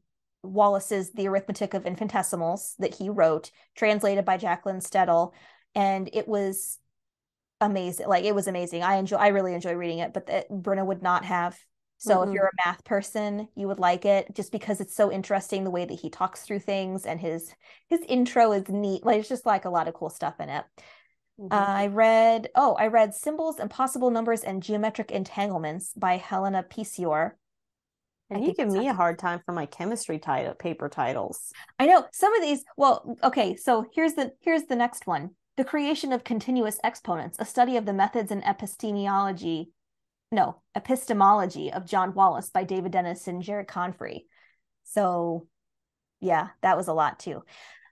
[0.45, 5.33] Wallis's The Arithmetic of Infinitesimals that he wrote, translated by Jacqueline Stedall,
[5.75, 6.79] and it was
[7.61, 8.07] amazing.
[8.07, 8.85] Like it was amazing.
[8.85, 9.17] I enjoy.
[9.17, 11.59] I really enjoy reading it, but that Brynna would not have.
[11.99, 12.31] So mm-hmm.
[12.31, 15.71] if you're a math person, you would like it just because it's so interesting the
[15.71, 17.53] way that he talks through things and his
[17.89, 19.05] his intro is neat.
[19.05, 20.65] Like it's just like a lot of cool stuff in it.
[21.41, 21.53] Mm-hmm.
[21.53, 27.33] Uh, I read, oh, I read Symbols, Impossible Numbers, and Geometric Entanglements by Helena Pycior.
[28.29, 31.53] And you give me a hard time for my chemistry title paper titles.
[31.81, 32.65] I know some of these.
[32.77, 37.45] Well, okay, so here's the here's the next one: the creation of continuous exponents, a
[37.45, 39.73] study of the methods and epistemology,
[40.31, 44.27] no, epistemology of John Wallis by David Dennis and Jared Confrey.
[44.85, 45.49] So,
[46.21, 47.43] yeah, that was a lot too.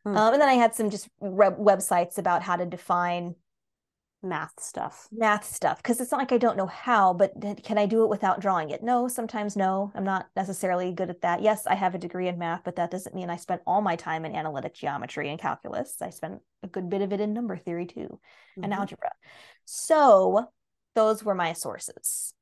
[0.05, 0.17] Hmm.
[0.17, 3.35] Um, and then I had some just re- websites about how to define
[4.23, 5.09] math stuff.
[5.13, 5.79] Math stuff.
[5.79, 8.71] Because it's not like I don't know how, but can I do it without drawing
[8.71, 8.83] it?
[8.83, 9.93] No, sometimes no.
[9.95, 11.43] I'm not necessarily good at that.
[11.43, 13.97] Yes, I have a degree in math, but that doesn't mean I spent all my
[13.97, 15.97] time in analytic geometry and calculus.
[16.01, 18.65] I spent a good bit of it in number theory too mm-hmm.
[18.65, 19.11] and algebra.
[19.65, 20.49] So
[20.95, 22.35] those were my sources.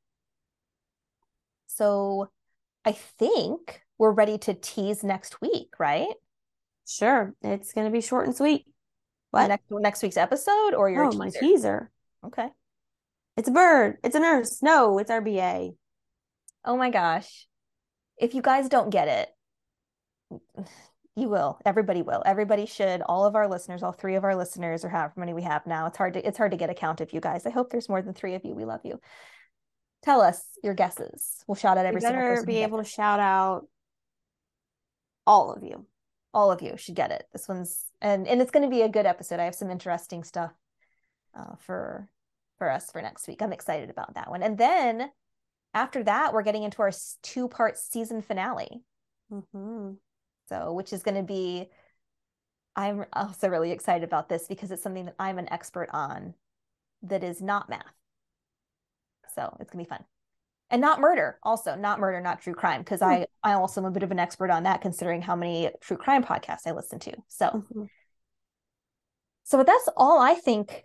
[1.66, 2.31] So
[2.87, 6.15] I think we're ready to tease next week, right?
[6.87, 7.35] Sure.
[7.43, 8.67] It's going to be short and sweet.
[9.31, 9.49] What?
[9.49, 11.19] Next next week's episode or your oh, teaser?
[11.19, 11.91] my teaser.
[12.25, 12.49] Okay.
[13.37, 13.99] It's a bird.
[14.03, 14.63] It's a nurse.
[14.63, 15.71] No, it's our BA.
[16.65, 17.47] Oh my gosh.
[18.19, 20.39] If you guys don't get it,
[21.17, 21.59] you will.
[21.67, 22.23] Everybody will.
[22.25, 23.03] Everybody should.
[23.03, 25.87] All of our listeners, all three of our listeners, or however many we have now.
[25.87, 27.47] It's hard to it's hard to get a count of you guys.
[27.47, 28.55] I hope there's more than three of you.
[28.55, 29.01] We love you.
[30.03, 31.43] Tell us your guesses.
[31.47, 32.47] We'll shout out every single better person.
[32.47, 33.67] be able to shout out
[35.27, 35.85] all of you.
[36.37, 37.27] All of you should get it.
[37.33, 39.41] This one's and and it's going to be a good episode.
[39.41, 40.53] I have some interesting stuff
[41.35, 42.11] uh, for
[42.59, 43.41] for us for next week.
[43.41, 44.43] I'm excited about that one.
[44.43, 45.11] And then
[45.73, 46.93] after that, we're getting into our
[47.23, 48.83] two part season finale.
[49.33, 49.93] Mm-hmm.
[50.51, 51.69] So, which is going to be,
[52.77, 56.35] I'm also really excited about this because it's something that I'm an expert on
[57.03, 57.83] that is not math.
[59.35, 60.05] So it's going to be fun.
[60.71, 63.07] And not murder, also not murder, not true crime, because Hmm.
[63.13, 65.97] I I also am a bit of an expert on that, considering how many true
[65.97, 67.13] crime podcasts I listen to.
[67.29, 67.85] So Mm-hmm.
[69.45, 70.85] so that's all I think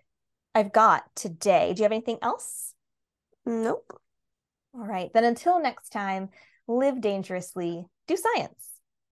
[0.54, 1.74] I've got today.
[1.74, 2.74] Do you have anything else?
[3.46, 4.02] Nope.
[4.74, 6.30] All right, then until next time,
[6.68, 8.71] live dangerously, do science.